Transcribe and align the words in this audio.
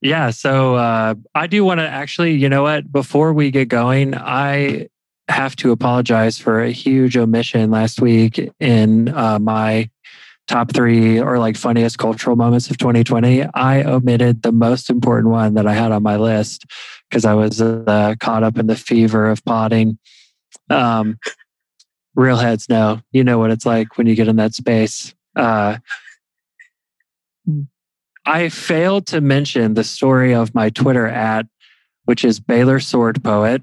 Yeah. 0.00 0.30
So 0.30 0.76
uh, 0.76 1.14
I 1.34 1.46
do 1.46 1.64
want 1.64 1.80
to 1.80 1.88
actually, 1.88 2.34
you 2.34 2.48
know 2.48 2.62
what? 2.62 2.90
Before 2.90 3.32
we 3.32 3.50
get 3.50 3.68
going, 3.68 4.14
I 4.14 4.88
have 5.28 5.56
to 5.56 5.72
apologize 5.72 6.38
for 6.38 6.62
a 6.62 6.70
huge 6.70 7.16
omission 7.16 7.70
last 7.70 8.00
week 8.00 8.50
in 8.60 9.08
uh, 9.08 9.38
my 9.38 9.90
top 10.46 10.72
three 10.72 11.20
or 11.20 11.38
like 11.38 11.56
funniest 11.56 11.98
cultural 11.98 12.36
moments 12.36 12.70
of 12.70 12.78
2020. 12.78 13.44
I 13.54 13.82
omitted 13.82 14.42
the 14.42 14.52
most 14.52 14.88
important 14.88 15.30
one 15.30 15.54
that 15.54 15.66
I 15.66 15.74
had 15.74 15.92
on 15.92 16.02
my 16.02 16.16
list 16.16 16.64
because 17.08 17.24
I 17.24 17.34
was 17.34 17.60
uh, 17.60 18.14
caught 18.20 18.42
up 18.42 18.56
in 18.56 18.66
the 18.66 18.76
fever 18.76 19.28
of 19.28 19.44
potting. 19.44 19.98
Um, 20.70 21.18
real 22.14 22.36
heads 22.36 22.68
know, 22.68 23.00
you 23.12 23.22
know 23.22 23.38
what 23.38 23.50
it's 23.50 23.66
like 23.66 23.98
when 23.98 24.06
you 24.06 24.14
get 24.14 24.28
in 24.28 24.36
that 24.36 24.54
space. 24.54 25.14
Uh, 25.36 25.78
I 28.28 28.50
failed 28.50 29.06
to 29.06 29.22
mention 29.22 29.72
the 29.72 29.82
story 29.82 30.34
of 30.34 30.54
my 30.54 30.68
Twitter 30.68 31.06
at, 31.06 31.46
which 32.04 32.26
is 32.26 32.40
Baylor 32.40 32.78
Sword 32.78 33.24
Poet. 33.24 33.62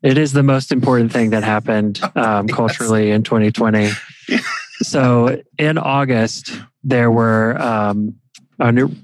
It 0.00 0.16
is 0.16 0.32
the 0.32 0.44
most 0.44 0.70
important 0.70 1.12
thing 1.12 1.30
that 1.30 1.42
happened 1.42 2.00
um, 2.14 2.46
yes. 2.46 2.56
culturally 2.56 3.10
in 3.10 3.24
2020. 3.24 3.90
so 4.82 5.42
in 5.58 5.76
August, 5.76 6.52
there 6.84 7.10
were, 7.10 7.60
um, 7.60 8.14
new, 8.60 8.94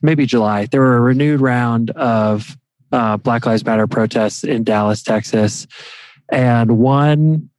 maybe 0.00 0.24
July, 0.24 0.64
there 0.64 0.80
were 0.80 0.96
a 0.96 1.02
renewed 1.02 1.42
round 1.42 1.90
of 1.90 2.56
uh, 2.92 3.18
Black 3.18 3.44
Lives 3.44 3.62
Matter 3.66 3.86
protests 3.86 4.42
in 4.42 4.64
Dallas, 4.64 5.02
Texas. 5.02 5.66
And 6.32 6.78
one 6.78 7.50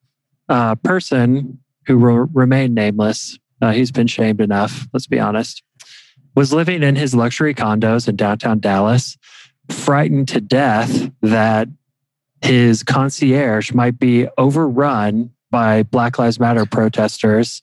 uh, 0.50 0.74
person 0.76 1.60
who 1.86 1.98
re- 1.98 2.28
remained 2.34 2.74
nameless, 2.74 3.38
uh, 3.62 3.72
he's 3.72 3.92
been 3.92 4.08
shamed 4.08 4.42
enough, 4.42 4.88
let's 4.94 5.06
be 5.06 5.20
honest, 5.20 5.62
was 6.36 6.54
living 6.54 6.84
in 6.84 6.96
his 6.96 7.14
luxury 7.14 7.54
condos 7.54 8.08
in 8.08 8.16
downtown 8.16 8.60
Dallas, 8.60 9.18
frightened 9.70 10.28
to 10.30 10.42
death 10.42 11.12
that 11.22 11.68
his 12.42 12.84
concierge 12.84 13.74
might 13.74 14.00
be 14.00 14.28
overrun 14.38 15.32
by 15.52 15.84
Black 15.84 16.18
Lives 16.18 16.40
Matter 16.40 16.66
protesters 16.66 17.62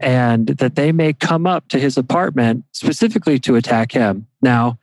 and 0.00 0.48
that 0.48 0.76
they 0.76 0.92
may 0.92 1.12
come 1.12 1.46
up 1.46 1.68
to 1.68 1.78
his 1.78 1.96
apartment 1.96 2.64
specifically 2.72 3.38
to 3.40 3.56
attack 3.56 3.92
him. 3.92 4.26
Now, 4.42 4.78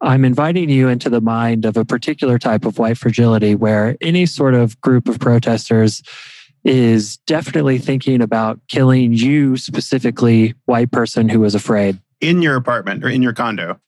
I'm 0.00 0.24
inviting 0.24 0.68
you 0.68 0.88
into 0.88 1.08
the 1.08 1.20
mind 1.20 1.64
of 1.64 1.76
a 1.76 1.84
particular 1.84 2.38
type 2.38 2.64
of 2.64 2.78
white 2.78 2.98
fragility 2.98 3.54
where 3.54 3.96
any 4.00 4.26
sort 4.26 4.54
of 4.54 4.78
group 4.80 5.08
of 5.08 5.18
protesters 5.18 6.02
is 6.62 7.18
definitely 7.26 7.78
thinking 7.78 8.20
about 8.20 8.60
killing 8.68 9.12
you, 9.12 9.56
specifically, 9.56 10.54
white 10.66 10.90
person 10.90 11.28
who 11.28 11.44
is 11.44 11.54
afraid. 11.54 11.98
In 12.20 12.42
your 12.42 12.56
apartment 12.56 13.04
or 13.04 13.08
in 13.08 13.22
your 13.22 13.32
condo. 13.32 13.80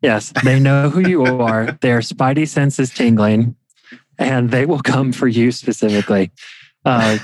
Yes, 0.00 0.32
they 0.42 0.58
know 0.58 0.90
who 0.90 1.00
you 1.00 1.24
are. 1.24 1.72
Their 1.80 2.00
spidey 2.00 2.48
sense 2.48 2.78
is 2.78 2.90
tingling 2.90 3.54
and 4.18 4.50
they 4.50 4.66
will 4.66 4.80
come 4.80 5.12
for 5.12 5.28
you 5.28 5.52
specifically. 5.52 6.30
Uh, 6.84 7.18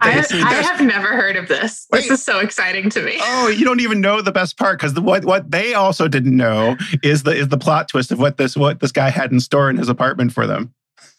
I, 0.00 0.24
I, 0.32 0.62
have 0.62 0.80
never 0.80 1.08
heard 1.08 1.36
of 1.36 1.48
this. 1.48 1.86
Wait. 1.92 2.02
This 2.02 2.10
is 2.10 2.24
so 2.24 2.38
exciting 2.38 2.88
to 2.90 3.02
me. 3.02 3.16
Oh, 3.20 3.48
you 3.48 3.64
don't 3.64 3.80
even 3.80 4.00
know 4.00 4.22
the 4.22 4.32
best 4.32 4.56
part 4.56 4.78
because 4.78 4.98
what 4.98 5.26
what 5.26 5.50
they 5.50 5.74
also 5.74 6.08
didn't 6.08 6.36
know 6.36 6.76
is 7.02 7.24
the 7.24 7.32
is 7.32 7.48
the 7.48 7.58
plot 7.58 7.88
twist 7.88 8.10
of 8.10 8.18
what 8.18 8.38
this 8.38 8.56
what 8.56 8.80
this 8.80 8.92
guy 8.92 9.10
had 9.10 9.30
in 9.30 9.40
store 9.40 9.68
in 9.68 9.76
his 9.76 9.90
apartment 9.90 10.32
for 10.32 10.46
them. 10.46 10.72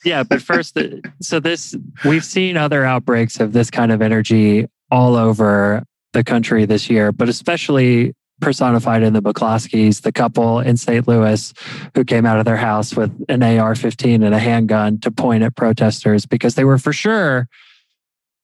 Yeah, 0.03 0.23
but 0.23 0.41
first, 0.41 0.77
so 1.21 1.39
this 1.39 1.75
we've 2.03 2.25
seen 2.25 2.57
other 2.57 2.85
outbreaks 2.85 3.39
of 3.39 3.53
this 3.53 3.69
kind 3.69 3.91
of 3.91 4.01
energy 4.01 4.67
all 4.89 5.15
over 5.15 5.83
the 6.13 6.23
country 6.23 6.65
this 6.65 6.89
year, 6.89 7.11
but 7.11 7.29
especially 7.29 8.15
personified 8.41 9.03
in 9.03 9.13
the 9.13 9.21
McCloskeys, 9.21 10.01
the 10.01 10.11
couple 10.11 10.59
in 10.59 10.77
St. 10.77 11.07
Louis 11.07 11.53
who 11.93 12.03
came 12.03 12.25
out 12.25 12.39
of 12.39 12.45
their 12.45 12.57
house 12.57 12.95
with 12.95 13.11
an 13.29 13.41
AR 13.41 13.75
15 13.75 14.23
and 14.23 14.35
a 14.35 14.39
handgun 14.39 14.99
to 14.99 15.11
point 15.11 15.43
at 15.43 15.55
protesters 15.55 16.25
because 16.25 16.55
they 16.55 16.65
were 16.65 16.77
for 16.77 16.93
sure 16.93 17.47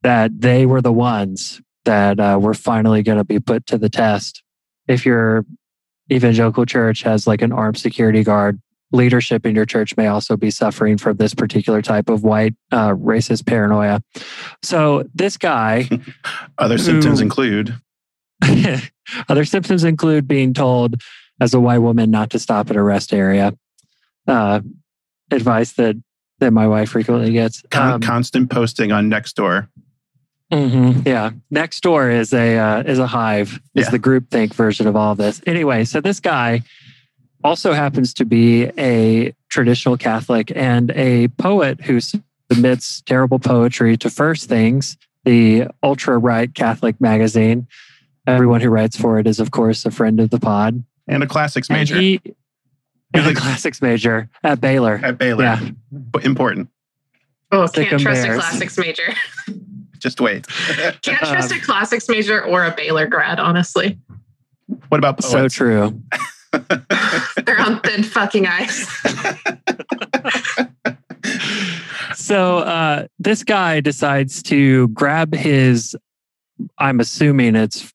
that 0.03 0.41
they 0.41 0.65
were 0.65 0.81
the 0.81 0.93
ones 0.93 1.61
that 1.85 2.19
uh, 2.19 2.39
were 2.41 2.53
finally 2.53 3.03
going 3.03 3.17
to 3.17 3.23
be 3.23 3.39
put 3.39 3.65
to 3.67 3.77
the 3.77 3.89
test. 3.89 4.43
If 4.87 5.05
your 5.05 5.45
evangelical 6.11 6.65
church 6.65 7.03
has 7.03 7.27
like 7.27 7.41
an 7.41 7.51
armed 7.51 7.77
security 7.77 8.23
guard, 8.23 8.61
leadership 8.91 9.45
in 9.45 9.55
your 9.55 9.65
church 9.65 9.95
may 9.95 10.07
also 10.07 10.35
be 10.35 10.51
suffering 10.51 10.97
from 10.97 11.17
this 11.17 11.33
particular 11.33 11.81
type 11.81 12.09
of 12.09 12.23
white 12.23 12.55
uh, 12.71 12.89
racist 12.89 13.45
paranoia. 13.45 14.03
So 14.61 15.05
this 15.13 15.37
guy, 15.37 15.89
other 16.57 16.75
who, 16.75 16.83
symptoms 16.83 17.21
include 17.21 17.73
other 19.29 19.45
symptoms 19.45 19.83
include 19.83 20.27
being 20.27 20.53
told 20.53 21.01
as 21.39 21.53
a 21.53 21.59
white 21.59 21.79
woman 21.79 22.11
not 22.11 22.29
to 22.31 22.39
stop 22.39 22.69
at 22.69 22.75
a 22.75 22.83
rest 22.83 23.13
area. 23.13 23.53
Uh, 24.27 24.61
advice 25.31 25.73
that 25.73 25.95
that 26.39 26.51
my 26.51 26.67
wife 26.67 26.89
frequently 26.89 27.31
gets. 27.31 27.63
Con- 27.69 27.93
um, 27.93 28.01
constant 28.01 28.49
posting 28.49 28.91
on 28.91 29.09
Nextdoor. 29.09 29.67
Mm-hmm, 30.51 31.07
yeah, 31.07 31.31
Nextdoor 31.53 32.13
is 32.13 32.33
a 32.33 32.57
uh, 32.57 32.83
is 32.83 32.99
a 32.99 33.07
hive. 33.07 33.61
Is 33.73 33.85
yeah. 33.85 33.89
the 33.91 33.99
groupthink 33.99 34.53
version 34.53 34.85
of 34.85 34.95
all 34.95 35.13
of 35.13 35.17
this. 35.17 35.41
Anyway, 35.47 35.85
so 35.85 36.01
this 36.01 36.19
guy 36.19 36.63
also 37.43 37.73
happens 37.73 38.13
to 38.15 38.25
be 38.25 38.65
a 38.77 39.33
traditional 39.49 39.97
Catholic 39.97 40.51
and 40.55 40.91
a 40.91 41.29
poet 41.29 41.81
who 41.81 41.99
submits 42.01 43.01
terrible 43.01 43.39
poetry 43.39 43.95
to 43.97 44.09
First 44.09 44.49
Things, 44.49 44.97
the 45.23 45.67
ultra 45.81 46.17
right 46.17 46.53
Catholic 46.53 46.99
magazine. 46.99 47.67
Everyone 48.27 48.61
who 48.61 48.69
writes 48.69 48.95
for 48.95 49.17
it 49.19 49.27
is, 49.27 49.39
of 49.39 49.51
course, 49.51 49.85
a 49.85 49.91
friend 49.91 50.19
of 50.19 50.29
the 50.29 50.39
pod 50.39 50.83
and 51.07 51.23
a 51.23 51.27
classics 51.27 51.69
major. 51.69 51.95
And, 51.95 52.03
he, 52.03 52.21
and 53.13 53.27
a 53.27 53.33
classics 53.33 53.81
major 53.81 54.29
at 54.43 54.61
Baylor. 54.61 54.99
At 55.03 55.17
Baylor, 55.17 55.43
yeah, 55.43 55.69
important. 56.23 56.69
Oh, 57.51 57.67
can't 57.67 57.89
trust 57.89 58.23
Bears. 58.23 58.37
a 58.37 58.39
classics 58.39 58.77
major. 58.77 59.13
Just 59.99 60.21
wait. 60.21 60.47
can't 61.01 61.19
trust 61.19 61.51
um, 61.51 61.57
a 61.59 61.61
classics 61.61 62.09
major 62.09 62.43
or 62.43 62.65
a 62.65 62.71
Baylor 62.71 63.07
grad, 63.07 63.39
honestly. 63.39 63.99
What 64.89 64.97
about 64.97 65.19
poets? 65.19 65.31
So 65.31 65.47
true. 65.47 66.01
They're 67.45 67.59
on 67.59 67.81
thin 67.81 68.03
fucking 68.03 68.47
ice. 68.47 68.87
so 72.15 72.59
uh, 72.59 73.07
this 73.19 73.43
guy 73.43 73.79
decides 73.79 74.41
to 74.43 74.87
grab 74.89 75.35
his. 75.35 75.95
I'm 76.77 76.99
assuming 76.99 77.55
it's 77.55 77.93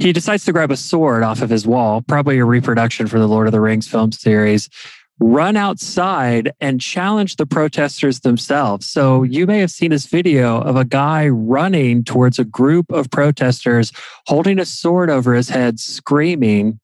he 0.00 0.12
decides 0.14 0.46
to 0.46 0.52
grab 0.52 0.70
a 0.70 0.76
sword 0.76 1.22
off 1.22 1.42
of 1.42 1.50
his 1.50 1.66
wall, 1.66 2.00
probably 2.00 2.38
a 2.38 2.44
reproduction 2.44 3.06
for 3.06 3.18
the 3.18 3.28
Lord 3.28 3.46
of 3.46 3.52
the 3.52 3.60
Rings 3.60 3.86
film 3.86 4.12
series, 4.12 4.70
run 5.18 5.56
outside 5.56 6.50
and 6.58 6.80
challenge 6.80 7.36
the 7.36 7.44
protesters 7.44 8.20
themselves. 8.20 8.88
So 8.88 9.22
you 9.22 9.46
may 9.46 9.58
have 9.58 9.70
seen 9.70 9.90
this 9.90 10.06
video 10.06 10.62
of 10.62 10.76
a 10.76 10.86
guy 10.86 11.28
running 11.28 12.02
towards 12.02 12.38
a 12.38 12.44
group 12.44 12.90
of 12.90 13.10
protesters 13.10 13.92
holding 14.26 14.58
a 14.58 14.64
sword 14.64 15.10
over 15.10 15.34
his 15.34 15.50
head, 15.50 15.78
screaming. 15.78 16.80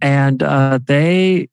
And 0.00 0.42
uh, 0.42 0.80
they, 0.84 1.48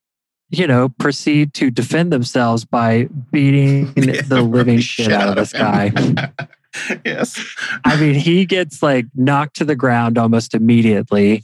you 0.49 0.65
know, 0.65 0.89
proceed 0.89 1.53
to 1.53 1.69
defend 1.69 2.11
themselves 2.11 2.65
by 2.65 3.07
beating 3.31 3.93
the 3.93 4.41
living 4.41 4.79
shit 4.79 5.11
out 5.11 5.29
of 5.29 5.35
this 5.35 5.53
guy. 5.53 5.93
yes. 7.05 7.39
I 7.85 7.99
mean, 7.99 8.15
he 8.15 8.45
gets 8.45 8.81
like 8.83 9.05
knocked 9.15 9.57
to 9.57 9.65
the 9.65 9.75
ground 9.75 10.17
almost 10.17 10.53
immediately 10.53 11.43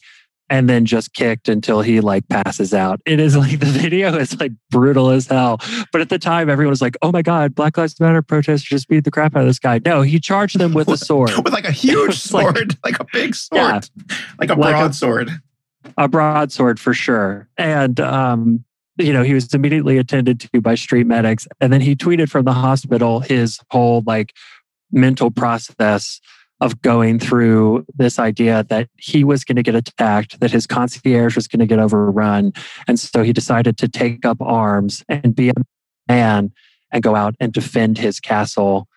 and 0.49 0.69
then 0.69 0.85
just 0.85 1.13
kicked 1.13 1.49
until 1.49 1.81
he 1.81 2.01
like 2.01 2.27
passes 2.27 2.73
out. 2.73 3.01
It 3.05 3.19
is 3.19 3.35
like 3.35 3.59
the 3.59 3.65
video 3.65 4.15
is 4.15 4.39
like 4.39 4.51
brutal 4.69 5.09
as 5.09 5.27
hell. 5.27 5.59
But 5.91 6.01
at 6.01 6.09
the 6.09 6.19
time, 6.19 6.49
everyone 6.49 6.69
was 6.69 6.81
like, 6.81 6.97
oh 7.01 7.11
my 7.11 7.21
God, 7.21 7.55
Black 7.55 7.77
Lives 7.77 7.99
Matter 7.99 8.21
protesters 8.21 8.63
just 8.63 8.87
beat 8.87 9.03
the 9.03 9.11
crap 9.11 9.35
out 9.35 9.41
of 9.41 9.47
this 9.47 9.59
guy. 9.59 9.81
No, 9.83 10.01
he 10.01 10.19
charged 10.19 10.59
them 10.59 10.73
with 10.73 10.87
a 10.87 10.97
sword. 11.05 11.31
with 11.43 11.53
like 11.53 11.65
a 11.65 11.71
huge 11.71 12.19
sword, 12.19 12.77
like, 12.83 12.99
like, 12.99 12.99
a 12.99 13.05
big 13.11 13.35
sword, 13.35 13.89
yeah, 14.09 14.17
like 14.39 14.49
a 14.49 14.55
broadsword. 14.55 15.27
Like 15.27 15.37
a, 15.97 16.03
a 16.03 16.07
broadsword 16.07 16.79
for 16.79 16.93
sure. 16.93 17.47
And, 17.57 17.99
um, 17.99 18.63
you 18.97 19.11
know, 19.11 19.23
he 19.23 19.33
was 19.33 19.53
immediately 19.53 19.97
attended 19.97 20.39
to 20.39 20.61
by 20.61 20.75
street 20.75 21.05
medics. 21.05 21.47
And 21.59 21.73
then 21.73 21.81
he 21.81 21.95
tweeted 21.95 22.29
from 22.29 22.45
the 22.45 22.53
hospital 22.53 23.19
his 23.19 23.59
whole 23.69 24.03
like 24.05 24.33
mental 24.95 25.29
process 25.29 26.19
of 26.61 26.81
going 26.81 27.19
through 27.19 27.85
this 27.95 28.17
idea 28.17 28.63
that 28.69 28.89
he 28.97 29.23
was 29.23 29.43
going 29.43 29.57
to 29.57 29.63
get 29.63 29.75
attacked, 29.75 30.39
that 30.39 30.51
his 30.51 30.65
concierge 30.65 31.35
was 31.35 31.47
going 31.47 31.59
to 31.59 31.65
get 31.65 31.79
overrun. 31.79 32.53
And 32.87 32.99
so 32.99 33.23
he 33.23 33.33
decided 33.33 33.77
to 33.79 33.87
take 33.87 34.25
up 34.25 34.37
arms 34.41 35.03
and 35.09 35.35
be 35.35 35.49
a 35.49 35.53
man 36.07 36.53
and 36.91 37.03
go 37.03 37.15
out 37.15 37.35
and 37.39 37.51
defend 37.51 37.97
his 37.97 38.19
castle, 38.19 38.87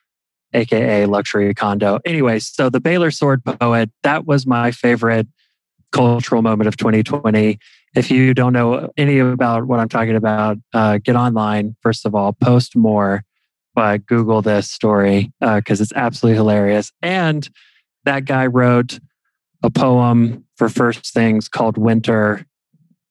AKA 0.55 1.07
luxury 1.07 1.53
condo. 1.53 1.99
Anyway, 2.05 2.39
so 2.39 2.71
the 2.71 2.81
Baylor 2.81 3.11
Sword 3.11 3.45
Poet, 3.45 3.91
that 4.05 4.25
was 4.25 4.47
my 4.47 4.71
favorite 4.71 5.27
cultural 5.91 6.43
moment 6.43 6.69
of 6.69 6.77
2020. 6.77 7.59
If 7.97 8.11
you 8.11 8.35
don't 8.35 8.53
know 8.53 8.91
any 8.97 9.19
about 9.19 9.67
what 9.67 9.81
I'm 9.81 9.89
talking 9.89 10.15
about, 10.15 10.59
uh, 10.73 10.99
get 10.99 11.17
online, 11.17 11.75
first 11.83 12.07
of 12.07 12.15
all, 12.15 12.35
post 12.35 12.77
more 12.77 13.25
uh, 13.79 13.99
Google 13.99 14.43
this 14.43 14.71
story 14.71 15.33
because 15.41 15.81
uh, 15.81 15.83
it's 15.83 15.93
absolutely 15.95 16.37
hilarious. 16.37 16.93
And 17.03 17.49
that 18.05 18.25
guy 18.25 18.47
wrote 18.47 18.99
a 19.63 19.71
poem 19.71 20.45
for 20.57 20.69
First 20.69 21.13
Things 21.13 21.49
called 21.49 21.79
Winter. 21.79 22.45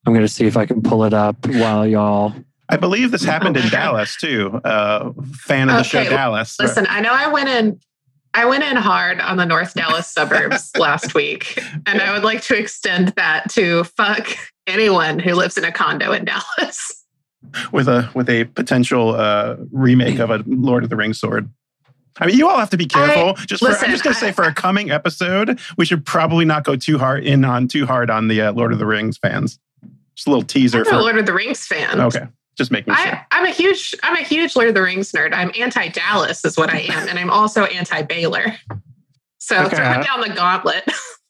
I'm 0.05 0.13
going 0.13 0.25
to 0.25 0.31
see 0.31 0.45
if 0.45 0.57
I 0.57 0.65
can 0.65 0.81
pull 0.81 1.03
it 1.03 1.13
up 1.13 1.45
while 1.47 1.85
y'all. 1.85 2.33
I 2.69 2.77
believe 2.77 3.11
this 3.11 3.23
happened 3.23 3.57
in 3.57 3.69
Dallas 3.69 4.15
too. 4.17 4.59
Uh, 4.63 5.11
fan 5.33 5.69
of 5.69 5.77
the 5.77 5.83
show, 5.83 6.03
Dallas. 6.03 6.59
Listen, 6.59 6.85
I 6.89 7.01
know 7.01 7.11
I 7.11 7.27
went 7.27 7.49
in. 7.49 7.79
I 8.33 8.45
went 8.45 8.63
in 8.63 8.75
hard 8.75 9.19
on 9.19 9.37
the 9.37 9.45
North 9.45 9.73
Dallas 9.73 10.07
suburbs 10.07 10.71
last 10.77 11.15
week, 11.15 11.61
and 11.85 12.01
I 12.01 12.13
would 12.13 12.23
like 12.23 12.41
to 12.43 12.57
extend 12.57 13.09
that 13.09 13.49
to 13.51 13.85
fuck 13.85 14.27
anyone 14.67 15.17
who 15.17 15.33
lives 15.33 15.57
in 15.57 15.63
a 15.63 15.71
condo 15.71 16.11
in 16.11 16.25
Dallas. 16.25 17.05
With 17.71 17.87
a 17.87 18.09
with 18.13 18.29
a 18.29 18.45
potential 18.45 19.15
uh, 19.15 19.55
remake 19.71 20.19
of 20.19 20.31
a 20.31 20.43
Lord 20.47 20.83
of 20.83 20.89
the 20.89 20.95
Rings 20.95 21.19
sword. 21.19 21.49
I 22.19 22.25
mean, 22.25 22.37
you 22.37 22.49
all 22.49 22.57
have 22.57 22.71
to 22.71 22.77
be 22.77 22.87
careful. 22.87 23.35
I, 23.37 23.45
just 23.45 23.61
for, 23.61 23.69
listen, 23.69 23.85
I'm 23.85 23.91
just 23.91 24.03
going 24.03 24.13
to 24.13 24.19
say, 24.19 24.31
for 24.31 24.43
a 24.43 24.53
coming 24.53 24.89
episode, 24.89 25.59
we 25.77 25.85
should 25.85 26.05
probably 26.05 26.45
not 26.45 26.63
go 26.63 26.75
too 26.75 26.97
hard 26.97 27.23
in 27.23 27.45
on 27.45 27.67
too 27.67 27.85
hard 27.85 28.09
on 28.09 28.27
the 28.27 28.41
uh, 28.41 28.53
Lord 28.53 28.73
of 28.73 28.79
the 28.79 28.85
Rings 28.85 29.17
fans. 29.17 29.59
Just 30.15 30.27
a 30.27 30.31
little 30.31 30.43
teaser. 30.43 30.79
I'm 30.79 30.85
for 30.85 30.95
a 30.95 30.99
Lord 30.99 31.17
of 31.17 31.25
the 31.25 31.33
Rings 31.33 31.65
fan. 31.65 32.01
Okay, 32.01 32.25
just 32.57 32.71
making 32.71 32.95
sure. 32.95 33.05
I, 33.05 33.25
I'm 33.31 33.45
a 33.45 33.51
huge, 33.51 33.95
I'm 34.01 34.15
a 34.15 34.23
huge 34.23 34.55
Lord 34.55 34.67
of 34.67 34.73
the 34.73 34.81
Rings 34.81 35.11
nerd. 35.11 35.33
I'm 35.33 35.51
anti 35.59 35.89
Dallas, 35.89 36.43
is 36.43 36.57
what 36.57 36.73
I 36.73 36.79
am, 36.79 37.07
and 37.07 37.19
I'm 37.19 37.29
also 37.29 37.65
anti 37.65 38.01
Baylor. 38.01 38.55
So 39.37 39.63
okay. 39.65 39.77
throwing 39.77 40.01
down 40.01 40.21
the 40.21 40.29
gauntlet. 40.29 40.83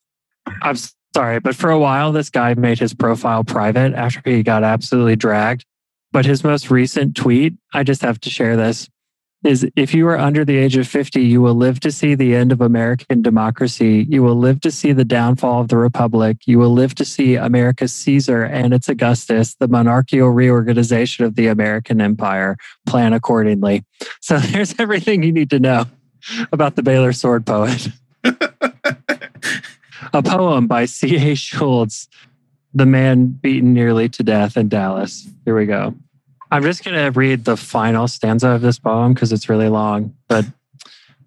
I'm 0.62 0.78
sorry, 1.14 1.40
but 1.40 1.56
for 1.56 1.70
a 1.70 1.78
while, 1.78 2.12
this 2.12 2.30
guy 2.30 2.54
made 2.54 2.80
his 2.80 2.94
profile 2.94 3.44
private 3.44 3.94
after 3.94 4.22
he 4.24 4.42
got 4.42 4.64
absolutely 4.64 5.16
dragged. 5.16 5.66
But 6.12 6.26
his 6.26 6.44
most 6.44 6.72
recent 6.72 7.16
tweet, 7.16 7.56
I 7.74 7.84
just 7.84 8.02
have 8.02 8.20
to 8.22 8.30
share 8.30 8.56
this 8.56 8.90
is 9.44 9.68
if 9.76 9.94
you 9.94 10.08
are 10.08 10.18
under 10.18 10.44
the 10.44 10.58
age 10.58 10.76
of 10.78 10.88
50, 10.88 11.22
you 11.22 11.42
will 11.42 11.54
live 11.54 11.80
to 11.82 11.92
see 11.92 12.16
the 12.16 12.36
end 12.36 12.52
of 12.52 12.60
American 12.60 13.22
democracy. 13.22 14.06
You 14.10 14.24
will 14.24 14.36
live 14.36 14.62
to 14.62 14.72
see 14.72 14.94
the 14.94 15.06
downfall 15.06 15.62
of 15.62 15.68
the 15.68 15.78
Republic. 15.78 16.38
You 16.46 16.58
will 16.60 16.72
live 16.72 16.96
to 16.96 17.06
see 17.06 17.36
America's 17.36 17.94
Caesar 17.94 18.44
and 18.44 18.74
its 18.74 18.90
Augustus, 18.90 19.56
the 19.56 19.68
monarchical 19.68 20.30
reorganization 20.30 21.26
of 21.26 21.36
the 21.36 21.48
American 21.48 22.02
empire. 22.02 22.58
Plan 22.88 23.14
accordingly. 23.14 23.86
So 24.22 24.38
there's 24.40 24.78
everything 24.80 25.24
you 25.24 25.32
need 25.32 25.50
to 25.52 25.60
know 25.60 25.86
about 26.52 26.76
the 26.76 26.84
Baylor 26.84 27.14
sword 27.14 27.46
poet. 27.46 27.90
A 30.14 30.24
poem 30.24 30.68
by 30.68 30.86
C.A. 30.86 31.36
Schultz, 31.36 32.08
the 32.78 32.86
man 32.86 33.26
beaten 33.26 33.74
nearly 33.74 34.08
to 34.08 34.24
death 34.24 34.56
in 34.56 34.70
Dallas. 34.70 35.28
Here 35.46 35.58
we 35.58 35.66
go. 35.66 35.96
I'm 36.52 36.62
just 36.62 36.84
going 36.84 36.96
to 36.96 37.20
read 37.20 37.44
the 37.44 37.58
final 37.58 38.08
stanza 38.08 38.50
of 38.50 38.62
this 38.62 38.78
poem 38.78 39.14
because 39.14 39.34
it's 39.34 39.50
really 39.50 39.68
long. 39.68 40.16
But 40.28 40.46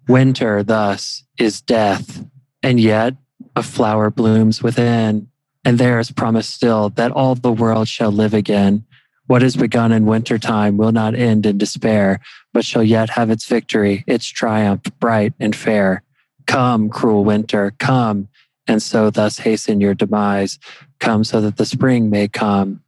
winter, 0.07 0.63
thus, 0.63 1.23
is 1.37 1.61
death, 1.61 2.25
and 2.63 2.79
yet 2.79 3.15
a 3.55 3.63
flower 3.63 4.09
blooms 4.09 4.63
within. 4.63 5.27
And 5.65 5.77
there 5.77 5.99
is 5.99 6.09
promise 6.09 6.47
still 6.47 6.89
that 6.91 7.11
all 7.11 7.35
the 7.35 7.51
world 7.51 7.89
shall 7.89 8.11
live 8.11 8.33
again. 8.33 8.85
What 9.27 9.43
is 9.43 9.57
begun 9.57 9.91
in 9.91 10.05
winter 10.05 10.39
time 10.39 10.77
will 10.77 10.93
not 10.93 11.15
end 11.15 11.45
in 11.45 11.57
despair, 11.57 12.21
but 12.53 12.65
shall 12.65 12.83
yet 12.83 13.11
have 13.11 13.29
its 13.29 13.45
victory, 13.45 14.05
its 14.07 14.25
triumph, 14.25 14.83
bright 14.99 15.33
and 15.39 15.55
fair. 15.55 16.03
Come, 16.47 16.89
cruel 16.89 17.25
winter, 17.25 17.73
come, 17.77 18.29
and 18.71 18.81
so 18.81 19.09
thus 19.09 19.37
hasten 19.37 19.81
your 19.81 19.93
demise. 19.93 20.57
Come 20.99 21.25
so 21.25 21.41
that 21.41 21.57
the 21.57 21.65
spring 21.65 22.09
may 22.09 22.29
come 22.29 22.81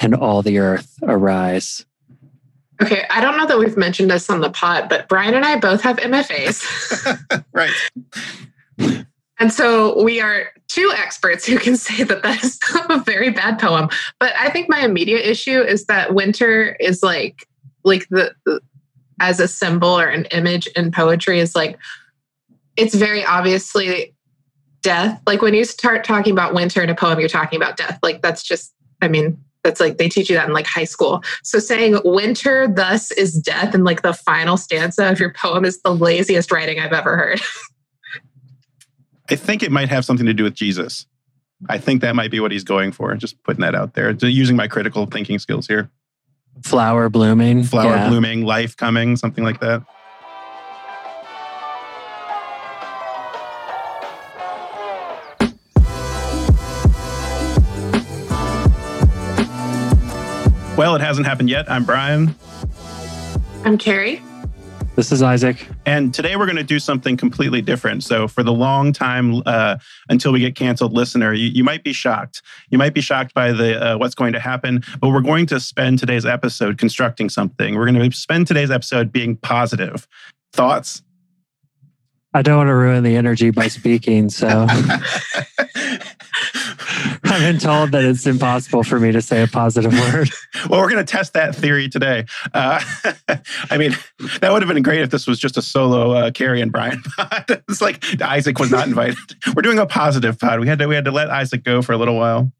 and 0.00 0.14
all 0.14 0.42
the 0.42 0.58
earth 0.58 0.96
arise. 1.02 1.84
Okay, 2.80 3.04
I 3.10 3.20
don't 3.20 3.36
know 3.36 3.46
that 3.46 3.58
we've 3.58 3.76
mentioned 3.76 4.12
this 4.12 4.30
on 4.30 4.40
the 4.40 4.50
pod, 4.50 4.88
but 4.88 5.08
Brian 5.08 5.34
and 5.34 5.44
I 5.44 5.58
both 5.58 5.80
have 5.80 5.96
MFAs. 5.96 7.44
right. 7.52 7.72
And 9.40 9.52
so 9.52 10.00
we 10.04 10.20
are 10.20 10.50
two 10.68 10.92
experts 10.96 11.44
who 11.44 11.58
can 11.58 11.76
say 11.76 12.04
that 12.04 12.22
that 12.22 12.44
is 12.44 12.60
a 12.88 13.00
very 13.00 13.30
bad 13.30 13.58
poem. 13.58 13.88
But 14.20 14.34
I 14.38 14.50
think 14.50 14.68
my 14.68 14.84
immediate 14.84 15.28
issue 15.28 15.60
is 15.60 15.86
that 15.86 16.14
winter 16.14 16.76
is 16.78 17.02
like 17.02 17.48
like 17.82 18.08
the, 18.08 18.32
the 18.46 18.60
as 19.20 19.40
a 19.40 19.48
symbol 19.48 19.98
or 19.98 20.06
an 20.06 20.26
image 20.26 20.68
in 20.68 20.92
poetry 20.92 21.40
is 21.40 21.56
like 21.56 21.76
it's 22.76 22.94
very 22.94 23.24
obviously 23.24 24.13
death. 24.84 25.20
Like 25.26 25.42
when 25.42 25.54
you 25.54 25.64
start 25.64 26.04
talking 26.04 26.32
about 26.32 26.54
winter 26.54 26.80
in 26.80 26.90
a 26.90 26.94
poem, 26.94 27.18
you're 27.18 27.28
talking 27.28 27.56
about 27.56 27.76
death. 27.76 27.98
Like 28.02 28.22
that's 28.22 28.44
just 28.44 28.72
I 29.02 29.08
mean, 29.08 29.42
that's 29.64 29.80
like 29.80 29.98
they 29.98 30.08
teach 30.08 30.30
you 30.30 30.36
that 30.36 30.46
in 30.46 30.52
like 30.52 30.66
high 30.66 30.84
school. 30.84 31.24
So 31.42 31.58
saying 31.58 31.98
winter 32.04 32.68
thus 32.68 33.10
is 33.10 33.34
death 33.34 33.74
and 33.74 33.82
like 33.82 34.02
the 34.02 34.12
final 34.12 34.56
stanza 34.56 35.10
of 35.10 35.18
your 35.18 35.32
poem 35.32 35.64
is 35.64 35.82
the 35.82 35.92
laziest 35.92 36.52
writing 36.52 36.78
I've 36.78 36.92
ever 36.92 37.16
heard. 37.16 37.40
I 39.30 39.36
think 39.36 39.62
it 39.62 39.72
might 39.72 39.88
have 39.88 40.04
something 40.04 40.26
to 40.26 40.34
do 40.34 40.44
with 40.44 40.54
Jesus. 40.54 41.06
I 41.70 41.78
think 41.78 42.02
that 42.02 42.14
might 42.14 42.30
be 42.30 42.40
what 42.40 42.52
he's 42.52 42.64
going 42.64 42.92
for. 42.92 43.14
Just 43.14 43.42
putting 43.42 43.62
that 43.62 43.74
out 43.74 43.94
there, 43.94 44.10
using 44.10 44.54
my 44.54 44.68
critical 44.68 45.06
thinking 45.06 45.38
skills 45.38 45.66
here. 45.66 45.90
Flower 46.62 47.08
blooming. 47.08 47.62
Flower 47.62 47.96
yeah. 47.96 48.08
blooming, 48.08 48.44
life 48.44 48.76
coming, 48.76 49.16
something 49.16 49.42
like 49.42 49.60
that. 49.60 49.82
Well, 60.76 60.96
it 60.96 61.00
hasn't 61.00 61.24
happened 61.24 61.48
yet. 61.48 61.70
I'm 61.70 61.84
Brian. 61.84 62.34
I'm 63.64 63.78
Carrie. 63.78 64.20
This 64.96 65.12
is 65.12 65.22
Isaac. 65.22 65.68
And 65.86 66.12
today 66.12 66.34
we're 66.34 66.46
going 66.46 66.56
to 66.56 66.64
do 66.64 66.80
something 66.80 67.16
completely 67.16 67.62
different. 67.62 68.02
So, 68.02 68.26
for 68.26 68.42
the 68.42 68.52
long 68.52 68.92
time 68.92 69.40
uh, 69.46 69.76
until 70.08 70.32
we 70.32 70.40
get 70.40 70.56
canceled 70.56 70.92
listener, 70.92 71.32
you, 71.32 71.46
you, 71.46 71.62
might 71.62 71.84
be 71.84 71.92
shocked. 71.92 72.42
You 72.70 72.78
might 72.78 72.92
be 72.92 73.00
shocked 73.00 73.34
by 73.34 73.52
the 73.52 73.80
uh, 73.80 73.98
what's 73.98 74.16
going 74.16 74.32
to 74.32 74.40
happen. 74.40 74.82
But 75.00 75.10
we're 75.10 75.20
going 75.20 75.46
to 75.46 75.60
spend 75.60 76.00
today's 76.00 76.26
episode 76.26 76.76
constructing 76.76 77.28
something. 77.28 77.76
We're 77.76 77.90
going 77.90 78.10
to 78.10 78.16
spend 78.16 78.48
today's 78.48 78.72
episode 78.72 79.12
being 79.12 79.36
positive. 79.36 80.08
Thoughts? 80.52 81.04
I 82.32 82.42
don't 82.42 82.56
want 82.56 82.68
to 82.68 82.74
ruin 82.74 83.04
the 83.04 83.14
energy 83.14 83.50
by 83.50 83.68
speaking. 83.68 84.28
So, 84.28 84.66
I've 87.34 87.40
been 87.40 87.58
told 87.58 87.90
that 87.90 88.04
it's 88.04 88.28
impossible 88.28 88.84
for 88.84 89.00
me 89.00 89.10
to 89.10 89.20
say 89.20 89.42
a 89.42 89.48
positive 89.48 89.92
word. 89.92 90.30
well, 90.70 90.80
we're 90.80 90.88
going 90.88 91.04
to 91.04 91.12
test 91.12 91.32
that 91.32 91.52
theory 91.52 91.88
today. 91.88 92.26
Uh, 92.52 92.80
I 93.70 93.76
mean, 93.76 93.96
that 94.40 94.52
would 94.52 94.62
have 94.62 94.72
been 94.72 94.84
great 94.84 95.00
if 95.00 95.10
this 95.10 95.26
was 95.26 95.40
just 95.40 95.56
a 95.56 95.62
solo 95.62 96.12
uh, 96.12 96.30
Carrie 96.30 96.60
and 96.60 96.70
Brian 96.70 97.02
pod. 97.16 97.44
it's 97.68 97.80
like 97.80 98.04
Isaac 98.22 98.60
was 98.60 98.70
not 98.70 98.86
invited. 98.86 99.18
We're 99.52 99.62
doing 99.62 99.80
a 99.80 99.86
positive 99.86 100.38
pod. 100.38 100.60
We 100.60 100.68
had 100.68 100.78
to 100.78 100.86
we 100.86 100.94
had 100.94 101.06
to 101.06 101.10
let 101.10 101.28
Isaac 101.28 101.64
go 101.64 101.82
for 101.82 101.92
a 101.92 101.96
little 101.96 102.16
while. 102.16 102.52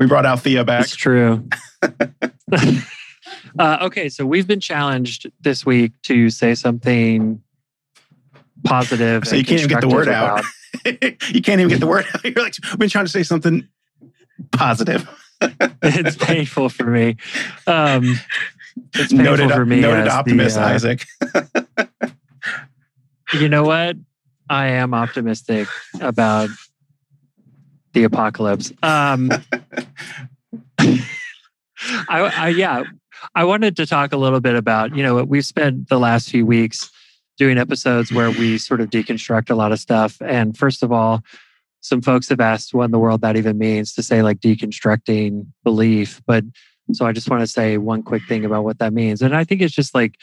We 0.00 0.06
brought 0.06 0.24
Althea 0.24 0.64
back. 0.64 0.84
It's 0.84 0.96
true. 0.96 1.46
uh, 3.58 3.78
okay, 3.82 4.08
so 4.08 4.24
we've 4.24 4.46
been 4.46 4.60
challenged 4.60 5.30
this 5.42 5.66
week 5.66 5.92
to 6.04 6.30
say 6.30 6.54
something 6.54 7.42
positive. 8.64 9.28
So 9.28 9.36
you 9.36 9.44
can't 9.44 9.60
even 9.60 9.68
get 9.68 9.82
the 9.82 9.88
word 9.88 10.08
out. 10.08 10.42
you 10.84 11.42
can't 11.42 11.60
even 11.60 11.68
get 11.68 11.80
the 11.80 11.86
word 11.86 12.06
out. 12.14 12.24
You're 12.24 12.42
like, 12.42 12.54
we've 12.70 12.78
been 12.78 12.88
trying 12.88 13.04
to 13.04 13.10
say 13.10 13.22
something 13.22 13.68
positive. 14.52 15.08
it's 15.82 16.16
painful 16.16 16.68
for 16.68 16.84
me. 16.84 17.16
Um, 17.66 18.18
it's 18.94 19.12
painful 19.12 19.36
noted, 19.36 19.50
for 19.52 19.66
me. 19.66 19.80
Noted 19.80 20.08
optimist, 20.08 20.56
the, 20.56 20.62
uh, 20.62 20.68
Isaac. 20.68 21.06
you 23.32 23.48
know 23.48 23.64
what? 23.64 23.96
I 24.48 24.66
am 24.68 24.94
optimistic 24.94 25.68
about 26.00 26.50
the 27.92 28.04
apocalypse. 28.04 28.72
Um, 28.82 29.30
I, 30.78 31.00
I, 32.08 32.48
yeah, 32.48 32.84
I 33.34 33.44
wanted 33.44 33.76
to 33.76 33.86
talk 33.86 34.12
a 34.12 34.16
little 34.16 34.40
bit 34.40 34.54
about, 34.54 34.94
you 34.94 35.02
know, 35.02 35.14
what 35.14 35.28
we've 35.28 35.44
spent 35.44 35.88
the 35.88 35.98
last 35.98 36.30
few 36.30 36.46
weeks 36.46 36.90
doing 37.36 37.58
episodes 37.58 38.12
where 38.12 38.30
we 38.30 38.58
sort 38.58 38.80
of 38.80 38.90
deconstruct 38.90 39.50
a 39.50 39.54
lot 39.54 39.72
of 39.72 39.78
stuff. 39.78 40.16
And 40.22 40.56
first 40.56 40.82
of 40.82 40.92
all, 40.92 41.22
some 41.86 42.02
folks 42.02 42.28
have 42.28 42.40
asked 42.40 42.74
what 42.74 42.84
in 42.84 42.90
the 42.90 42.98
world 42.98 43.20
that 43.20 43.36
even 43.36 43.58
means 43.58 43.94
to 43.94 44.02
say 44.02 44.22
like 44.22 44.40
deconstructing 44.40 45.46
belief. 45.62 46.20
But 46.26 46.44
so 46.92 47.06
I 47.06 47.12
just 47.12 47.30
want 47.30 47.42
to 47.42 47.46
say 47.46 47.78
one 47.78 48.02
quick 48.02 48.22
thing 48.28 48.44
about 48.44 48.64
what 48.64 48.78
that 48.78 48.92
means. 48.92 49.22
And 49.22 49.36
I 49.36 49.44
think 49.44 49.60
it's 49.60 49.74
just 49.74 49.94
like 49.94 50.18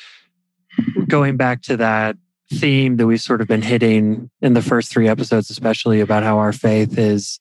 going 1.08 1.38
back 1.38 1.62
to 1.64 1.78
that 1.78 2.18
theme 2.52 2.98
that 2.98 3.08
we've 3.08 3.22
sort 3.22 3.42
of 3.42 3.48
been 3.48 3.62
hitting 3.62 4.30
in 4.42 4.54
the 4.54 4.62
first 4.62 4.92
three 4.92 5.08
episodes, 5.08 5.50
especially 5.50 6.02
about 6.02 6.24
how 6.24 6.38
our 6.38 6.54
faith 6.54 6.98
is 6.98 7.40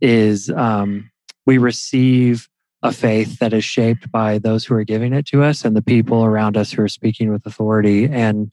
is 0.00 0.48
um, 0.50 1.10
we 1.44 1.58
receive 1.58 2.48
a 2.82 2.92
faith 2.92 3.40
that 3.40 3.52
is 3.52 3.64
shaped 3.64 4.10
by 4.12 4.38
those 4.38 4.64
who 4.64 4.74
are 4.74 4.84
giving 4.84 5.12
it 5.12 5.26
to 5.26 5.42
us 5.42 5.64
and 5.64 5.74
the 5.74 5.82
people 5.82 6.24
around 6.24 6.56
us 6.56 6.70
who 6.70 6.82
are 6.82 6.88
speaking 6.88 7.32
with 7.32 7.44
authority. 7.44 8.04
And 8.04 8.52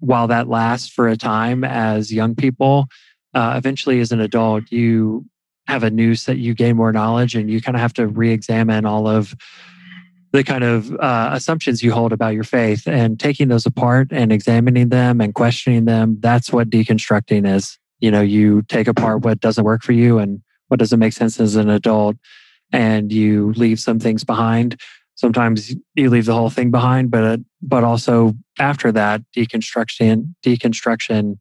while 0.00 0.26
that 0.28 0.48
lasts 0.48 0.88
for 0.90 1.08
a 1.08 1.16
time 1.16 1.64
as 1.64 2.12
young 2.12 2.34
people, 2.34 2.88
uh, 3.34 3.54
eventually 3.56 4.00
as 4.00 4.12
an 4.12 4.20
adult, 4.20 4.70
you 4.70 5.24
have 5.66 5.82
a 5.82 5.90
new 5.90 6.14
set, 6.14 6.38
you 6.38 6.54
gain 6.54 6.76
more 6.76 6.92
knowledge 6.92 7.34
and 7.34 7.50
you 7.50 7.60
kind 7.60 7.76
of 7.76 7.80
have 7.80 7.94
to 7.94 8.06
re 8.06 8.30
examine 8.30 8.84
all 8.84 9.08
of 9.08 9.34
the 10.32 10.44
kind 10.44 10.64
of 10.64 10.92
uh, 10.96 11.30
assumptions 11.32 11.82
you 11.82 11.92
hold 11.92 12.12
about 12.12 12.34
your 12.34 12.44
faith 12.44 12.88
and 12.88 13.20
taking 13.20 13.48
those 13.48 13.64
apart 13.64 14.08
and 14.10 14.32
examining 14.32 14.88
them 14.88 15.20
and 15.20 15.34
questioning 15.34 15.84
them. 15.84 16.16
That's 16.20 16.52
what 16.52 16.70
deconstructing 16.70 17.46
is. 17.48 17.78
You 18.00 18.10
know, 18.10 18.20
you 18.20 18.62
take 18.62 18.88
apart 18.88 19.22
what 19.22 19.40
doesn't 19.40 19.64
work 19.64 19.82
for 19.82 19.92
you 19.92 20.18
and 20.18 20.42
what 20.68 20.80
doesn't 20.80 20.98
make 20.98 21.12
sense 21.12 21.38
as 21.38 21.56
an 21.56 21.70
adult 21.70 22.16
and 22.72 23.12
you 23.12 23.52
leave 23.52 23.78
some 23.78 24.00
things 24.00 24.24
behind. 24.24 24.80
Sometimes 25.14 25.74
you 25.94 26.10
leave 26.10 26.26
the 26.26 26.34
whole 26.34 26.50
thing 26.50 26.72
behind, 26.72 27.10
but 27.10 27.40
but 27.62 27.84
also 27.84 28.34
after 28.58 28.90
that 28.92 29.22
deconstruction 29.36 30.34
deconstruction 30.44 31.38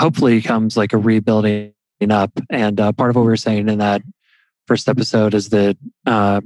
hopefully 0.00 0.40
comes 0.40 0.76
like 0.76 0.92
a 0.94 0.98
rebuilding 0.98 1.72
up. 2.08 2.32
And 2.48 2.80
uh, 2.80 2.92
part 2.92 3.10
of 3.10 3.16
what 3.16 3.22
we 3.22 3.28
were 3.28 3.36
saying 3.36 3.68
in 3.68 3.78
that 3.78 4.02
first 4.66 4.88
episode 4.88 5.34
is 5.34 5.50
that 5.50 5.76
uh, 6.06 6.40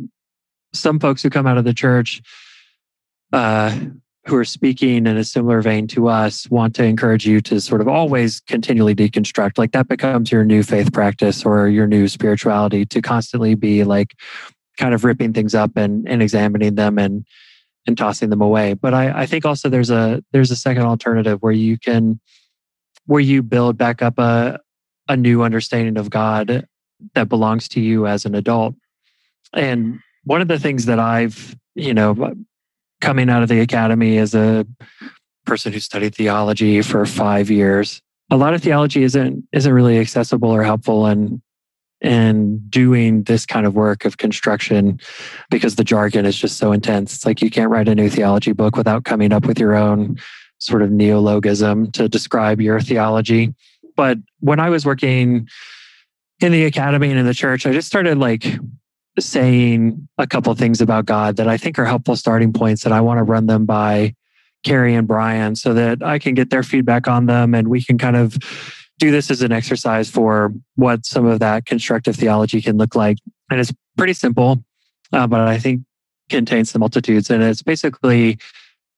some 0.73 0.99
folks 0.99 1.23
who 1.23 1.31
come 1.31 1.47
out 1.47 1.57
of 1.57 1.65
the 1.65 1.73
church 1.73 2.21
uh, 3.33 3.79
who 4.27 4.37
are 4.37 4.45
speaking 4.45 5.07
in 5.07 5.17
a 5.17 5.23
similar 5.23 5.61
vein 5.61 5.87
to 5.87 6.09
us 6.09 6.49
want 6.51 6.75
to 6.75 6.85
encourage 6.85 7.27
you 7.27 7.41
to 7.43 7.61
sort 7.61 7.81
of 7.81 7.87
always 7.87 8.41
continually 8.41 8.95
deconstruct. 8.95 9.57
Like 9.57 9.73
that 9.73 9.87
becomes 9.87 10.33
your 10.33 10.45
new 10.45 10.63
faith 10.63 10.93
practice 10.93 11.45
or 11.45 11.69
your 11.69 11.87
new 11.87 12.09
spirituality 12.09 12.85
to 12.87 13.01
constantly 13.01 13.55
be 13.55 13.85
like 13.85 14.17
kind 14.79 14.95
of 14.95 15.05
ripping 15.05 15.33
things 15.33 15.55
up 15.55 15.77
and, 15.77 16.09
and 16.09 16.23
examining 16.23 16.75
them 16.75 16.99
and 16.99 17.25
and 17.87 17.99
tossing 17.99 18.31
them 18.31 18.41
away. 18.41 18.73
But 18.73 18.95
I, 18.95 19.23
I 19.23 19.27
think 19.27 19.45
also 19.45 19.69
there's 19.69 19.91
a 19.91 20.25
there's 20.33 20.51
a 20.51 20.57
second 20.57 20.85
alternative 20.85 21.41
where 21.43 21.53
you 21.53 21.79
can 21.79 22.19
where 23.07 23.21
you 23.21 23.43
build 23.43 23.77
back 23.77 24.03
up 24.03 24.19
a 24.19 24.61
a 25.09 25.17
new 25.17 25.43
understanding 25.43 25.99
of 25.99 26.11
God 26.11 26.67
that 27.15 27.29
belongs 27.29 27.69
to 27.69 27.81
you 27.81 28.07
as 28.07 28.25
an 28.25 28.35
adult. 28.35 28.75
And 29.53 30.01
one 30.25 30.41
of 30.41 30.49
the 30.49 30.59
things 30.59 30.87
that 30.87 30.99
I've, 30.99 31.55
you 31.75 31.93
know, 31.93 32.35
coming 33.01 33.29
out 33.29 33.43
of 33.43 33.49
the 33.49 33.61
academy 33.61 34.17
as 34.19 34.35
a 34.35 34.67
person 35.45 35.73
who 35.73 35.81
studied 35.81 36.15
theology 36.15 36.81
for 36.81 37.05
five 37.05 37.51
years, 37.51 38.01
a 38.31 38.37
lot 38.37 38.55
of 38.55 38.63
theology 38.63 39.03
isn't 39.03 39.45
isn't 39.53 39.73
really 39.73 39.99
accessible 39.99 40.51
or 40.51 40.63
helpful 40.63 41.07
and 41.07 41.43
and 42.01 42.71
doing 42.71 43.23
this 43.25 43.47
kind 43.47 43.67
of 43.67 43.75
work 43.75 44.05
of 44.05 44.19
construction 44.19 45.01
because 45.51 45.77
the 45.77 45.85
jargon 45.85 46.27
is 46.27 46.37
just 46.37 46.59
so 46.59 46.73
intense. 46.73 47.15
It's 47.15 47.27
like 47.27 47.41
you 47.41 47.51
can't 47.51 47.71
write 47.71 47.89
a 47.89 47.95
new 47.95 48.11
theology 48.11 48.53
book 48.53 48.77
without 48.77 49.05
coming 49.05 49.33
up 49.33 49.47
with 49.47 49.59
your 49.59 49.75
own 49.75 50.17
sort 50.65 50.83
of 50.83 50.91
neologism 50.91 51.91
to 51.93 52.09
describe 52.09 52.61
your 52.61 52.81
theology. 52.81 53.55
But 53.97 54.19
when 54.41 54.61
I 54.61 54.71
was 54.71 54.85
working 54.85 55.49
in 56.41 56.53
the 56.53 56.65
academy 56.65 57.11
and 57.11 57.19
in 57.19 57.27
the 57.27 57.35
church, 57.35 57.67
I 57.67 57.73
just 57.73 57.87
started 57.87 58.19
like 58.19 58.47
saying 59.19 60.09
a 60.19 60.27
couple 60.27 60.53
things 60.55 60.81
about 60.81 61.07
God 61.07 61.37
that 61.37 61.49
I 61.49 61.57
think 61.57 61.79
are 61.79 61.85
helpful 61.85 62.17
starting 62.17 62.53
points, 62.53 62.85
and 62.85 62.93
I 62.93 63.01
want 63.01 63.19
to 63.19 63.23
run 63.23 63.47
them 63.47 63.65
by 63.65 64.15
Carrie 64.65 64.95
and 64.95 65.07
Brian 65.07 65.55
so 65.55 65.75
that 65.75 66.03
I 66.03 66.19
can 66.19 66.35
get 66.35 66.51
their 66.51 66.63
feedback 66.63 67.07
on 67.07 67.27
them 67.27 67.55
and 67.55 67.69
we 67.69 67.85
can 67.85 67.99
kind 67.99 68.17
of 68.17 68.37
do 68.99 69.11
this 69.11 69.31
as 69.31 69.43
an 69.43 69.53
exercise 69.53 70.09
for 70.09 70.53
what 70.77 71.05
some 71.05 71.27
of 71.27 71.41
that 71.41 71.67
constructive 71.67 72.17
theology 72.17 72.63
can 72.63 72.77
look 72.79 72.95
like. 72.95 73.19
And 73.51 73.61
it's 73.61 73.73
pretty 73.97 74.15
simple, 74.15 74.65
uh, 75.13 75.27
but 75.27 75.41
I 75.41 75.59
think 75.59 75.83
contains 76.31 76.73
the 76.73 76.79
multitudes. 76.79 77.31
And 77.31 77.43
it's 77.43 77.63
basically 77.63 78.39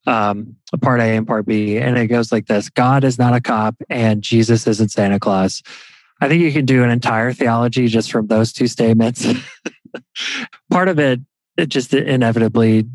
um, 0.06 0.56
part 0.80 1.00
A 1.00 1.16
and 1.16 1.26
part 1.26 1.46
B. 1.46 1.78
And 1.78 1.96
it 1.98 2.06
goes 2.06 2.32
like 2.32 2.46
this 2.46 2.68
God 2.68 3.04
is 3.04 3.18
not 3.18 3.34
a 3.34 3.40
cop 3.40 3.76
and 3.90 4.22
Jesus 4.22 4.66
isn't 4.66 4.90
Santa 4.90 5.18
Claus. 5.18 5.62
I 6.20 6.28
think 6.28 6.42
you 6.42 6.52
can 6.52 6.64
do 6.64 6.82
an 6.82 6.90
entire 6.90 7.32
theology 7.32 7.88
just 7.88 8.10
from 8.10 8.28
those 8.28 8.52
two 8.52 8.68
statements. 8.68 9.26
part 10.70 10.88
of 10.88 10.98
it, 10.98 11.20
it 11.56 11.66
just 11.66 11.92
inevitably 11.92 12.86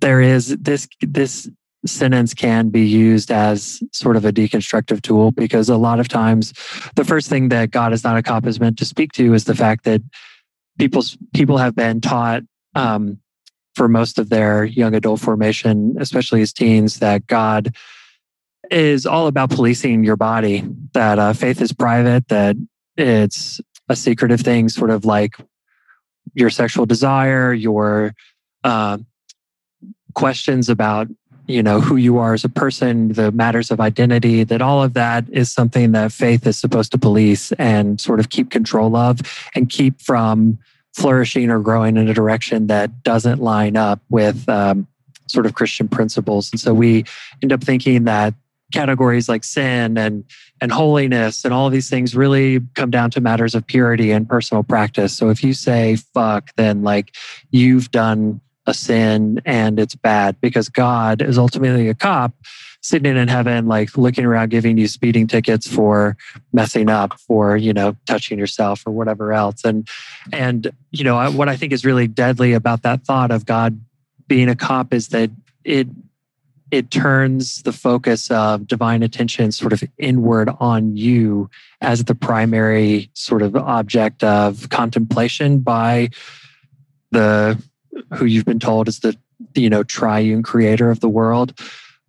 there 0.00 0.20
is 0.20 0.56
this 0.58 0.88
this 1.00 1.48
sentence 1.86 2.34
can 2.34 2.68
be 2.68 2.86
used 2.86 3.30
as 3.30 3.80
sort 3.92 4.16
of 4.16 4.24
a 4.24 4.32
deconstructive 4.32 5.00
tool 5.00 5.30
because 5.30 5.68
a 5.68 5.76
lot 5.76 6.00
of 6.00 6.08
times 6.08 6.52
the 6.96 7.04
first 7.04 7.28
thing 7.28 7.48
that 7.48 7.70
God 7.70 7.92
is 7.92 8.04
not 8.04 8.16
a 8.16 8.22
cop 8.22 8.46
is 8.46 8.60
meant 8.60 8.78
to 8.78 8.84
speak 8.84 9.12
to 9.12 9.32
is 9.32 9.44
the 9.44 9.54
fact 9.54 9.84
that 9.84 10.02
people's 10.78 11.16
people 11.34 11.56
have 11.56 11.74
been 11.74 12.00
taught 12.00 12.42
um, 12.74 13.18
for 13.78 13.88
most 13.88 14.18
of 14.18 14.28
their 14.28 14.64
young 14.64 14.92
adult 14.94 15.20
formation, 15.20 15.96
especially 16.00 16.42
as 16.42 16.52
teens, 16.52 16.98
that 16.98 17.26
God 17.28 17.74
is 18.72 19.06
all 19.06 19.28
about 19.28 19.50
policing 19.50 20.02
your 20.02 20.16
body, 20.16 20.68
that 20.94 21.18
uh, 21.18 21.32
faith 21.32 21.62
is 21.62 21.72
private, 21.72 22.26
that 22.28 22.56
it's 22.96 23.60
a 23.88 23.94
secretive 23.94 24.40
thing, 24.40 24.68
sort 24.68 24.90
of 24.90 25.04
like 25.04 25.36
your 26.34 26.50
sexual 26.50 26.86
desire, 26.86 27.54
your 27.54 28.14
uh, 28.64 28.98
questions 30.14 30.68
about 30.68 31.06
you 31.46 31.62
know 31.62 31.80
who 31.80 31.96
you 31.96 32.18
are 32.18 32.34
as 32.34 32.44
a 32.44 32.48
person 32.48 33.12
the 33.12 33.32
matters 33.32 33.70
of 33.70 33.80
identity 33.80 34.44
that 34.44 34.60
all 34.60 34.82
of 34.82 34.92
that 34.92 35.24
is 35.30 35.50
something 35.50 35.92
that 35.92 36.12
faith 36.12 36.46
is 36.46 36.58
supposed 36.58 36.92
to 36.92 36.98
police 36.98 37.52
and 37.52 38.00
sort 38.00 38.20
of 38.20 38.28
keep 38.28 38.50
control 38.50 38.94
of 38.94 39.20
and 39.54 39.70
keep 39.70 40.02
from 40.02 40.58
flourishing 40.94 41.50
or 41.50 41.60
growing 41.60 41.96
in 41.96 42.08
a 42.08 42.14
direction 42.14 42.66
that 42.66 43.02
doesn't 43.02 43.40
line 43.40 43.76
up 43.76 44.00
with 44.08 44.48
um, 44.48 44.86
sort 45.26 45.46
of 45.46 45.54
christian 45.54 45.88
principles 45.88 46.50
and 46.50 46.60
so 46.60 46.72
we 46.72 47.04
end 47.42 47.52
up 47.52 47.62
thinking 47.62 48.04
that 48.04 48.34
categories 48.72 49.28
like 49.28 49.44
sin 49.44 49.96
and 49.96 50.24
and 50.60 50.72
holiness 50.72 51.44
and 51.44 51.54
all 51.54 51.70
these 51.70 51.88
things 51.88 52.14
really 52.14 52.60
come 52.74 52.90
down 52.90 53.10
to 53.10 53.20
matters 53.20 53.54
of 53.54 53.66
purity 53.66 54.10
and 54.10 54.28
personal 54.28 54.62
practice. 54.62 55.16
So 55.16 55.30
if 55.30 55.42
you 55.44 55.54
say 55.54 55.96
fuck, 55.96 56.50
then 56.56 56.82
like 56.82 57.14
you've 57.50 57.90
done 57.90 58.40
a 58.68 58.74
sin 58.74 59.40
and 59.44 59.80
it's 59.80 59.94
bad 59.94 60.40
because 60.40 60.68
God 60.68 61.22
is 61.22 61.38
ultimately 61.38 61.88
a 61.88 61.94
cop 61.94 62.34
sitting 62.80 63.16
in 63.16 63.28
heaven, 63.28 63.66
like 63.66 63.96
looking 63.96 64.24
around, 64.24 64.50
giving 64.50 64.78
you 64.78 64.86
speeding 64.86 65.26
tickets 65.26 65.66
for 65.66 66.16
messing 66.52 66.88
up, 66.88 67.18
for 67.20 67.56
you 67.56 67.72
know 67.72 67.96
touching 68.06 68.38
yourself 68.38 68.86
or 68.86 68.92
whatever 68.92 69.32
else. 69.32 69.64
And 69.64 69.88
and 70.32 70.70
you 70.90 71.02
know 71.02 71.30
what 71.32 71.48
I 71.48 71.56
think 71.56 71.72
is 71.72 71.84
really 71.84 72.06
deadly 72.06 72.52
about 72.52 72.82
that 72.82 73.04
thought 73.04 73.30
of 73.30 73.46
God 73.46 73.80
being 74.28 74.48
a 74.48 74.56
cop 74.56 74.92
is 74.92 75.08
that 75.08 75.30
it 75.64 75.88
it 76.70 76.90
turns 76.90 77.62
the 77.62 77.72
focus 77.72 78.30
of 78.30 78.66
divine 78.66 79.02
attention 79.02 79.50
sort 79.50 79.72
of 79.72 79.82
inward 79.96 80.50
on 80.60 80.94
you 80.94 81.48
as 81.80 82.04
the 82.04 82.14
primary 82.14 83.10
sort 83.14 83.40
of 83.40 83.56
object 83.56 84.22
of 84.22 84.68
contemplation 84.68 85.60
by 85.60 86.10
the 87.10 87.60
who 88.14 88.24
you've 88.24 88.44
been 88.44 88.60
told 88.60 88.88
is 88.88 89.00
the 89.00 89.16
you 89.54 89.70
know 89.70 89.82
triune 89.82 90.42
creator 90.42 90.90
of 90.90 91.00
the 91.00 91.08
world 91.08 91.58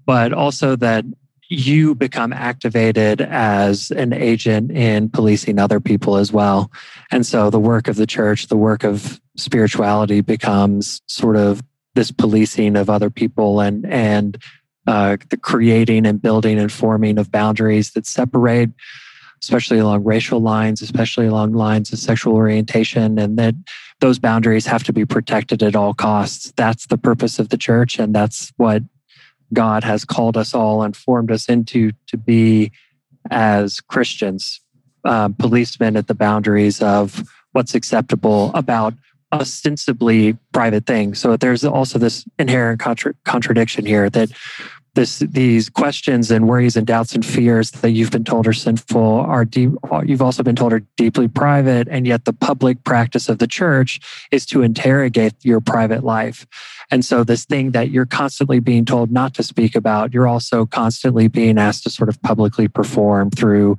but 0.05 0.34
also 0.34 0.75
that 0.75 1.05
you 1.50 1.96
become 1.96 2.31
activated 2.31 3.22
as 3.22 3.91
an 3.91 4.13
agent 4.13 4.72
in 4.72 5.10
policing 5.10 5.58
other 5.58 5.79
people 5.79 6.15
as 6.15 6.31
well. 6.31 6.72
And 7.12 7.25
so 7.25 7.50
the 7.50 7.60
work 7.60 7.88
of 7.88 7.96
the 7.96 8.05
church 8.05 8.48
the 8.48 8.58
work 8.58 8.84
of 8.84 9.19
spirituality 9.36 10.22
becomes 10.22 11.01
sort 11.08 11.36
of 11.36 11.63
this 11.96 12.12
policing 12.12 12.75
of 12.75 12.89
other 12.89 13.10
people 13.10 13.60
and 13.60 13.86
and 13.88 14.41
uh, 14.88 15.17
the 15.29 15.38
creating 15.38 16.05
and 16.05 16.22
building 16.22 16.58
and 16.58 16.72
forming 16.72 17.17
of 17.17 17.31
boundaries 17.31 17.91
that 17.91 18.05
separate 18.05 18.72
especially 19.41 19.79
along 19.79 20.03
racial 20.03 20.39
lines, 20.39 20.81
especially 20.81 21.27
along 21.27 21.53
lines 21.53 21.91
of 21.91 22.00
sexual 22.00 22.36
orientation, 22.36 23.17
and 23.17 23.38
that 23.38 23.55
those 24.00 24.19
boundaries 24.19 24.65
have 24.65 24.84
to 24.84 24.93
be 24.93 25.05
protected 25.05 25.62
at 25.63 25.75
all 25.75 25.93
costs. 25.93 26.53
That's 26.55 26.88
the 26.88 26.98
purpose 26.98 27.39
of 27.39 27.50
the 27.50 27.58
church, 27.58 28.00
and 28.00 28.13
that's 28.13 28.51
what 28.58 28.84
God 29.53 29.84
has 29.84 30.05
called 30.05 30.38
us 30.38 30.53
all 30.53 30.84
and 30.84 30.96
formed 30.96 31.31
us 31.31 31.48
into 31.48 31.91
to 32.08 32.17
be 32.17 32.72
as 33.31 33.79
Christians, 33.79 34.62
uh, 35.03 35.29
policemen 35.29 35.98
at 35.98 36.08
the 36.08 36.15
boundaries 36.15 36.81
of 36.81 37.24
what's 37.51 37.75
acceptable 37.75 38.51
about 38.53 38.93
ostensibly 39.31 40.38
private 40.53 40.86
things. 40.86 41.19
So 41.19 41.38
there's 41.38 41.63
also 41.63 42.00
this 42.00 42.25
inherent 42.39 42.79
contra- 42.79 43.13
contradiction 43.25 43.86
here 43.86 44.10
that 44.10 44.31
this 44.96 45.19
these 45.19 45.69
questions 45.69 46.31
and 46.31 46.48
worries 46.48 46.75
and 46.75 46.88
doubts 46.88 47.13
and 47.13 47.25
fears 47.25 47.72
that 47.72 47.91
you've 47.91 48.12
been 48.12 48.24
told 48.24 48.48
are 48.48 48.53
sinful 48.53 49.01
are 49.01 49.46
deep 49.46 49.72
you've 50.05 50.22
also 50.22 50.43
been 50.43 50.55
told 50.55 50.74
are 50.74 50.84
deeply 50.98 51.27
private 51.27 51.88
and 51.89 52.08
yet 52.08 52.25
the 52.25 52.34
public 52.34 52.84
practice 52.84 53.29
of 53.29 53.39
the 53.39 53.48
church 53.48 54.00
is 54.31 54.46
to 54.46 54.62
interrogate 54.62 55.34
your 55.43 55.62
private 55.62 56.03
life. 56.03 56.46
And 56.91 57.05
so 57.05 57.24
this 57.24 57.46
thing 57.46 57.72
that 57.72 57.91
you're 57.91 58.05
constantly 58.05 58.60
being 58.60 58.86
told 58.86 59.12
not 59.12 59.34
to 59.36 59.43
speak 59.43 59.75
about 59.75 60.13
you're 60.13 60.27
also 60.27 60.65
constantly 60.65 61.27
being 61.27 61.58
asked 61.58 61.84
to 61.84 61.89
sort 61.89 62.10
of 62.10 62.22
publicly 62.22 62.67
perform 62.67 63.29
through 63.29 63.77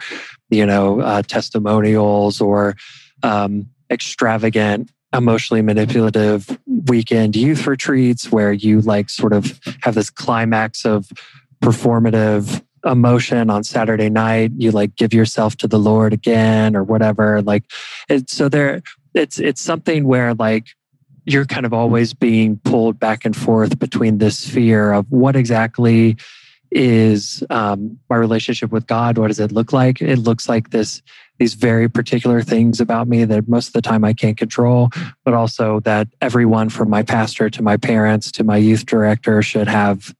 you 0.51 0.67
know 0.67 1.01
uh, 1.01 1.23
testimonials 1.23 2.41
or 2.41 2.77
um, 3.23 3.67
extravagant 3.91 4.91
emotionally 5.13 5.63
manipulative 5.63 6.59
weekend 6.87 7.35
youth 7.35 7.67
retreats 7.67 8.31
where 8.31 8.53
you 8.53 8.81
like 8.81 9.11
sort 9.11 9.33
of 9.33 9.59
have 9.81 9.95
this 9.95 10.11
climax 10.11 10.85
of 10.85 11.11
performative 11.61 12.63
emotion 12.85 13.51
on 13.51 13.65
Saturday 13.65 14.09
night. 14.09 14.53
You 14.57 14.71
like 14.71 14.97
give 14.97 15.13
yourself 15.13 15.57
to 15.59 15.69
the 15.69 15.79
Lord 15.79 16.13
again 16.13 16.77
or 16.77 16.85
whatever. 16.85 17.43
Like 17.43 17.65
it's 18.09 18.35
so 18.35 18.49
there 18.49 18.83
it's 19.15 19.39
it's 19.39 19.61
something 19.61 20.05
where 20.05 20.35
like 20.35 20.69
you're 21.27 21.45
kind 21.45 21.67
of 21.67 21.75
always 21.75 22.15
being 22.15 22.59
pulled 22.65 22.99
back 22.99 23.25
and 23.25 23.37
forth 23.37 23.79
between 23.79 24.19
this 24.19 24.49
fear 24.49 24.93
of 24.93 25.11
what 25.11 25.37
exactly 25.37 26.17
is 26.71 27.43
um, 27.51 27.99
my 28.09 28.17
relationship 28.17 28.71
with 28.71 28.87
God. 28.87 29.19
What 29.19 29.29
does 29.29 29.41
it 29.41 29.53
look 29.53 29.73
like? 29.73 30.01
It 30.01 30.19
looks 30.19 30.49
like 30.49 30.71
this 30.71 31.03
these 31.41 31.55
very 31.55 31.89
particular 31.89 32.43
things 32.43 32.81
about 32.81 33.09
me 33.09 33.25
that 33.25 33.49
most 33.49 33.69
of 33.69 33.73
the 33.73 33.81
time 33.81 34.05
I 34.05 34.13
can't 34.13 34.37
control, 34.37 34.91
but 35.25 35.33
also 35.33 35.81
that 35.81 36.07
everyone 36.21 36.69
from 36.69 36.91
my 36.91 37.03
pastor 37.03 37.49
to 37.49 37.63
my 37.63 37.79
parents 37.79 38.31
to 38.33 38.45
my 38.45 38.59
youth 38.59 38.85
director 38.85 39.41
should 39.41 39.67
have 39.67 40.15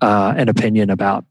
uh, 0.00 0.32
an 0.34 0.48
opinion 0.48 0.88
about. 0.88 1.26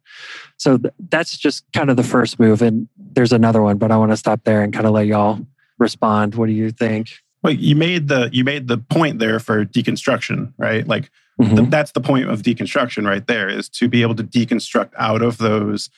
So 0.57 0.77
th- 0.77 0.93
that's 1.09 1.35
just 1.35 1.65
kind 1.73 1.89
of 1.89 1.97
the 1.97 2.03
first 2.03 2.39
move. 2.39 2.61
And 2.61 2.87
there's 2.95 3.33
another 3.33 3.63
one, 3.63 3.79
but 3.79 3.91
I 3.91 3.97
want 3.97 4.11
to 4.11 4.17
stop 4.17 4.43
there 4.43 4.61
and 4.61 4.71
kind 4.71 4.85
of 4.85 4.93
let 4.93 5.07
y'all 5.07 5.39
respond. 5.79 6.35
What 6.35 6.45
do 6.45 6.53
you 6.53 6.69
think? 6.69 7.09
Well, 7.41 7.53
you 7.53 7.75
made 7.75 8.09
the 8.09 8.29
you 8.31 8.43
made 8.43 8.67
the 8.67 8.77
point 8.77 9.17
there 9.17 9.39
for 9.39 9.65
deconstruction, 9.65 10.53
right? 10.59 10.87
Like 10.87 11.09
mm-hmm. 11.41 11.55
th- 11.55 11.69
that's 11.71 11.93
the 11.93 12.01
point 12.01 12.29
of 12.29 12.43
deconstruction, 12.43 13.07
right? 13.07 13.25
There 13.25 13.49
is 13.49 13.69
to 13.69 13.89
be 13.89 14.03
able 14.03 14.13
to 14.15 14.23
deconstruct 14.23 14.91
out 14.99 15.23
of 15.23 15.39
those 15.39 15.89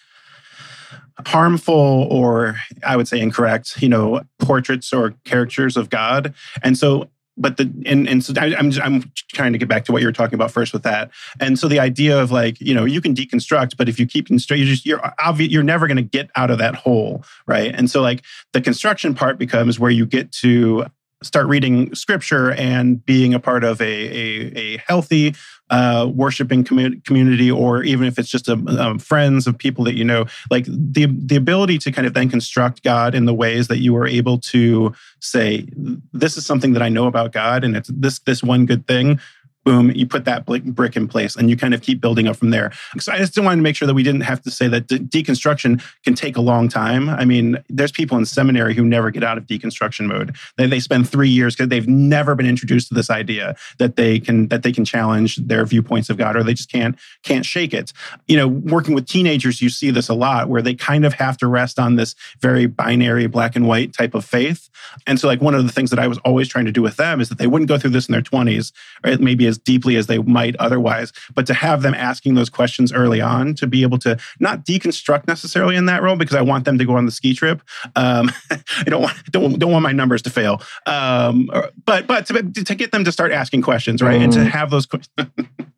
harmful 1.25 2.07
or 2.09 2.55
I 2.85 2.97
would 2.97 3.07
say 3.07 3.19
incorrect, 3.19 3.81
you 3.81 3.89
know, 3.89 4.21
portraits 4.39 4.93
or 4.93 5.13
characters 5.25 5.77
of 5.77 5.89
God. 5.89 6.33
And 6.61 6.77
so 6.77 7.09
but 7.37 7.57
the 7.57 7.71
and 7.85 8.07
and 8.07 8.23
so 8.23 8.33
I, 8.37 8.55
I'm 8.55 8.71
I'm 8.81 9.11
trying 9.33 9.53
to 9.53 9.57
get 9.57 9.67
back 9.67 9.85
to 9.85 9.91
what 9.91 10.01
you 10.01 10.07
were 10.07 10.13
talking 10.13 10.35
about 10.35 10.51
first 10.51 10.73
with 10.73 10.83
that. 10.83 11.09
And 11.39 11.57
so 11.57 11.67
the 11.67 11.79
idea 11.79 12.21
of 12.21 12.31
like 12.31 12.59
you 12.61 12.73
know 12.73 12.85
you 12.85 13.01
can 13.01 13.15
deconstruct, 13.15 13.75
but 13.77 13.89
if 13.89 13.99
you 13.99 14.05
keep 14.05 14.27
just 14.27 14.85
you're 14.85 15.01
obvious 15.19 15.51
you're 15.51 15.63
never 15.63 15.87
going 15.87 15.97
to 15.97 16.03
get 16.03 16.29
out 16.35 16.51
of 16.51 16.59
that 16.59 16.75
hole, 16.75 17.23
right? 17.47 17.73
And 17.73 17.89
so 17.89 18.01
like 18.01 18.23
the 18.51 18.61
construction 18.61 19.15
part 19.15 19.37
becomes 19.37 19.79
where 19.79 19.91
you 19.91 20.05
get 20.05 20.31
to 20.33 20.85
start 21.23 21.47
reading 21.47 21.93
scripture 21.95 22.51
and 22.51 23.03
being 23.05 23.33
a 23.33 23.39
part 23.39 23.63
of 23.63 23.81
a, 23.81 23.85
a, 23.85 24.57
a 24.57 24.77
healthy 24.77 25.33
uh, 25.69 26.09
worshiping 26.13 26.63
commu- 26.63 27.03
community, 27.05 27.49
or 27.49 27.83
even 27.83 28.07
if 28.07 28.19
it's 28.19 28.29
just 28.29 28.47
a, 28.47 28.53
um, 28.53 28.99
friends 28.99 29.47
of 29.47 29.57
people 29.57 29.83
that 29.85 29.95
you 29.95 30.03
know, 30.03 30.25
like 30.51 30.65
the 30.65 31.05
the 31.05 31.35
ability 31.35 31.77
to 31.79 31.91
kind 31.91 32.05
of 32.05 32.13
then 32.13 32.29
construct 32.29 32.83
God 32.83 33.15
in 33.15 33.25
the 33.25 33.33
ways 33.33 33.67
that 33.69 33.79
you 33.79 33.95
are 33.95 34.07
able 34.07 34.39
to 34.39 34.93
say, 35.19 35.67
this 36.11 36.37
is 36.37 36.45
something 36.45 36.73
that 36.73 36.81
I 36.81 36.89
know 36.89 37.07
about 37.07 37.31
God, 37.31 37.63
and 37.63 37.75
it's 37.75 37.89
this 37.93 38.19
this 38.19 38.43
one 38.43 38.65
good 38.65 38.87
thing 38.87 39.19
boom, 39.63 39.91
you 39.91 40.05
put 40.05 40.25
that 40.25 40.45
brick 40.45 40.95
in 40.95 41.07
place 41.07 41.35
and 41.35 41.49
you 41.49 41.57
kind 41.57 41.73
of 41.73 41.81
keep 41.81 42.01
building 42.01 42.27
up 42.27 42.35
from 42.35 42.49
there. 42.49 42.71
So 42.99 43.11
I 43.11 43.17
just 43.17 43.37
wanted 43.37 43.57
to 43.57 43.61
make 43.61 43.75
sure 43.75 43.87
that 43.87 43.93
we 43.93 44.03
didn't 44.03 44.21
have 44.21 44.41
to 44.43 44.51
say 44.51 44.67
that 44.67 44.87
de- 44.87 44.99
deconstruction 44.99 45.81
can 46.03 46.15
take 46.15 46.35
a 46.35 46.41
long 46.41 46.67
time. 46.67 47.09
I 47.09 47.25
mean, 47.25 47.63
there's 47.69 47.91
people 47.91 48.17
in 48.17 48.25
seminary 48.25 48.73
who 48.73 48.83
never 48.83 49.11
get 49.11 49.23
out 49.23 49.37
of 49.37 49.45
deconstruction 49.45 50.05
mode. 50.05 50.35
They, 50.57 50.67
they 50.67 50.79
spend 50.79 51.09
three 51.09 51.29
years 51.29 51.55
because 51.55 51.69
they've 51.69 51.87
never 51.87 52.35
been 52.35 52.45
introduced 52.45 52.89
to 52.89 52.93
this 52.93 53.09
idea 53.09 53.55
that 53.77 53.95
they 53.95 54.19
can 54.19 54.47
that 54.49 54.63
they 54.63 54.71
can 54.71 54.85
challenge 54.85 55.37
their 55.37 55.65
viewpoints 55.65 56.09
of 56.09 56.17
God 56.17 56.35
or 56.35 56.43
they 56.43 56.53
just 56.53 56.71
can't 56.71 56.97
can't 57.23 57.45
shake 57.45 57.73
it. 57.73 57.93
You 58.27 58.37
know, 58.37 58.47
working 58.47 58.93
with 58.95 59.07
teenagers, 59.07 59.61
you 59.61 59.69
see 59.69 59.91
this 59.91 60.09
a 60.09 60.13
lot 60.13 60.49
where 60.49 60.61
they 60.61 60.75
kind 60.75 61.05
of 61.05 61.13
have 61.13 61.37
to 61.37 61.47
rest 61.47 61.79
on 61.79 61.95
this 61.95 62.15
very 62.39 62.65
binary 62.65 63.27
black 63.27 63.55
and 63.55 63.67
white 63.67 63.93
type 63.93 64.13
of 64.13 64.25
faith. 64.25 64.69
And 65.07 65.19
so 65.19 65.27
like 65.27 65.41
one 65.41 65.55
of 65.55 65.65
the 65.65 65.71
things 65.71 65.89
that 65.89 65.99
I 65.99 66.07
was 66.07 66.17
always 66.19 66.47
trying 66.47 66.65
to 66.65 66.71
do 66.71 66.81
with 66.81 66.97
them 66.97 67.21
is 67.21 67.29
that 67.29 67.37
they 67.37 67.47
wouldn't 67.47 67.69
go 67.69 67.77
through 67.77 67.91
this 67.91 68.07
in 68.07 68.11
their 68.11 68.21
20s, 68.21 68.71
right? 69.05 69.19
Maybe 69.19 69.45
as 69.53 69.57
deeply 69.59 69.95
as 69.95 70.07
they 70.07 70.17
might 70.17 70.55
otherwise. 70.57 71.13
But 71.35 71.45
to 71.47 71.53
have 71.53 71.81
them 71.81 71.93
asking 71.93 72.33
those 72.35 72.49
questions 72.49 72.91
early 72.91 73.21
on, 73.21 73.53
to 73.55 73.67
be 73.67 73.83
able 73.83 73.99
to 73.99 74.17
not 74.39 74.65
deconstruct 74.65 75.27
necessarily 75.27 75.75
in 75.75 75.85
that 75.85 76.01
role, 76.01 76.15
because 76.15 76.35
I 76.35 76.41
want 76.41 76.65
them 76.65 76.77
to 76.77 76.85
go 76.85 76.95
on 76.95 77.05
the 77.05 77.11
ski 77.11 77.33
trip. 77.33 77.61
Um, 77.95 78.31
I 78.51 78.83
don't 78.85 79.01
want 79.01 79.31
don't, 79.31 79.59
don't 79.59 79.71
want 79.71 79.83
my 79.83 79.91
numbers 79.91 80.21
to 80.23 80.29
fail. 80.29 80.61
Um, 80.85 81.49
but 81.85 82.07
but 82.07 82.25
to, 82.27 82.43
to 82.63 82.75
get 82.75 82.91
them 82.91 83.03
to 83.03 83.11
start 83.11 83.31
asking 83.31 83.61
questions, 83.61 84.01
right, 84.01 84.19
mm. 84.19 84.23
and 84.25 84.33
to 84.33 84.39
mm. 84.39 84.47
have 84.47 84.69
those 84.69 84.85
questions. 84.85 85.29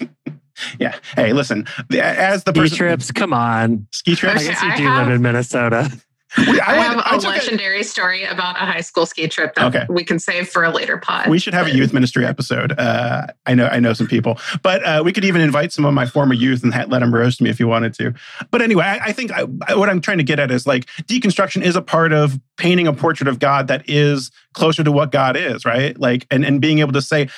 yeah. 0.80 0.96
Hey, 1.16 1.34
listen. 1.34 1.68
As 1.92 2.44
the 2.44 2.52
ski 2.52 2.62
person, 2.62 2.78
trips, 2.78 3.12
come 3.12 3.34
on. 3.34 3.88
Ski 3.92 4.16
trips. 4.16 4.42
I 4.42 4.44
guess 4.44 4.62
you 4.62 4.78
do 4.78 4.90
live 4.90 5.10
in 5.10 5.22
Minnesota. 5.22 5.92
I, 6.38 6.60
I 6.66 6.76
have 6.76 6.98
I 6.98 7.16
a 7.16 7.20
legendary 7.20 7.82
a, 7.82 7.84
story 7.84 8.24
about 8.24 8.56
a 8.56 8.66
high 8.66 8.82
school 8.82 9.06
ski 9.06 9.28
trip 9.28 9.56
that 9.56 9.76
okay. 9.76 9.86
we 9.90 10.04
can 10.04 10.20
save 10.20 10.50
for 10.50 10.64
a 10.64 10.70
later 10.70 10.98
pod. 10.98 11.28
We 11.28 11.40
should 11.40 11.54
have 11.54 11.68
a 11.68 11.76
youth 11.76 11.94
ministry 11.94 12.26
episode. 12.26 12.74
Uh, 12.78 13.28
I 13.46 13.54
know, 13.54 13.68
I 13.68 13.80
know 13.80 13.94
some 13.94 14.08
people, 14.08 14.40
but 14.62 14.84
uh, 14.86 15.02
we 15.06 15.12
could 15.14 15.26
even 15.26 15.42
invite 15.42 15.72
some 15.72 15.86
of 15.86 15.94
my 15.94 16.06
former 16.06 16.34
youth 16.34 16.64
and 16.64 16.74
let 16.90 17.00
them 17.00 17.14
roast 17.14 17.42
me 17.42 17.50
if 17.50 17.60
you 17.60 17.68
wanted 17.68 17.94
to. 17.96 18.14
But 18.52 18.62
anyway, 18.62 18.84
I, 18.84 19.06
I 19.06 19.12
think 19.12 19.32
what 19.76 19.90
I'm 19.90 20.02
trying 20.02 20.18
to 20.18 20.24
get 20.24 20.40
at 20.40 20.52
is 20.52 20.68
like 20.68 20.86
deconstruction 21.04 21.62
is 21.62 21.76
a 21.76 21.82
part 21.82 22.14
of 22.14 22.40
painting 22.58 22.88
a 22.88 22.94
portrait 22.94 23.28
of 23.28 23.40
God 23.40 23.68
that 23.68 23.90
is 23.90 24.32
closer 24.54 24.84
to 24.84 24.92
what 24.92 25.12
God 25.12 25.36
is, 25.38 25.66
right? 25.66 25.98
Like, 26.00 26.28
and 26.32 26.46
and 26.46 26.62
being 26.62 26.80
able 26.80 26.94
to 26.94 27.02
say, 27.02 27.30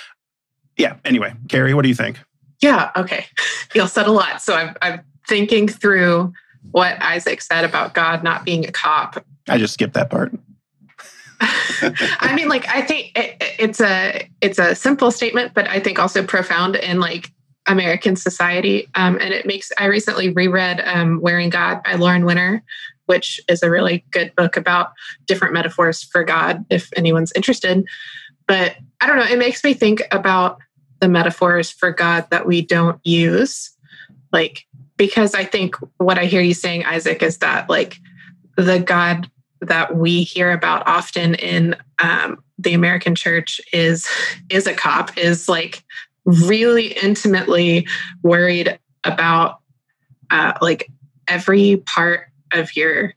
yeah. 0.78 0.98
Anyway, 1.06 1.34
Carrie, 1.50 1.74
what 1.74 1.84
do 1.84 1.90
you 1.90 1.96
think? 1.96 2.20
Yeah. 2.62 2.92
Okay. 2.96 3.26
You'll 3.74 3.88
said 3.88 4.08
a 4.08 4.12
lot, 4.12 4.42
so 4.42 4.56
I'm, 4.56 4.76
I'm 4.82 5.02
thinking 5.28 5.68
through 5.68 6.34
what 6.72 7.02
Isaac 7.02 7.42
said 7.42 7.64
about 7.64 7.94
God 7.94 8.24
not 8.24 8.46
being 8.46 8.66
a 8.66 8.72
cop. 8.72 9.24
I 9.48 9.58
just 9.58 9.74
skipped 9.74 9.94
that 9.94 10.10
part. 10.10 10.34
I 11.40 12.34
mean, 12.36 12.50
like 12.50 12.68
I 12.68 12.82
think 12.82 13.12
it, 13.16 13.36
it's 13.60 13.80
a 13.80 14.28
it's 14.42 14.58
a 14.58 14.74
simple 14.74 15.12
statement, 15.12 15.54
but 15.54 15.68
I 15.68 15.80
think 15.80 16.00
also 16.00 16.24
profound 16.24 16.76
in 16.76 17.00
like 17.00 17.32
American 17.68 18.16
society. 18.16 18.90
Um, 18.96 19.18
and 19.22 19.34
it 19.34 19.46
makes 19.46 19.72
I 19.78 19.86
recently 19.86 20.30
reread 20.30 20.82
um, 20.86 21.22
"Wearing 21.22 21.50
God" 21.50 21.84
by 21.84 21.94
Lauren 21.94 22.26
Winner, 22.26 22.64
which 23.06 23.40
is 23.48 23.62
a 23.62 23.70
really 23.70 24.04
good 24.12 24.34
book 24.36 24.58
about 24.58 24.92
different 25.26 25.54
metaphors 25.54 26.02
for 26.04 26.24
God. 26.24 26.66
If 26.70 26.90
anyone's 26.96 27.32
interested, 27.36 27.86
but 28.48 28.76
I 29.02 29.08
don't 29.08 29.18
know, 29.18 29.26
it 29.26 29.38
makes 29.38 29.64
me 29.64 29.74
think 29.74 30.02
about 30.12 30.60
the 31.00 31.10
metaphors 31.10 31.70
for 31.70 31.92
God 31.92 32.28
that 32.32 32.48
we 32.48 32.62
don't 32.62 33.00
use, 33.06 33.72
like 34.32 34.66
because 34.98 35.34
I 35.36 35.46
think 35.46 35.76
what 35.98 36.18
I 36.18 36.26
hear 36.26 36.42
you 36.42 36.54
saying, 36.54 36.86
Isaac, 36.86 37.22
is 37.24 37.38
that 37.38 37.70
like 37.70 38.00
the 38.56 38.80
God 38.80 39.30
that 39.62 39.96
we 39.96 40.24
hear 40.24 40.52
about 40.52 40.88
often 40.88 41.36
in 41.36 41.76
um, 42.02 42.44
the 42.58 42.74
American 42.74 43.16
church 43.16 43.62
is 43.72 44.08
is 44.50 44.68
a 44.68 44.74
cop, 44.74 45.18
is 45.18 45.48
like 45.48 45.84
really 46.26 46.88
intimately 47.02 47.88
worried 48.24 48.78
about 49.04 49.60
uh, 50.32 50.54
like 50.62 50.92
every 51.28 51.78
part 51.86 52.28
of 52.52 52.76
your 52.76 53.14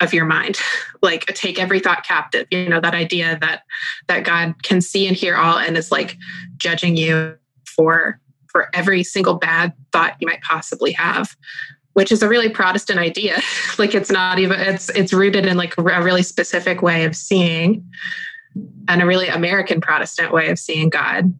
of 0.00 0.12
your 0.14 0.26
mind. 0.26 0.58
Like 1.00 1.26
take 1.26 1.60
every 1.60 1.78
thought 1.78 2.04
captive 2.04 2.48
you 2.50 2.68
know 2.68 2.80
that 2.80 2.92
idea 2.92 3.38
that 3.40 3.62
that 4.08 4.24
god 4.24 4.64
can 4.64 4.80
see 4.80 5.06
and 5.06 5.16
hear 5.16 5.36
all 5.36 5.56
and 5.56 5.76
is 5.76 5.92
like 5.92 6.16
judging 6.56 6.96
you 6.96 7.36
for 7.64 8.20
for 8.58 8.68
every 8.74 9.04
single 9.04 9.34
bad 9.34 9.72
thought 9.92 10.16
you 10.18 10.26
might 10.26 10.42
possibly 10.42 10.90
have 10.90 11.36
which 11.92 12.12
is 12.12 12.22
a 12.22 12.28
really 12.28 12.48
protestant 12.48 12.98
idea. 13.00 13.40
Like 13.78 13.94
it's 13.94 14.10
not 14.10 14.40
even 14.40 14.58
it's 14.58 14.88
it's 14.88 15.12
rooted 15.12 15.46
in 15.46 15.56
like 15.56 15.78
a 15.78 15.82
really 15.82 16.24
specific 16.24 16.82
way 16.82 17.04
of 17.04 17.14
seeing 17.14 17.88
and 18.88 19.00
a 19.00 19.06
really 19.06 19.28
american 19.28 19.80
protestant 19.80 20.32
way 20.32 20.48
of 20.50 20.58
seeing 20.58 20.88
god. 20.88 21.32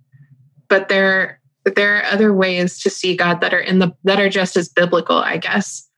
But 0.69 0.89
there 0.89 1.41
there 1.65 1.97
are 1.97 2.05
other 2.05 2.33
ways 2.33 2.79
to 2.83 2.91
see 2.91 3.17
god 3.17 3.41
that 3.41 3.53
are 3.53 3.61
in 3.61 3.81
the 3.81 3.93
that 4.05 4.21
are 4.21 4.29
just 4.29 4.57
as 4.57 4.69
biblical 4.69 5.17
i 5.17 5.37
guess. 5.37 5.89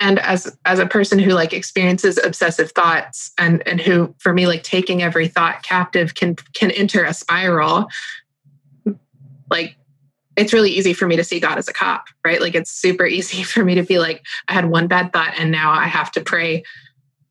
And 0.00 0.18
as 0.18 0.56
as 0.64 0.80
a 0.80 0.86
person 0.86 1.20
who 1.20 1.30
like 1.30 1.52
experiences 1.52 2.18
obsessive 2.18 2.72
thoughts 2.72 3.30
and 3.38 3.62
and 3.66 3.80
who 3.80 4.12
for 4.18 4.32
me 4.32 4.48
like 4.48 4.64
taking 4.64 5.04
every 5.04 5.28
thought 5.28 5.62
captive 5.62 6.16
can 6.16 6.34
can 6.54 6.72
enter 6.72 7.04
a 7.04 7.14
spiral 7.14 7.86
like 9.50 9.76
it's 10.36 10.52
really 10.52 10.70
easy 10.70 10.92
for 10.92 11.06
me 11.06 11.16
to 11.16 11.24
see 11.24 11.40
God 11.40 11.58
as 11.58 11.68
a 11.68 11.72
cop, 11.72 12.06
right? 12.24 12.40
Like 12.40 12.54
it's 12.54 12.70
super 12.70 13.06
easy 13.18 13.42
for 13.42 13.64
me 13.64 13.74
to 13.74 13.82
be 13.82 13.98
like, 13.98 14.24
I 14.48 14.52
had 14.52 14.70
one 14.70 14.86
bad 14.86 15.12
thought 15.12 15.34
and 15.36 15.50
now 15.50 15.72
I 15.72 15.86
have 15.86 16.10
to 16.12 16.20
pray 16.20 16.64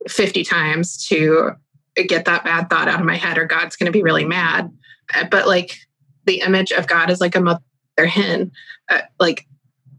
50 0.08 0.44
times 0.44 1.06
to 1.08 1.52
get 1.96 2.26
that 2.26 2.44
bad 2.44 2.70
thought 2.70 2.88
out 2.88 3.00
of 3.00 3.06
my 3.06 3.16
head 3.16 3.38
or 3.38 3.46
God's 3.46 3.76
going 3.76 3.86
to 3.86 3.92
be 3.92 4.04
really 4.04 4.26
mad. 4.26 4.72
Uh, 5.14 5.26
but 5.30 5.48
like 5.48 5.78
the 6.26 6.42
image 6.42 6.72
of 6.72 6.88
God 6.88 7.10
is 7.10 7.22
like 7.22 7.36
a 7.36 7.42
mother 7.42 7.62
hen. 7.98 8.52
Uh, 8.90 9.02
like 9.20 9.46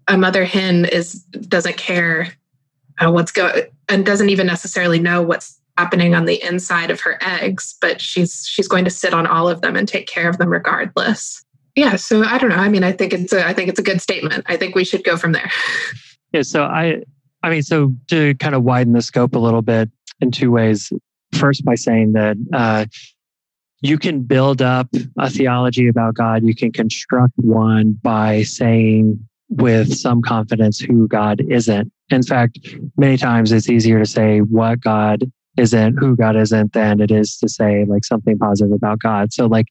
a 0.09 0.19
mother 0.19 0.45
hen 0.45 0.85
is 0.85 1.23
doesn't 1.25 1.77
care 1.77 2.29
uh, 2.99 3.11
what's 3.11 3.33
going 3.33 3.65
and 3.89 4.05
doesn't 4.05 4.31
even 4.31 4.47
necessarily 4.47 4.99
know 4.99 5.23
what's 5.23 5.61
happening 5.79 6.15
on 6.15 6.25
the 6.25 6.43
inside 6.43 6.91
of 6.91 7.01
her 7.01 7.19
eggs, 7.23 7.75
but 7.81 8.01
she's 8.01 8.47
she's 8.47 8.69
going 8.69 8.85
to 8.85 8.91
sit 8.91 9.15
on 9.15 9.27
all 9.27 9.49
of 9.49 9.61
them 9.61 9.77
and 9.77 9.89
take 9.89 10.07
care 10.07 10.29
of 10.29 10.39
them 10.39 10.49
regardless 10.49 11.45
yeah 11.77 11.97
so 11.97 12.23
i 12.23 12.39
don't 12.39 12.51
know. 12.51 12.57
I 12.57 12.69
mean 12.69 12.85
i 12.85 12.93
think 12.93 13.13
it's 13.13 13.33
a 13.33 13.47
i 13.47 13.53
think 13.53 13.69
it's 13.69 13.81
a 13.81 13.83
good 13.83 14.01
statement. 14.01 14.45
I 14.47 14.57
think 14.57 14.75
we 14.75 14.85
should 14.85 15.05
go 15.05 15.17
from 15.17 15.33
there. 15.33 15.51
Yeah 16.33 16.43
so 16.43 16.65
i 16.65 17.01
i 17.45 17.51
mean 17.51 17.63
so 17.63 17.93
to 18.09 18.35
kind 18.37 18.57
of 18.57 18.65
widen 18.65 18.93
the 18.93 19.03
scope 19.03 19.37
a 19.37 19.39
little 19.39 19.63
bit 19.63 19.89
in 20.21 20.31
two 20.31 20.51
ways. 20.51 20.93
First 21.33 21.65
by 21.65 21.75
saying 21.75 22.13
that 22.13 22.37
uh, 22.53 22.87
you 23.81 23.99
can 23.99 24.23
build 24.23 24.63
up 24.63 24.89
a 25.19 25.29
theology 25.29 25.89
about 25.89 26.15
god. 26.15 26.43
You 26.45 26.55
can 26.55 26.73
construct 26.73 27.35
one 27.37 27.93
by 28.03 28.43
saying 28.43 29.19
with 29.49 29.95
some 29.95 30.23
confidence 30.23 30.81
who 30.81 31.07
god 31.07 31.43
isn't. 31.49 31.93
In 32.11 32.23
fact 32.23 32.59
many 32.97 33.17
times 33.17 33.53
it's 33.53 33.69
easier 33.69 33.99
to 33.99 34.07
say 34.07 34.41
what 34.41 34.81
god 34.81 35.31
isn't 35.57 35.97
who 35.99 36.17
god 36.17 36.35
isn't 36.37 36.73
than 36.73 37.01
it 37.01 37.11
is 37.11 37.37
to 37.39 37.49
say 37.49 37.85
like 37.85 38.05
something 38.05 38.39
positive 38.39 38.73
about 38.73 39.01
god. 39.01 39.33
So 39.33 39.47
like 39.47 39.67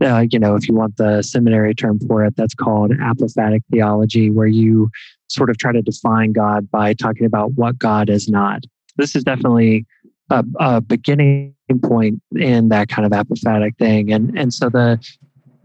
uh, 0.00 0.26
you 0.30 0.38
know, 0.38 0.54
if 0.56 0.68
you 0.68 0.74
want 0.74 0.96
the 0.96 1.22
seminary 1.22 1.74
term 1.74 1.98
for 2.00 2.24
it, 2.24 2.34
that's 2.36 2.54
called 2.54 2.90
apophatic 2.92 3.60
theology, 3.70 4.30
where 4.30 4.46
you 4.46 4.90
sort 5.28 5.50
of 5.50 5.58
try 5.58 5.72
to 5.72 5.82
define 5.82 6.32
God 6.32 6.70
by 6.70 6.94
talking 6.94 7.26
about 7.26 7.52
what 7.52 7.78
God 7.78 8.10
is 8.10 8.28
not. 8.28 8.64
This 8.96 9.14
is 9.14 9.24
definitely 9.24 9.86
a, 10.30 10.44
a 10.58 10.80
beginning 10.80 11.54
point 11.82 12.20
in 12.36 12.68
that 12.70 12.88
kind 12.88 13.06
of 13.06 13.12
apophatic 13.12 13.76
thing. 13.78 14.12
And, 14.12 14.36
and 14.38 14.52
so 14.52 14.68
the, 14.68 14.98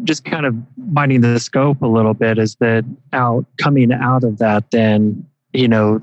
just 0.04 0.26
kind 0.26 0.46
of 0.46 0.56
minding 0.78 1.22
the 1.22 1.40
scope 1.40 1.82
a 1.82 1.88
little 1.88 2.14
bit 2.14 2.38
is 2.38 2.56
that 2.56 2.84
out 3.14 3.46
coming 3.58 3.92
out 3.92 4.24
of 4.24 4.38
that, 4.40 4.70
then, 4.72 5.26
you 5.54 5.68
know, 5.68 6.02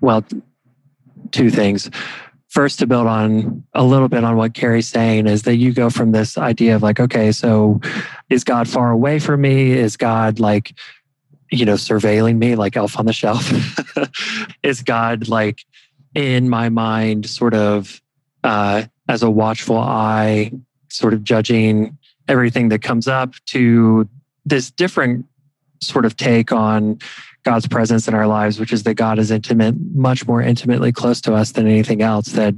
well, 0.00 0.24
two 1.32 1.50
things. 1.50 1.90
First, 2.54 2.78
to 2.78 2.86
build 2.86 3.08
on 3.08 3.64
a 3.74 3.82
little 3.82 4.08
bit 4.08 4.22
on 4.22 4.36
what 4.36 4.54
Carrie's 4.54 4.86
saying, 4.86 5.26
is 5.26 5.42
that 5.42 5.56
you 5.56 5.72
go 5.72 5.90
from 5.90 6.12
this 6.12 6.38
idea 6.38 6.76
of 6.76 6.84
like, 6.84 7.00
okay, 7.00 7.32
so 7.32 7.80
is 8.30 8.44
God 8.44 8.68
far 8.68 8.92
away 8.92 9.18
from 9.18 9.40
me? 9.40 9.72
Is 9.72 9.96
God 9.96 10.38
like, 10.38 10.72
you 11.50 11.64
know, 11.64 11.74
surveilling 11.74 12.38
me 12.38 12.54
like 12.54 12.76
elf 12.76 12.96
on 12.96 13.06
the 13.06 13.12
shelf? 13.12 13.52
is 14.62 14.84
God 14.84 15.26
like 15.26 15.64
in 16.14 16.48
my 16.48 16.68
mind, 16.68 17.28
sort 17.28 17.54
of 17.54 18.00
uh, 18.44 18.84
as 19.08 19.24
a 19.24 19.30
watchful 19.30 19.78
eye, 19.78 20.52
sort 20.90 21.12
of 21.12 21.24
judging 21.24 21.98
everything 22.28 22.68
that 22.68 22.82
comes 22.82 23.08
up 23.08 23.34
to 23.46 24.08
this 24.44 24.70
different 24.70 25.26
sort 25.80 26.04
of 26.04 26.16
take 26.16 26.52
on 26.52 27.00
God's 27.44 27.68
presence 27.68 28.08
in 28.08 28.14
our 28.14 28.26
lives, 28.26 28.58
which 28.58 28.72
is 28.72 28.82
that 28.84 28.94
God 28.94 29.18
is 29.18 29.30
intimate, 29.30 29.74
much 29.94 30.26
more 30.26 30.42
intimately 30.42 30.92
close 30.92 31.20
to 31.22 31.34
us 31.34 31.52
than 31.52 31.66
anything 31.66 32.02
else. 32.02 32.28
That, 32.28 32.54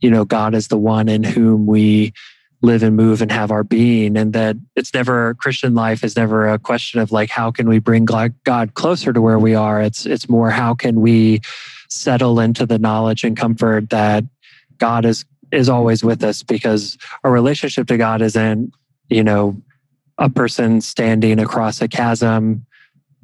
you 0.00 0.10
know, 0.10 0.24
God 0.24 0.54
is 0.54 0.68
the 0.68 0.76
one 0.76 1.08
in 1.08 1.22
whom 1.22 1.66
we 1.66 2.12
live 2.60 2.82
and 2.82 2.96
move 2.96 3.22
and 3.22 3.30
have 3.30 3.50
our 3.50 3.62
being. 3.62 4.16
And 4.16 4.32
that 4.32 4.56
it's 4.74 4.92
never, 4.92 5.34
Christian 5.34 5.74
life 5.74 6.02
is 6.02 6.16
never 6.16 6.48
a 6.48 6.58
question 6.58 7.00
of 7.00 7.12
like, 7.12 7.30
how 7.30 7.50
can 7.50 7.68
we 7.68 7.78
bring 7.78 8.04
God 8.04 8.34
closer 8.74 9.12
to 9.12 9.20
where 9.20 9.38
we 9.38 9.54
are? 9.54 9.80
It's, 9.82 10.06
it's 10.06 10.28
more, 10.28 10.50
how 10.50 10.74
can 10.74 11.00
we 11.00 11.40
settle 11.88 12.40
into 12.40 12.66
the 12.66 12.78
knowledge 12.78 13.22
and 13.22 13.36
comfort 13.36 13.90
that 13.90 14.24
God 14.78 15.04
is, 15.04 15.24
is 15.52 15.68
always 15.68 16.02
with 16.02 16.24
us 16.24 16.42
because 16.42 16.98
our 17.22 17.30
relationship 17.30 17.86
to 17.88 17.96
God 17.96 18.22
isn't, 18.22 18.72
you 19.10 19.22
know, 19.22 19.60
a 20.18 20.30
person 20.30 20.80
standing 20.80 21.38
across 21.38 21.80
a 21.82 21.88
chasm 21.88 22.66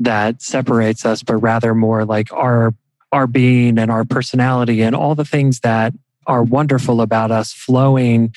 that 0.00 0.42
separates 0.42 1.04
us, 1.04 1.22
but 1.22 1.36
rather 1.36 1.74
more 1.74 2.04
like 2.04 2.32
our 2.32 2.74
our 3.12 3.26
being 3.26 3.78
and 3.78 3.90
our 3.90 4.04
personality 4.04 4.82
and 4.82 4.94
all 4.94 5.14
the 5.14 5.24
things 5.24 5.60
that 5.60 5.92
are 6.26 6.44
wonderful 6.44 7.00
about 7.00 7.32
us 7.32 7.52
flowing 7.52 8.32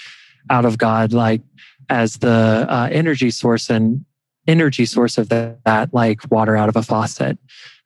out 0.50 0.66
of 0.66 0.80
God, 0.80 1.14
like 1.14 1.42
as 1.90 2.18
the 2.18 2.66
uh, 2.68 2.90
energy 2.92 3.30
source 3.30 3.70
and 3.70 4.04
energy 4.48 4.86
source 4.86 5.18
of 5.18 5.30
that, 5.30 5.64
that, 5.64 5.94
like 5.94 6.20
water 6.32 6.58
out 6.58 6.70
of 6.70 6.76
a 6.76 6.84
faucet. 6.84 7.38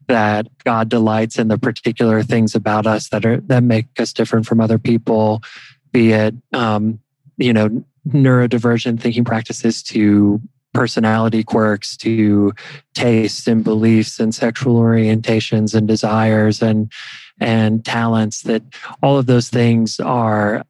That 0.08 0.48
God 0.64 0.88
delights 0.88 1.38
in 1.38 1.50
the 1.50 1.58
particular 1.58 2.24
things 2.24 2.56
about 2.56 2.88
us 2.88 3.10
that 3.10 3.26
are 3.26 3.42
that 3.42 3.62
make 3.62 3.88
us 4.00 4.14
different 4.14 4.46
from 4.46 4.62
other 4.62 4.78
people, 4.78 5.44
be 5.92 6.14
it 6.14 6.34
um, 6.54 7.00
you 7.38 7.52
know 7.52 7.84
neurodivergent 8.08 9.02
thinking 9.02 9.26
practices 9.26 9.84
to 9.84 10.42
personality 10.78 11.44
quirks 11.44 11.98
to 11.98 12.54
tastes 12.94 13.48
and 13.48 13.64
beliefs 13.64 14.20
and 14.20 14.34
sexual 14.34 14.80
orientations 14.80 15.74
and 15.74 15.88
desires 15.88 16.62
and 16.62 16.92
and 17.40 17.84
talents 17.84 18.44
that 18.44 18.64
all 19.02 19.18
of 19.18 19.26
those 19.26 19.50
things 19.50 20.00
are 20.00 20.64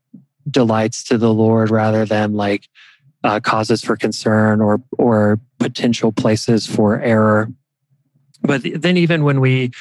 delights 0.50 1.04
to 1.04 1.18
the 1.18 1.34
lord 1.34 1.70
rather 1.70 2.06
than 2.06 2.34
like 2.34 2.70
uh, 3.24 3.40
causes 3.40 3.82
for 3.82 3.98
concern 3.98 4.62
or 4.62 4.82
or 4.98 5.40
potential 5.60 6.12
places 6.12 6.66
for 6.66 7.02
error. 7.02 7.52
But 8.42 8.62
then 8.76 8.98
even 8.98 9.24
when 9.24 9.42
we 9.42 9.72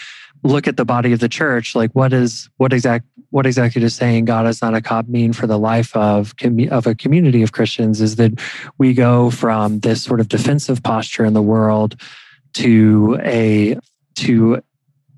look 0.43 0.67
at 0.67 0.77
the 0.77 0.85
body 0.85 1.13
of 1.13 1.21
the 1.21 1.29
church, 1.29 1.75
like 1.75 1.93
what 1.93 2.13
is 2.13 2.49
what 2.57 2.73
exact 2.73 3.07
what 3.37 3.45
exactly 3.45 3.83
does 3.83 3.95
saying 3.95 4.25
God 4.25 4.47
is 4.47 4.63
not 4.63 4.75
a 4.75 4.81
cop 4.81 5.09
mean 5.09 5.35
for 5.35 5.47
the 5.47 5.59
life 5.59 5.95
of 5.95 6.35
of 6.71 6.87
a 6.87 6.95
community 6.95 7.43
of 7.43 7.53
Christians 7.53 8.01
is 8.01 8.17
that 8.17 8.33
we 8.79 8.95
go 8.95 9.29
from 9.29 9.81
this 9.81 10.03
sort 10.03 10.21
of 10.21 10.29
defensive 10.31 10.83
posture 10.83 11.23
in 11.23 11.35
the 11.35 11.43
world 11.43 12.01
to 12.55 13.19
a 13.23 13.79
to 14.15 14.63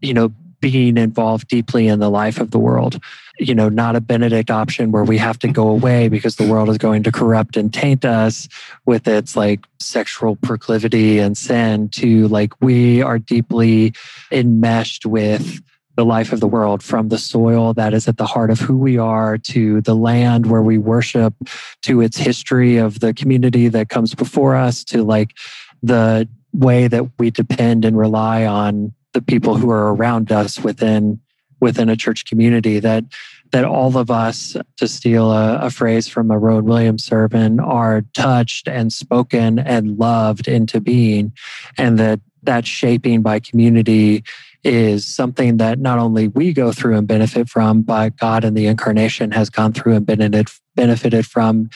you 0.01 0.15
know 0.15 0.33
being 0.61 0.99
involved 0.99 1.47
deeply 1.47 1.87
in 1.87 2.01
the 2.01 2.11
life 2.11 2.41
of 2.41 2.51
the 2.51 2.59
world. 2.59 3.01
You 3.39 3.55
know, 3.55 3.69
not 3.69 3.95
a 3.95 4.01
Benedict 4.01 4.51
option 4.51 4.91
where 4.91 5.05
we 5.05 5.17
have 5.19 5.39
to 5.39 5.47
go 5.47 5.69
away 5.69 6.09
because 6.09 6.35
the 6.35 6.49
world 6.49 6.69
is 6.71 6.79
going 6.79 7.05
to 7.05 7.13
corrupt 7.13 7.57
and 7.57 7.73
taint 7.73 8.05
us 8.05 8.49
with 8.85 9.07
its 9.07 9.37
like 9.37 9.61
sexual 9.79 10.35
proclivity 10.35 11.21
and 11.21 11.39
sin 11.39 11.89
to 11.91 12.27
like 12.27 12.61
we 12.61 13.01
are 13.01 13.21
deeply 13.21 13.93
enmeshed 14.33 15.07
with 15.07 15.63
the 15.99 16.05
life 16.05 16.33
of 16.33 16.39
the 16.39 16.47
world 16.47 16.81
from 16.81 17.09
the 17.09 17.19
soil 17.19 17.75
that 17.75 17.93
is 17.93 18.07
at 18.07 18.19
the 18.19 18.25
heart 18.25 18.53
of 18.53 18.61
who 18.61 18.79
we 18.79 18.97
are 18.97 19.37
to 19.37 19.81
the 19.81 19.97
land 19.97 20.47
where 20.47 20.63
we 20.63 20.79
worship 20.79 21.35
to 21.83 22.01
its 22.01 22.17
history 22.17 22.77
of 22.77 23.01
the 23.01 23.13
community 23.13 23.67
that 23.67 23.89
comes 23.89 24.15
before 24.15 24.55
us 24.55 24.85
to 24.85 25.03
like 25.03 25.37
the 25.83 26.29
way 26.53 26.87
that 26.87 27.05
we 27.19 27.33
depend 27.33 27.85
and 27.85 27.99
rely 27.99 28.47
on 28.47 28.93
the 29.13 29.21
people 29.21 29.57
who 29.57 29.71
are 29.71 29.93
around 29.93 30.31
us 30.31 30.61
within 30.61 31.19
within 31.59 31.89
a 31.89 31.97
church 31.97 32.25
community 32.27 32.79
that 32.79 33.03
that 33.51 33.65
all 33.65 33.97
of 33.97 34.11
us, 34.11 34.57
to 34.77 34.87
steal 34.87 35.33
a, 35.33 35.59
a, 35.59 35.71
phrase 35.71 36.07
from 36.07 36.31
a 36.31 36.39
Rowan 36.39 36.67
Williams 36.67 37.03
sermon, 37.03 37.59
are 37.59 38.05
touched 38.13 38.69
and 38.69 38.93
spoken 38.93 39.59
and 39.59 39.99
loved 39.99 40.47
into 40.47 40.81
being, 40.81 41.33
and 41.77 41.99
that 41.99 42.21
that 42.43 42.67
shaping 42.67 43.23
by 43.23 43.41
community 43.41 44.23
is 44.65 45.07
something 45.07 45.59
that 45.59 45.79
not 45.79 45.99
only 45.99 46.29
we 46.29 46.53
go 46.53 46.73
through 46.73 46.97
and 46.97 47.07
benefit 47.07 47.49
from, 47.49 47.83
but 47.83 48.17
God 48.17 48.45
in 48.45 48.55
the 48.55 48.67
incarnation 48.67 49.31
has 49.33 49.51
gone 49.51 49.73
through 49.73 49.95
and 49.95 50.07
benefited 50.07 50.49
benefited 50.75 51.27
from 51.27 51.71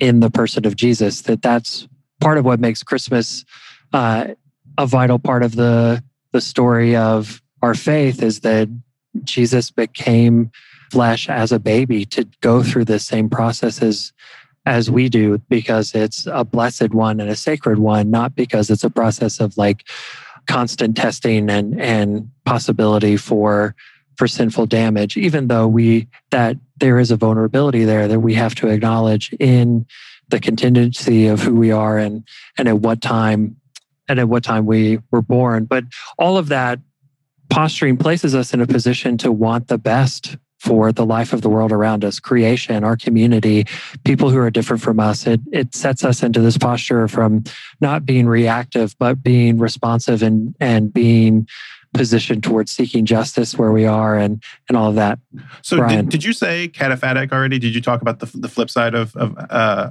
in 0.00 0.20
the 0.20 0.30
person 0.30 0.66
of 0.66 0.76
Jesus. 0.76 1.22
That 1.22 1.42
that's 1.42 1.88
part 2.20 2.38
of 2.38 2.44
what 2.44 2.60
makes 2.60 2.82
Christmas 2.82 3.44
uh, 3.92 4.28
a 4.78 4.86
vital 4.86 5.18
part 5.18 5.42
of 5.42 5.56
the 5.56 6.02
the 6.32 6.40
story 6.40 6.96
of 6.96 7.40
our 7.62 7.74
faith 7.74 8.22
is 8.22 8.40
that 8.40 8.68
Jesus 9.24 9.70
became 9.70 10.50
flesh 10.90 11.28
as 11.28 11.52
a 11.52 11.58
baby 11.58 12.04
to 12.04 12.28
go 12.40 12.62
through 12.62 12.84
the 12.84 12.98
same 12.98 13.28
processes 13.28 14.12
as 14.66 14.90
we 14.90 15.08
do 15.08 15.38
because 15.48 15.94
it's 15.94 16.26
a 16.30 16.44
blessed 16.44 16.92
one 16.92 17.20
and 17.20 17.30
a 17.30 17.36
sacred 17.36 17.78
one, 17.78 18.10
not 18.10 18.34
because 18.34 18.68
it's 18.68 18.84
a 18.84 18.90
process 18.90 19.40
of 19.40 19.56
like 19.56 19.86
constant 20.46 20.96
testing 20.96 21.50
and 21.50 21.80
and 21.80 22.30
possibility 22.44 23.16
for 23.16 23.74
for 24.16 24.26
sinful 24.26 24.66
damage 24.66 25.16
even 25.16 25.48
though 25.48 25.66
we 25.66 26.08
that 26.30 26.56
there 26.78 26.98
is 26.98 27.10
a 27.10 27.16
vulnerability 27.16 27.84
there 27.84 28.08
that 28.08 28.20
we 28.20 28.34
have 28.34 28.54
to 28.54 28.68
acknowledge 28.68 29.32
in 29.40 29.86
the 30.28 30.40
contingency 30.40 31.26
of 31.26 31.40
who 31.40 31.54
we 31.54 31.70
are 31.70 31.98
and 31.98 32.26
and 32.58 32.68
at 32.68 32.80
what 32.80 33.00
time 33.00 33.56
and 34.08 34.18
at 34.18 34.28
what 34.28 34.44
time 34.44 34.66
we 34.66 34.98
were 35.10 35.22
born. 35.22 35.64
But 35.64 35.84
all 36.18 36.36
of 36.38 36.48
that 36.48 36.78
posturing 37.48 37.96
places 37.96 38.34
us 38.34 38.54
in 38.54 38.60
a 38.60 38.66
position 38.66 39.18
to 39.18 39.30
want 39.32 39.68
the 39.68 39.78
best 39.78 40.36
for 40.66 40.90
the 40.90 41.06
life 41.06 41.32
of 41.32 41.42
the 41.42 41.48
world 41.48 41.70
around 41.70 42.04
us, 42.04 42.18
creation, 42.18 42.82
our 42.82 42.96
community, 42.96 43.64
people 44.04 44.30
who 44.30 44.38
are 44.38 44.50
different 44.50 44.82
from 44.82 44.98
us. 44.98 45.26
It, 45.26 45.40
it 45.52 45.74
sets 45.74 46.04
us 46.04 46.24
into 46.24 46.40
this 46.40 46.58
posture 46.58 47.06
from 47.06 47.44
not 47.80 48.04
being 48.04 48.26
reactive, 48.26 48.96
but 48.98 49.22
being 49.22 49.58
responsive 49.58 50.22
and, 50.22 50.56
and 50.58 50.92
being 50.92 51.46
positioned 51.94 52.42
towards 52.42 52.72
seeking 52.72 53.06
justice 53.06 53.56
where 53.56 53.70
we 53.70 53.86
are 53.86 54.16
and, 54.16 54.42
and 54.68 54.76
all 54.76 54.88
of 54.88 54.96
that. 54.96 55.20
So 55.62 55.86
did, 55.86 56.08
did, 56.08 56.24
you 56.24 56.32
say 56.32 56.68
cataphatic 56.68 57.32
already? 57.32 57.60
Did 57.60 57.74
you 57.74 57.80
talk 57.80 58.02
about 58.02 58.18
the, 58.18 58.26
the 58.34 58.48
flip 58.48 58.68
side 58.68 58.94
of, 58.94 59.14
of 59.16 59.36
uh, 59.38 59.90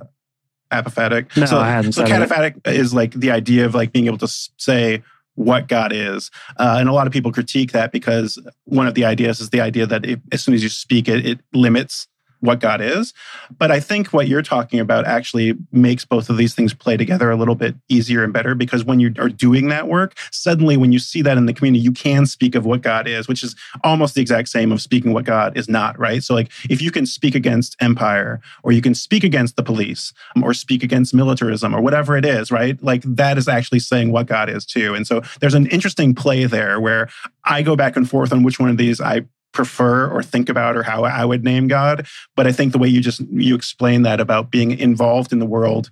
apophatic? 0.71 1.35
No, 1.37 1.45
so, 1.45 1.57
I 1.57 1.69
hadn't. 1.69 1.93
So 1.93 2.03
cataphatic 2.03 2.67
it. 2.67 2.75
is 2.75 2.93
like 2.93 3.13
the 3.13 3.31
idea 3.31 3.65
of 3.65 3.73
like 3.73 3.93
being 3.93 4.07
able 4.07 4.17
to 4.19 4.27
say, 4.27 5.03
what 5.35 5.67
God 5.67 5.91
is. 5.93 6.31
Uh, 6.57 6.77
and 6.79 6.89
a 6.89 6.93
lot 6.93 7.07
of 7.07 7.13
people 7.13 7.31
critique 7.31 7.71
that 7.71 7.91
because 7.91 8.39
one 8.63 8.87
of 8.87 8.95
the 8.95 9.05
ideas 9.05 9.39
is 9.39 9.49
the 9.51 9.61
idea 9.61 9.85
that 9.85 10.05
it, 10.05 10.21
as 10.31 10.43
soon 10.43 10.53
as 10.53 10.63
you 10.63 10.69
speak 10.69 11.07
it, 11.07 11.25
it 11.25 11.39
limits 11.53 12.07
what 12.39 12.59
God 12.59 12.81
is. 12.81 13.13
But 13.57 13.71
I 13.71 13.79
think 13.79 14.13
what 14.13 14.27
you're 14.27 14.41
talking 14.41 14.79
about 14.79 15.05
actually 15.05 15.53
makes 15.71 16.05
both 16.05 16.29
of 16.29 16.37
these 16.37 16.53
things 16.53 16.73
play 16.73 16.97
together 16.97 17.31
a 17.31 17.35
little 17.35 17.55
bit 17.55 17.75
easier 17.89 18.23
and 18.23 18.33
better 18.33 18.55
because 18.55 18.83
when 18.83 18.99
you 18.99 19.13
are 19.17 19.29
doing 19.29 19.69
that 19.69 19.87
work, 19.87 20.17
suddenly 20.31 20.77
when 20.77 20.91
you 20.91 20.99
see 20.99 21.21
that 21.21 21.37
in 21.37 21.45
the 21.45 21.53
community, 21.53 21.83
you 21.83 21.91
can 21.91 22.25
speak 22.25 22.55
of 22.55 22.65
what 22.65 22.81
God 22.81 23.07
is, 23.07 23.27
which 23.27 23.43
is 23.43 23.55
almost 23.83 24.15
the 24.15 24.21
exact 24.21 24.49
same 24.49 24.71
of 24.71 24.81
speaking 24.81 25.13
what 25.13 25.25
God 25.25 25.57
is 25.57 25.67
not, 25.67 25.97
right? 25.99 26.23
So, 26.23 26.33
like, 26.33 26.51
if 26.69 26.81
you 26.81 26.91
can 26.91 27.05
speak 27.05 27.35
against 27.35 27.75
empire 27.79 28.41
or 28.63 28.71
you 28.71 28.81
can 28.81 28.95
speak 28.95 29.23
against 29.23 29.55
the 29.55 29.63
police 29.63 30.13
um, 30.35 30.43
or 30.43 30.53
speak 30.53 30.83
against 30.83 31.13
militarism 31.13 31.75
or 31.75 31.81
whatever 31.81 32.17
it 32.17 32.25
is, 32.25 32.51
right? 32.51 32.81
Like, 32.83 33.03
that 33.03 33.37
is 33.37 33.47
actually 33.47 33.79
saying 33.79 34.11
what 34.11 34.27
God 34.27 34.49
is 34.49 34.65
too. 34.65 34.93
And 34.93 35.07
so 35.07 35.21
there's 35.39 35.53
an 35.53 35.67
interesting 35.67 36.13
play 36.13 36.45
there 36.45 36.79
where 36.79 37.09
I 37.43 37.61
go 37.61 37.75
back 37.75 37.95
and 37.95 38.09
forth 38.09 38.33
on 38.33 38.43
which 38.43 38.59
one 38.59 38.69
of 38.69 38.77
these 38.77 38.99
I 38.99 39.21
prefer 39.55 40.07
or 40.11 40.21
think 40.21 40.49
about 40.49 40.75
or 40.77 40.83
how 40.83 41.03
I 41.05 41.25
would 41.25 41.43
name 41.43 41.67
God. 41.67 42.05
But 42.35 42.45
I 42.45 42.51
think 42.51 42.71
the 42.73 42.77
way 42.77 42.87
you 42.89 43.01
just 43.01 43.21
you 43.31 43.55
explain 43.55 44.03
that 44.03 44.19
about 44.19 44.51
being 44.51 44.77
involved 44.77 45.33
in 45.33 45.39
the 45.39 45.45
world 45.47 45.89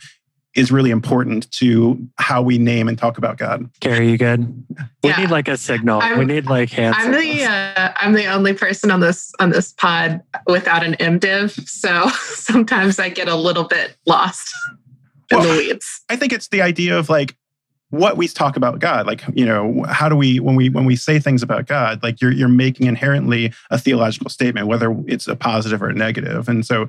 is 0.55 0.71
really 0.71 0.91
important 0.91 1.49
to 1.51 1.97
how 2.19 2.39
we 2.39 2.59
name 2.59 2.87
and 2.87 2.95
talk 2.95 3.17
about 3.17 3.37
God. 3.39 3.67
Carrie, 3.79 4.11
you 4.11 4.19
good? 4.19 4.41
We 5.03 5.09
Yeah. 5.09 5.21
need 5.21 5.31
like 5.31 5.47
a 5.47 5.57
signal. 5.57 5.97
we 5.99 6.05
I'm- 6.05 6.27
need 6.27 6.45
like 6.45 6.69
hands. 6.69 6.95
I'm 6.99 7.11
the 7.11 7.43
uh, 7.45 7.91
I'm 7.95 8.13
the 8.13 8.27
only 8.27 8.53
person 8.53 8.91
on 8.91 8.99
this 8.99 9.31
on 9.39 9.49
this 9.49 9.71
pod 9.71 10.21
without 10.45 10.83
an 10.83 10.93
MDiv, 10.99 11.67
so 11.67 12.07
sometimes 12.35 12.99
I 12.99 13.09
get 13.09 13.27
a 13.27 13.35
little 13.35 13.63
bit 13.63 13.95
lost 14.05 14.53
in 15.31 15.39
Well, 15.39 15.47
the 15.47 15.57
weeds. 15.57 16.01
I 16.09 16.17
think 16.17 16.31
it's 16.33 16.49
the 16.49 16.61
idea 16.61 16.99
of 16.99 17.09
like 17.09 17.35
what 17.93 18.17
we 18.17 18.27
talk 18.27 18.57
about 18.57 18.79
God. 18.79 19.05
Like, 19.05 19.23
you 19.35 19.45
know, 19.45 19.83
how 19.87 20.09
do 20.09 20.15
we 20.15 20.39
when 20.39 20.55
we 20.55 20.67
when 20.67 20.83
we 20.83 20.95
say 20.95 21.19
things 21.19 21.43
about 21.43 21.67
God, 21.67 22.01
like 22.01 22.19
you're 22.21 22.31
you're 22.31 22.47
making 22.47 22.87
inherently 22.87 23.53
a 23.69 23.77
theological 23.77 24.31
statement, 24.31 24.65
whether 24.65 24.95
it's 25.05 25.27
a 25.27 25.35
positive 25.35 25.83
or 25.83 25.89
a 25.89 25.93
negative. 25.93 26.49
And 26.49 26.65
so, 26.65 26.87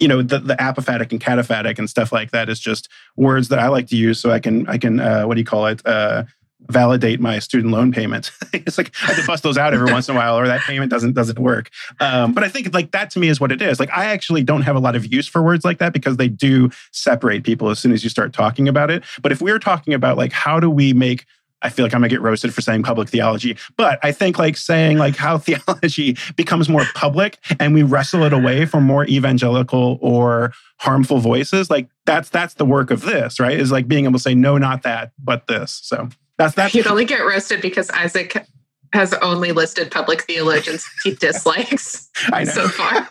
you 0.00 0.08
know, 0.08 0.22
the, 0.22 0.38
the 0.38 0.56
apophatic 0.56 1.12
and 1.12 1.20
cataphatic 1.20 1.78
and 1.78 1.90
stuff 1.90 2.10
like 2.10 2.30
that 2.30 2.48
is 2.48 2.58
just 2.58 2.88
words 3.16 3.48
that 3.48 3.58
I 3.58 3.68
like 3.68 3.88
to 3.88 3.96
use 3.96 4.18
so 4.18 4.30
I 4.30 4.40
can 4.40 4.66
I 4.66 4.78
can 4.78 4.98
uh, 4.98 5.24
what 5.24 5.34
do 5.34 5.40
you 5.40 5.46
call 5.46 5.66
it? 5.66 5.86
Uh, 5.86 6.24
validate 6.68 7.20
my 7.20 7.38
student 7.38 7.72
loan 7.72 7.92
payment. 7.92 8.30
it's 8.52 8.78
like 8.78 8.92
I 9.02 9.06
have 9.06 9.16
to 9.16 9.26
bust 9.26 9.42
those 9.42 9.58
out 9.58 9.74
every 9.74 9.92
once 9.92 10.08
in 10.08 10.14
a 10.14 10.18
while, 10.18 10.38
or 10.38 10.46
that 10.46 10.62
payment 10.62 10.90
doesn't 10.90 11.14
doesn't 11.14 11.38
work. 11.38 11.70
Um, 12.00 12.32
but 12.32 12.44
I 12.44 12.48
think 12.48 12.72
like 12.74 12.90
that 12.92 13.10
to 13.10 13.18
me 13.18 13.28
is 13.28 13.40
what 13.40 13.52
it 13.52 13.62
is. 13.62 13.78
Like 13.78 13.90
I 13.90 14.06
actually 14.06 14.42
don't 14.42 14.62
have 14.62 14.76
a 14.76 14.80
lot 14.80 14.96
of 14.96 15.12
use 15.12 15.26
for 15.26 15.42
words 15.42 15.64
like 15.64 15.78
that 15.78 15.92
because 15.92 16.16
they 16.16 16.28
do 16.28 16.70
separate 16.92 17.44
people 17.44 17.70
as 17.70 17.78
soon 17.78 17.92
as 17.92 18.02
you 18.02 18.10
start 18.10 18.32
talking 18.32 18.68
about 18.68 18.90
it. 18.90 19.04
But 19.22 19.32
if 19.32 19.40
we're 19.40 19.58
talking 19.58 19.94
about 19.94 20.16
like 20.16 20.32
how 20.32 20.60
do 20.60 20.70
we 20.70 20.92
make 20.92 21.26
I 21.62 21.70
feel 21.70 21.84
like 21.84 21.94
I'm 21.94 22.00
gonna 22.00 22.08
get 22.08 22.20
roasted 22.20 22.54
for 22.54 22.60
saying 22.60 22.82
public 22.82 23.08
theology, 23.08 23.56
but 23.76 23.98
I 24.02 24.12
think 24.12 24.38
like 24.38 24.56
saying 24.56 24.98
like 24.98 25.16
how 25.16 25.38
theology 25.38 26.16
becomes 26.36 26.68
more 26.68 26.84
public 26.94 27.38
and 27.58 27.74
we 27.74 27.82
wrestle 27.82 28.22
it 28.24 28.32
away 28.32 28.66
from 28.66 28.84
more 28.84 29.06
evangelical 29.06 29.98
or 30.00 30.52
harmful 30.78 31.18
voices, 31.18 31.70
like 31.70 31.88
that's 32.04 32.28
that's 32.28 32.54
the 32.54 32.66
work 32.66 32.90
of 32.90 33.02
this, 33.02 33.40
right? 33.40 33.58
Is 33.58 33.72
like 33.72 33.88
being 33.88 34.04
able 34.04 34.14
to 34.14 34.22
say 34.22 34.34
no, 34.34 34.58
not 34.58 34.82
that, 34.82 35.12
but 35.18 35.46
this. 35.46 35.80
So 35.82 36.08
that's 36.38 36.54
that's 36.54 36.74
You'd 36.74 36.86
only 36.86 37.04
get 37.04 37.20
roasted 37.20 37.60
because 37.62 37.90
Isaac 37.90 38.46
has 38.92 39.12
only 39.14 39.52
listed 39.52 39.90
public 39.90 40.22
theologians 40.22 40.86
he 41.02 41.12
dislikes 41.14 42.08
I 42.32 42.44
so 42.44 42.68
far. 42.68 43.08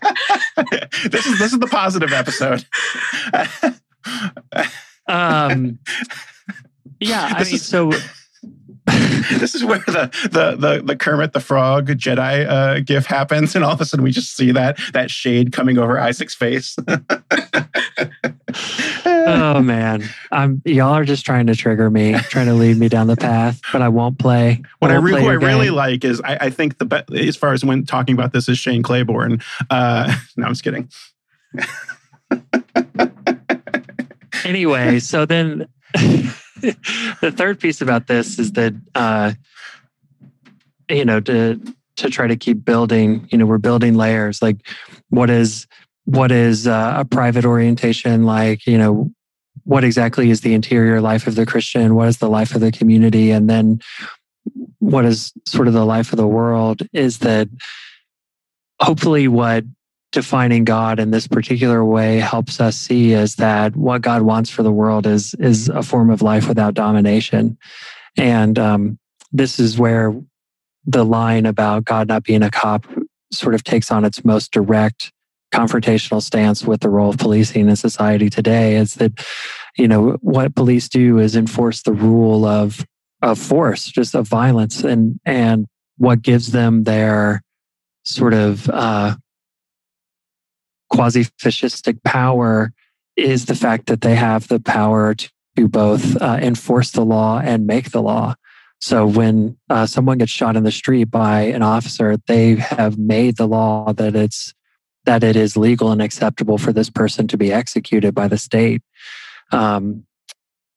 this 1.10 1.26
is 1.26 1.38
this 1.40 1.54
is 1.54 1.60
the 1.60 1.68
positive 1.68 2.14
episode. 2.14 2.66
um, 5.08 5.80
yeah, 7.00 7.30
I 7.36 7.40
This 7.40 7.48
mean, 7.50 7.56
is- 7.56 7.66
so 7.66 7.92
this 9.40 9.56
is 9.56 9.64
where 9.66 9.80
the 9.80 10.10
the 10.32 10.56
the, 10.56 10.82
the 10.86 10.96
Kermit 10.96 11.34
the 11.34 11.40
Frog 11.40 11.88
Jedi 11.88 12.48
uh, 12.48 12.80
gif 12.82 13.06
happens, 13.08 13.56
and 13.56 13.66
all 13.66 13.72
of 13.74 13.82
a 13.82 13.86
sudden 13.86 14.04
we 14.04 14.12
just 14.12 14.36
see 14.36 14.52
that 14.52 14.80
that 14.94 15.10
shade 15.12 15.52
coming 15.52 15.78
over 15.78 16.00
Isaac's 16.00 16.36
face. 16.36 16.76
Oh 19.06 19.62
man, 19.62 20.04
I'm 20.32 20.62
y'all 20.65 20.94
are 20.94 21.06
just 21.06 21.26
trying 21.26 21.48
to 21.48 21.56
trigger 21.56 21.89
me, 21.89 22.13
trying 22.30 22.48
to 22.48 22.54
lead 22.54 22.78
me 22.78 22.89
down 22.89 23.08
the 23.08 23.15
path, 23.15 23.62
but 23.72 23.82
I 23.82 23.89
won't 23.89 24.18
play. 24.20 24.62
What 24.80 24.91
I, 24.91 24.96
won't 24.96 25.06
re- 25.06 25.12
play 25.12 25.22
who 25.24 25.30
I 25.30 25.34
really 25.34 25.70
like 25.70 26.04
is 26.04 26.22
I, 26.22 26.38
I 26.41 26.50
think 26.50 26.78
the 26.78 26.86
be- 26.86 27.28
as 27.28 27.36
far 27.36 27.54
as 27.54 27.63
when 27.63 27.86
talking 27.86 28.15
about 28.15 28.34
this 28.34 28.48
is 28.50 28.58
Shane 28.58 28.84
Claiborne. 28.84 29.41
Uh, 29.70 30.15
no, 30.38 30.46
I'm 30.46 30.54
just 30.54 30.63
kidding. 30.63 30.89
anyway, 34.44 35.00
so 35.00 35.26
then 35.26 35.68
the 35.94 37.34
third 37.36 37.60
piece 37.60 37.82
about 37.82 38.08
this 38.08 38.39
is 38.39 38.54
that 38.54 38.74
uh, 38.96 39.34
you 40.89 41.06
know 41.06 41.20
to 41.22 41.60
to 41.98 42.10
try 42.10 42.28
to 42.28 42.36
keep 42.36 42.63
building. 42.63 43.28
You 43.32 43.38
know, 43.38 43.46
we're 43.46 43.58
building 43.58 43.96
layers. 43.96 44.41
Like, 44.41 44.58
what 45.10 45.30
is 45.30 45.68
what 46.06 46.32
is 46.32 46.68
uh, 46.68 46.94
a 46.98 47.06
private 47.06 47.46
orientation 47.46 48.26
like? 48.26 48.65
You 48.65 48.78
know, 48.78 49.12
what 49.63 49.84
exactly 49.84 50.30
is 50.30 50.41
the 50.41 50.54
interior 50.54 51.02
life 51.02 51.28
of 51.28 51.36
the 51.36 51.46
Christian? 51.46 51.96
What 51.96 52.08
is 52.08 52.18
the 52.18 52.30
life 52.30 52.56
of 52.56 52.62
the 52.62 52.72
community? 52.72 53.32
And 53.32 53.50
then 53.50 53.82
what 54.80 55.06
is 55.06 55.34
sort 55.48 55.68
of 55.68 55.74
the 55.74 55.86
life 55.86 56.13
of 56.13 56.18
the 56.18 56.28
world? 56.28 56.84
Is 56.94 57.20
that 57.20 57.50
hopefully 58.80 59.28
what 59.28 59.63
defining 60.12 60.63
God 60.63 61.00
in 61.00 61.12
this 61.12 61.28
particular 61.28 61.84
way 61.84 62.20
helps 62.20 62.62
us 62.62 62.78
see 62.78 63.12
is 63.12 63.36
that 63.36 63.76
what 63.76 64.02
God 64.02 64.22
wants 64.22 64.50
for 64.50 64.63
the 64.63 64.72
world 64.72 65.06
is 65.06 65.34
is 65.36 65.68
a 65.70 65.84
form 65.84 66.10
of 66.10 66.22
life 66.22 66.48
without 66.48 66.74
domination, 66.74 67.58
and 68.15 68.58
um, 68.58 68.98
this 69.34 69.60
is 69.60 69.78
where 69.78 70.15
the 70.86 71.04
line 71.04 71.46
about 71.46 71.84
God 71.84 72.08
not 72.08 72.24
being 72.24 72.44
a 72.44 72.52
cop 72.52 72.86
sort 73.32 73.56
of 73.56 73.63
takes 73.63 73.91
on 73.91 74.06
its 74.06 74.24
most 74.24 74.52
direct 74.52 75.12
confrontational 75.56 76.22
stance 76.22 76.65
with 76.65 76.82
the 76.82 76.89
role 76.89 77.10
of 77.10 77.18
policing 77.18 77.70
in 77.70 77.76
society 77.76 78.30
today. 78.30 78.76
Is 78.76 78.96
that 78.96 79.26
you 79.78 79.88
know 79.88 80.18
what 80.22 80.56
police 80.56 80.89
do 80.89 81.20
is 81.20 81.36
enforce 81.36 81.84
the 81.84 81.94
rule 81.94 82.46
of 82.46 82.86
of 83.22 83.39
force, 83.39 83.86
just 83.86 84.15
of 84.15 84.28
violence, 84.28 84.84
and 84.84 85.20
and 85.26 85.65
what 85.98 86.22
gives 86.22 86.52
them 86.52 86.84
their 86.84 87.41
sort 88.04 88.34
of 88.34 88.70
uh, 88.70 89.15
quasi 90.89 91.26
fascistic 91.41 92.04
power 92.04 92.72
is 93.15 93.46
the 93.46 93.56
fact 93.56 93.88
that 93.88 94.02
they 94.02 94.15
have 94.15 94.48
the 94.48 94.60
power 94.60 95.15
to 95.15 95.68
both 95.68 96.22
uh, 96.22 96.38
enforce 96.41 96.91
the 96.91 97.06
law 97.06 97.39
and 97.39 97.65
make 97.65 97.91
the 97.91 98.02
law. 98.02 98.36
So 98.82 99.08
when 99.08 99.58
uh, 99.70 99.86
someone 99.86 100.18
gets 100.18 100.32
shot 100.32 100.58
in 100.58 100.63
the 100.63 100.72
street 100.72 101.06
by 101.06 101.41
an 101.44 101.63
officer, 101.63 102.18
they 102.28 102.56
have 102.56 102.98
made 102.98 103.38
the 103.38 103.48
law 103.48 103.94
that 103.94 104.15
it's 104.15 104.54
that 105.06 105.24
it 105.24 105.36
is 105.36 105.56
legal 105.58 105.91
and 105.91 106.02
acceptable 106.02 106.58
for 106.58 106.74
this 106.74 106.89
person 106.89 107.28
to 107.28 107.38
be 107.38 107.52
executed 107.52 108.13
by 108.13 108.28
the 108.28 108.38
state 108.38 108.82
um, 109.52 110.06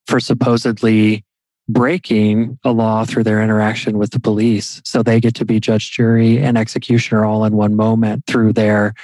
for 0.07 0.21
supposedly 0.21 1.25
breaking 1.69 2.59
a 2.65 2.73
law 2.73 3.05
through 3.05 3.25
their 3.25 3.43
interaction 3.43 3.99
with 3.99 4.11
the 4.11 4.21
police. 4.21 4.81
So 4.85 5.03
they 5.03 5.21
get 5.21 5.35
to 5.37 5.45
be 5.45 5.61
judge, 5.61 5.91
jury, 5.91 6.39
and 6.39 6.57
executioner 6.57 7.25
all 7.25 7.45
in 7.45 7.55
one 7.55 7.77
moment 7.77 8.25
through 8.27 8.55
their 8.55 8.95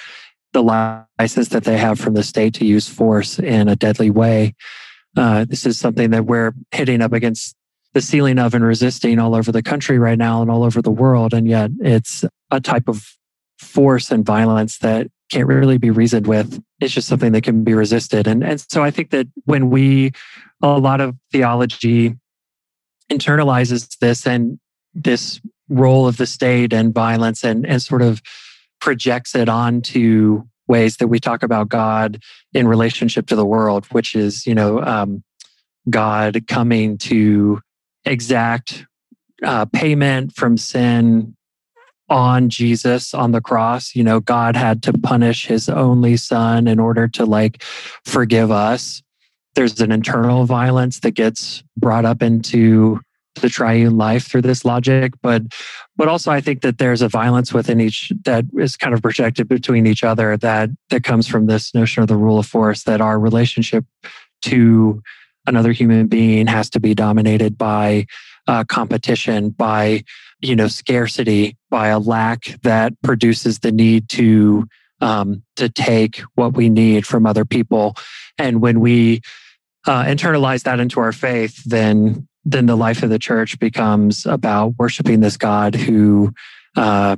the 0.52 0.62
license 0.62 1.48
that 1.48 1.64
they 1.64 1.76
have 1.76 1.98
from 1.98 2.14
the 2.14 2.22
state 2.22 2.54
to 2.54 2.64
use 2.64 2.88
force 2.88 3.40
in 3.40 3.68
a 3.68 3.76
deadly 3.76 4.08
way. 4.08 4.54
Uh, 5.16 5.44
this 5.44 5.66
is 5.66 5.78
something 5.78 6.10
that 6.10 6.26
we're 6.26 6.54
hitting 6.70 7.02
up 7.02 7.12
against 7.12 7.56
the 7.92 8.00
ceiling 8.00 8.38
of 8.38 8.54
and 8.54 8.64
resisting 8.64 9.18
all 9.18 9.34
over 9.34 9.52
the 9.52 9.62
country 9.62 9.98
right 9.98 10.18
now 10.18 10.42
and 10.42 10.50
all 10.50 10.62
over 10.62 10.80
the 10.80 10.90
world. 10.90 11.34
And 11.34 11.48
yet 11.48 11.70
it's 11.80 12.24
a 12.50 12.60
type 12.60 12.88
of 12.88 13.04
force 13.58 14.10
and 14.10 14.24
violence 14.24 14.78
that 14.78 15.08
can't 15.30 15.46
really 15.46 15.78
be 15.78 15.90
reasoned 15.90 16.26
with. 16.26 16.62
It's 16.80 16.92
just 16.92 17.08
something 17.08 17.32
that 17.32 17.42
can 17.42 17.64
be 17.64 17.74
resisted. 17.74 18.26
And, 18.26 18.44
and 18.44 18.60
so 18.60 18.82
I 18.82 18.90
think 18.90 19.10
that 19.10 19.26
when 19.44 19.70
we, 19.70 20.12
a 20.62 20.78
lot 20.78 21.00
of 21.00 21.16
theology 21.32 22.16
internalizes 23.10 23.98
this 23.98 24.26
and 24.26 24.58
this 24.94 25.40
role 25.68 26.06
of 26.06 26.16
the 26.18 26.26
state 26.26 26.72
and 26.72 26.94
violence 26.94 27.44
and, 27.44 27.66
and 27.66 27.82
sort 27.82 28.02
of 28.02 28.22
projects 28.80 29.34
it 29.34 29.48
onto 29.48 30.44
ways 30.68 30.96
that 30.98 31.08
we 31.08 31.18
talk 31.18 31.42
about 31.42 31.68
God 31.68 32.22
in 32.52 32.68
relationship 32.68 33.26
to 33.26 33.36
the 33.36 33.46
world, 33.46 33.86
which 33.86 34.14
is, 34.14 34.46
you 34.46 34.54
know, 34.54 34.80
um, 34.82 35.22
God 35.90 36.46
coming 36.48 36.96
to 36.98 37.60
exact 38.04 38.86
uh, 39.42 39.66
payment 39.66 40.34
from 40.34 40.56
sin 40.56 41.36
on 42.08 42.48
Jesus 42.48 43.14
on 43.14 43.32
the 43.32 43.40
cross. 43.40 43.94
You 43.94 44.04
know, 44.04 44.20
God 44.20 44.56
had 44.56 44.82
to 44.84 44.92
punish 44.92 45.46
his 45.46 45.68
only 45.68 46.16
son 46.16 46.68
in 46.68 46.78
order 46.78 47.08
to 47.08 47.24
like 47.24 47.62
forgive 48.04 48.50
us. 48.50 49.02
There's 49.54 49.80
an 49.80 49.92
internal 49.92 50.44
violence 50.44 51.00
that 51.00 51.12
gets 51.12 51.62
brought 51.76 52.04
up 52.04 52.22
into 52.22 53.00
the 53.40 53.48
triune 53.48 53.96
life 53.96 54.26
through 54.26 54.42
this 54.42 54.64
logic, 54.64 55.12
but 55.22 55.42
but 55.96 56.08
also 56.08 56.30
I 56.30 56.40
think 56.40 56.62
that 56.62 56.78
there's 56.78 57.02
a 57.02 57.08
violence 57.08 57.52
within 57.52 57.80
each 57.80 58.12
that 58.24 58.44
is 58.56 58.76
kind 58.76 58.94
of 58.94 59.02
projected 59.02 59.48
between 59.48 59.86
each 59.86 60.04
other 60.04 60.36
that 60.36 60.70
that 60.90 61.04
comes 61.04 61.26
from 61.26 61.46
this 61.46 61.74
notion 61.74 62.02
of 62.02 62.08
the 62.08 62.16
rule 62.16 62.38
of 62.38 62.46
force 62.46 62.84
that 62.84 63.00
our 63.00 63.18
relationship 63.18 63.84
to 64.42 65.02
another 65.46 65.72
human 65.72 66.06
being 66.06 66.46
has 66.46 66.70
to 66.70 66.80
be 66.80 66.94
dominated 66.94 67.58
by 67.58 68.06
uh, 68.46 68.64
competition, 68.64 69.50
by 69.50 70.02
you 70.44 70.54
know 70.54 70.68
scarcity, 70.68 71.56
by 71.70 71.88
a 71.88 71.98
lack 71.98 72.60
that 72.62 72.92
produces 73.02 73.60
the 73.60 73.72
need 73.72 74.08
to 74.10 74.66
um, 75.00 75.42
to 75.56 75.68
take 75.68 76.18
what 76.34 76.54
we 76.54 76.68
need 76.68 77.06
from 77.06 77.26
other 77.26 77.44
people, 77.44 77.96
and 78.38 78.60
when 78.60 78.80
we 78.80 79.20
uh, 79.86 80.04
internalize 80.04 80.62
that 80.64 80.80
into 80.80 81.00
our 81.00 81.12
faith, 81.12 81.62
then 81.64 82.28
then 82.44 82.66
the 82.66 82.76
life 82.76 83.02
of 83.02 83.10
the 83.10 83.18
church 83.18 83.58
becomes 83.58 84.26
about 84.26 84.74
worshiping 84.78 85.20
this 85.20 85.36
God 85.36 85.74
who 85.74 86.32
uh, 86.76 87.16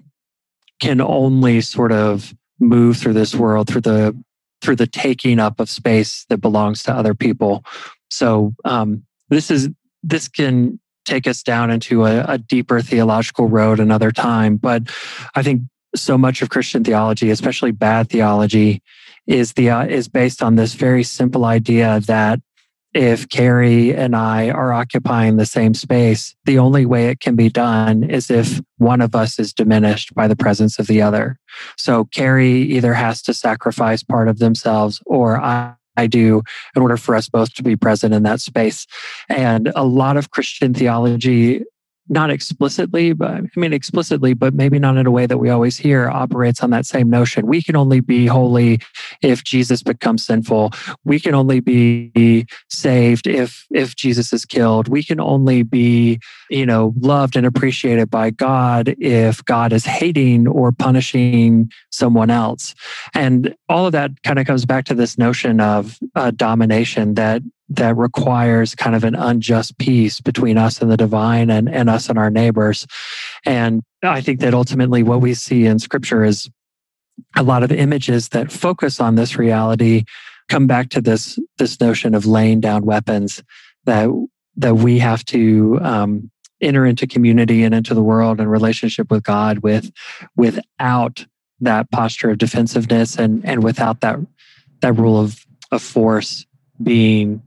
can 0.81 1.01
only 1.01 1.61
sort 1.61 1.93
of 1.93 2.35
move 2.61 2.97
through 2.97 3.13
this 3.13 3.35
world 3.35 3.69
through 3.69 3.81
the 3.81 4.17
through 4.63 4.77
the 4.77 4.87
taking 4.87 5.39
up 5.39 5.61
of 5.61 5.69
space 5.69 6.25
that 6.29 6.39
belongs 6.39 6.83
to 6.83 6.93
other 6.93 7.15
people. 7.15 7.65
So 8.11 8.55
um, 8.65 9.05
this 9.29 9.51
is 9.51 9.69
this 10.03 10.29
can 10.29 10.79
take 11.07 11.27
us 11.27 11.43
down 11.43 11.71
into 11.71 12.05
a, 12.05 12.25
a 12.25 12.39
deeper 12.39 12.81
theological 12.81 13.49
road 13.49 13.81
another 13.81 14.11
time. 14.11 14.57
But 14.57 14.83
I 15.35 15.43
think 15.43 15.63
so 15.95 16.19
much 16.19 16.43
of 16.43 16.51
Christian 16.51 16.85
theology, 16.85 17.31
especially 17.31 17.71
bad 17.71 18.11
theology, 18.11 18.83
is 19.27 19.55
the 19.55 19.71
uh, 19.71 19.87
is 19.87 20.09
based 20.09 20.43
on 20.43 20.57
this 20.57 20.75
very 20.75 21.03
simple 21.03 21.45
idea 21.45 22.01
that 22.07 22.41
if 22.95 23.29
Carrie 23.29 23.95
and 23.95 24.17
I 24.17 24.49
are 24.49 24.73
occupying 24.73 25.37
the 25.37 25.45
same 25.45 25.75
space, 25.75 26.35
the 26.47 26.59
only 26.59 26.87
way 26.87 27.09
it 27.09 27.21
can 27.21 27.37
be 27.37 27.51
done 27.51 28.03
is 28.05 28.31
if 28.31 28.61
one 28.79 29.03
of 29.03 29.15
us 29.15 29.39
is 29.39 29.53
diminished 29.53 30.15
by 30.15 30.27
the 30.27 30.37
presence 30.37 30.79
of 30.79 30.87
the 30.87 31.03
other. 31.03 31.39
So 31.77 32.07
Carrie 32.07 32.63
either 32.63 32.95
has 32.95 33.21
to 33.23 33.35
sacrifice 33.35 34.03
part 34.03 34.29
of 34.29 34.39
themselves 34.39 35.03
or 35.05 35.39
I, 35.39 35.75
I 35.97 36.07
do 36.07 36.43
in 36.75 36.83
order 36.83 36.97
for 36.97 37.15
us 37.15 37.29
both 37.29 37.55
to 37.55 37.63
be 37.63 37.77
present 37.77 38.15
in 38.15 38.23
that 38.25 38.41
space. 38.41 38.87
And 39.29 39.73
a 39.75 39.85
lot 39.85 40.17
of 40.17 40.31
Christian 40.31 40.75
theology 40.75 41.65
not 42.09 42.31
explicitly, 42.31 43.13
but 43.13 43.31
I 43.31 43.43
mean 43.57 43.73
explicitly, 43.73 44.35
but 44.35 44.55
maybe 44.55 44.79
not 44.79 44.97
in 44.97 45.07
a 45.07 45.11
way 45.11 45.27
that 45.27 45.39
we 45.39 45.51
always 45.51 45.77
hear, 45.77 46.09
operates 46.09 46.63
on 46.63 46.71
that 46.71 46.87
same 46.87 47.11
notion. 47.11 47.47
We 47.47 47.63
can 47.63 47.77
only 47.77 48.01
be 48.01 48.27
holy 48.27 48.81
if 49.23 49.45
Jesus 49.45 49.83
becomes 49.83 50.25
sinful. 50.25 50.73
We 51.05 51.19
can 51.21 51.35
only 51.35 51.61
be 51.61 52.47
saved 52.69 53.27
if 53.27 53.67
if 53.71 53.97
Jesus 53.97 54.33
is 54.33 54.45
killed. 54.45 54.89
We 54.89 55.03
can 55.03 55.21
only 55.21 55.63
be, 55.63 56.21
you 56.51 56.67
know, 56.67 56.95
loved 57.01 57.37
and 57.37 57.47
appreciated 57.47 58.11
by 58.11 58.31
God 58.31 58.95
if 58.99 59.45
God 59.45 59.73
is 59.73 59.85
hating 59.85 60.47
or 60.47 60.73
punishing 60.73 61.71
someone 61.91 62.31
else. 62.31 62.75
And 63.15 63.55
all 63.69 63.87
of 63.87 63.93
that 63.93 64.23
kind 64.23 64.39
of 64.39 64.47
comes 64.47 64.65
back 64.65 64.85
to 64.87 64.95
this 64.95 65.19
notion 65.19 65.61
of 65.61 65.99
uh, 66.15 66.31
domination 66.31 67.15
that 67.15 67.43
that 67.69 67.97
requires 67.97 68.75
kind 68.75 68.95
of 68.95 69.05
an 69.05 69.15
unjust 69.15 69.77
peace 69.79 70.21
between 70.21 70.57
us 70.57 70.81
and 70.81 70.91
the 70.91 70.97
divine 70.97 71.51
and, 71.51 71.69
and 71.69 71.91
us 71.91 72.09
and 72.09 72.19
our 72.19 72.31
neighbors. 72.31 72.87
And 73.45 73.83
I 74.03 74.21
think 74.21 74.41
that 74.41 74.55
ultimately 74.55 75.03
what 75.03 75.21
we 75.21 75.35
see 75.35 75.67
in 75.67 75.79
scripture 75.79 76.25
is 76.25 76.49
a 77.35 77.43
lot 77.43 77.63
of 77.63 77.73
images 77.73 78.29
that 78.31 78.53
focus 78.53 79.01
on 79.01 79.15
this 79.15 79.37
reality 79.37 80.05
come 80.49 80.67
back 80.67 80.91
to 80.91 81.01
this 81.01 81.39
this 81.59 81.81
notion 81.81 82.15
of 82.15 82.27
laying 82.27 82.61
down 82.61 82.85
weapons 82.85 83.43
that 83.85 84.09
that 84.57 84.77
we 84.77 84.99
have 84.99 85.25
to 85.25 85.79
um, 85.83 86.31
enter 86.61 86.87
into 86.87 87.07
community 87.07 87.63
and 87.63 87.75
into 87.75 87.95
the 87.95 88.03
world 88.03 88.41
and 88.41 88.51
relationship 88.51 89.11
with 89.11 89.23
God 89.23 89.61
with 89.61 89.91
without 90.37 91.27
that 91.61 91.91
posture 91.91 92.31
of 92.31 92.39
defensiveness 92.39 93.17
and 93.17 93.45
and 93.45 93.65
without 93.65 94.03
that 94.03 94.19
that 94.81 94.93
rule 94.93 95.19
of 95.19 95.45
of 95.73 95.83
force 95.83 96.47
being 96.83 97.43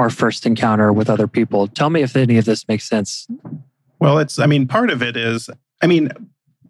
our 0.00 0.10
first 0.10 0.46
encounter 0.46 0.92
with 0.92 1.10
other 1.10 1.28
people. 1.28 1.68
Tell 1.68 1.90
me 1.90 2.02
if 2.02 2.16
any 2.16 2.38
of 2.38 2.46
this 2.46 2.66
makes 2.66 2.88
sense. 2.88 3.28
Well, 4.00 4.18
it's, 4.18 4.38
I 4.38 4.46
mean, 4.46 4.66
part 4.66 4.90
of 4.90 5.02
it 5.02 5.16
is, 5.16 5.50
I 5.82 5.86
mean, 5.86 6.10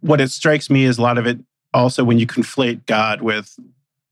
what 0.01 0.21
it 0.21 0.31
strikes 0.31 0.69
me 0.69 0.85
is 0.85 0.99
a 0.99 1.03
lot 1.03 1.17
of 1.17 1.27
it 1.27 1.39
also 1.73 2.03
when 2.03 2.19
you 2.19 2.27
conflate 2.27 2.87
God 2.87 3.23
with 3.23 3.57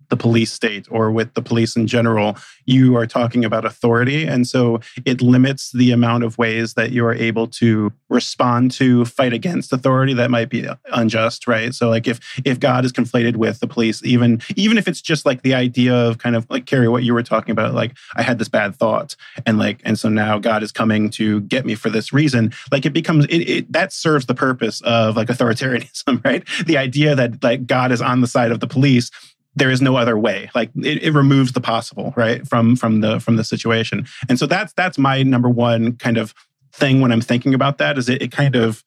the 0.08 0.16
police 0.16 0.52
state 0.52 0.86
or 0.90 1.10
with 1.10 1.34
the 1.34 1.42
police 1.42 1.76
in 1.76 1.86
general, 1.86 2.36
you 2.64 2.96
are 2.96 3.06
talking 3.06 3.44
about 3.44 3.64
authority. 3.64 4.26
And 4.26 4.46
so 4.46 4.80
it 5.04 5.20
limits 5.20 5.72
the 5.72 5.90
amount 5.92 6.24
of 6.24 6.38
ways 6.38 6.74
that 6.74 6.92
you 6.92 7.04
are 7.04 7.14
able 7.14 7.46
to 7.48 7.92
respond 8.08 8.70
to 8.72 9.04
fight 9.04 9.32
against 9.32 9.72
authority 9.72 10.14
that 10.14 10.30
might 10.30 10.48
be 10.48 10.66
unjust, 10.92 11.46
right? 11.46 11.74
So 11.74 11.88
like 11.88 12.06
if 12.06 12.20
if 12.44 12.58
God 12.58 12.84
is 12.84 12.92
conflated 12.92 13.36
with 13.36 13.60
the 13.60 13.66
police, 13.66 14.02
even 14.04 14.40
even 14.56 14.78
if 14.78 14.88
it's 14.88 15.02
just 15.02 15.26
like 15.26 15.42
the 15.42 15.54
idea 15.54 15.94
of 15.94 16.18
kind 16.18 16.36
of 16.36 16.46
like 16.50 16.66
Carrie, 16.66 16.88
what 16.88 17.02
you 17.02 17.14
were 17.14 17.22
talking 17.22 17.52
about, 17.52 17.74
like 17.74 17.96
I 18.16 18.22
had 18.22 18.38
this 18.38 18.48
bad 18.48 18.76
thought 18.76 19.14
and 19.46 19.58
like 19.58 19.80
and 19.84 19.98
so 19.98 20.08
now 20.08 20.38
God 20.38 20.62
is 20.62 20.72
coming 20.72 21.10
to 21.10 21.40
get 21.42 21.66
me 21.66 21.74
for 21.74 21.90
this 21.90 22.12
reason, 22.12 22.52
like 22.72 22.86
it 22.86 22.92
becomes 22.92 23.26
it, 23.26 23.38
it 23.48 23.72
that 23.72 23.92
serves 23.92 24.26
the 24.26 24.34
purpose 24.34 24.80
of 24.82 25.16
like 25.16 25.28
authoritarianism, 25.28 26.24
right? 26.24 26.44
The 26.66 26.78
idea 26.78 27.14
that 27.14 27.42
like 27.42 27.66
God 27.66 27.92
is 27.92 28.00
on 28.00 28.20
the 28.20 28.26
side 28.26 28.52
of 28.52 28.60
the 28.60 28.66
police 28.66 29.10
there 29.58 29.70
is 29.70 29.82
no 29.82 29.96
other 29.96 30.16
way. 30.16 30.50
Like 30.54 30.70
it, 30.76 31.02
it, 31.02 31.12
removes 31.12 31.52
the 31.52 31.60
possible 31.60 32.12
right 32.16 32.46
from 32.46 32.76
from 32.76 33.00
the 33.00 33.20
from 33.20 33.36
the 33.36 33.44
situation. 33.44 34.06
And 34.28 34.38
so 34.38 34.46
that's 34.46 34.72
that's 34.74 34.98
my 34.98 35.22
number 35.22 35.48
one 35.48 35.96
kind 35.96 36.16
of 36.16 36.34
thing 36.72 37.00
when 37.00 37.12
i'm 37.12 37.20
thinking 37.20 37.54
about 37.54 37.78
that 37.78 37.98
is 37.98 38.08
it, 38.08 38.22
it 38.22 38.32
kind 38.32 38.56
of 38.56 38.84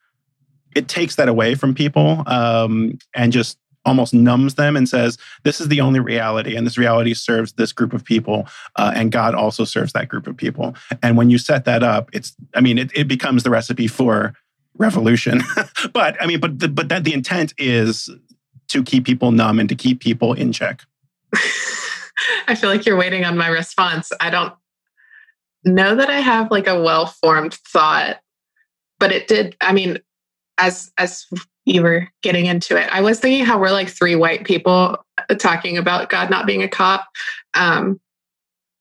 it 0.75 0.88
takes 0.88 1.15
that 1.17 1.27
away 1.27 1.53
from 1.53 1.75
people 1.75 2.23
um, 2.27 2.97
and 3.13 3.34
just 3.34 3.57
almost 3.84 4.13
numbs 4.13 4.55
them 4.55 4.77
and 4.77 4.88
says 4.88 5.17
this 5.43 5.60
is 5.60 5.67
the 5.67 5.81
only 5.81 5.99
reality 5.99 6.55
and 6.55 6.65
this 6.65 6.77
reality 6.77 7.13
serves 7.13 7.53
this 7.53 7.73
group 7.73 7.93
of 7.93 8.05
people 8.05 8.47
uh, 8.77 8.93
and 8.95 9.12
god 9.12 9.34
also 9.34 9.63
serves 9.65 9.93
that 9.93 10.07
group 10.07 10.27
of 10.27 10.38
people. 10.38 10.75
And 11.01 11.17
when 11.17 11.29
you 11.29 11.38
set 11.38 11.65
that 11.65 11.84
up 11.84 12.10
it's 12.13 12.36
i 12.53 12.62
mean 12.62 12.77
it, 12.77 12.91
it 12.95 13.07
becomes 13.07 13.43
the 13.43 13.49
recipe 13.49 13.88
for 13.88 14.34
revolution. 14.77 15.41
But 15.93 16.21
i 16.21 16.27
mean 16.27 16.39
but 16.39 16.60
the, 16.60 16.67
but 16.67 16.89
that 16.89 17.03
the 17.03 17.13
intent 17.13 17.53
is 17.57 18.10
to 18.71 18.84
keep 18.84 19.05
people 19.05 19.31
numb 19.31 19.60
and 19.60 19.69
to 19.69 19.75
keep 19.75 19.99
people 19.99 20.34
in 20.34 20.51
check? 20.51 20.84
I 22.47 22.55
feel 22.55 22.69
like 22.69 22.86
you're 22.86 22.97
waiting 22.97 23.25
on 23.25 23.38
my 23.38 23.47
response. 23.47 24.12
I 24.19 24.29
don't 24.29 24.53
know 25.63 25.95
that 25.95 26.10
I 26.10 26.19
have 26.19 26.51
like 26.51 26.67
a 26.67 26.81
well-formed 26.81 27.53
thought, 27.53 28.19
but 28.99 29.12
it 29.12 29.27
did. 29.27 29.55
I 29.62 29.73
mean, 29.73 29.99
as 30.57 30.91
as 30.97 31.25
you 31.65 31.84
were 31.84 32.07
getting 32.21 32.45
into 32.45 32.77
it, 32.77 32.89
I 32.91 33.01
was 33.01 33.19
thinking 33.19 33.45
how 33.45 33.60
we're 33.60 33.71
like 33.71 33.89
three 33.89 34.15
white 34.15 34.45
people 34.45 34.97
talking 35.39 35.77
about 35.77 36.10
God 36.10 36.29
not 36.29 36.45
being 36.45 36.63
a 36.63 36.67
cop. 36.67 37.07
Um, 37.53 37.99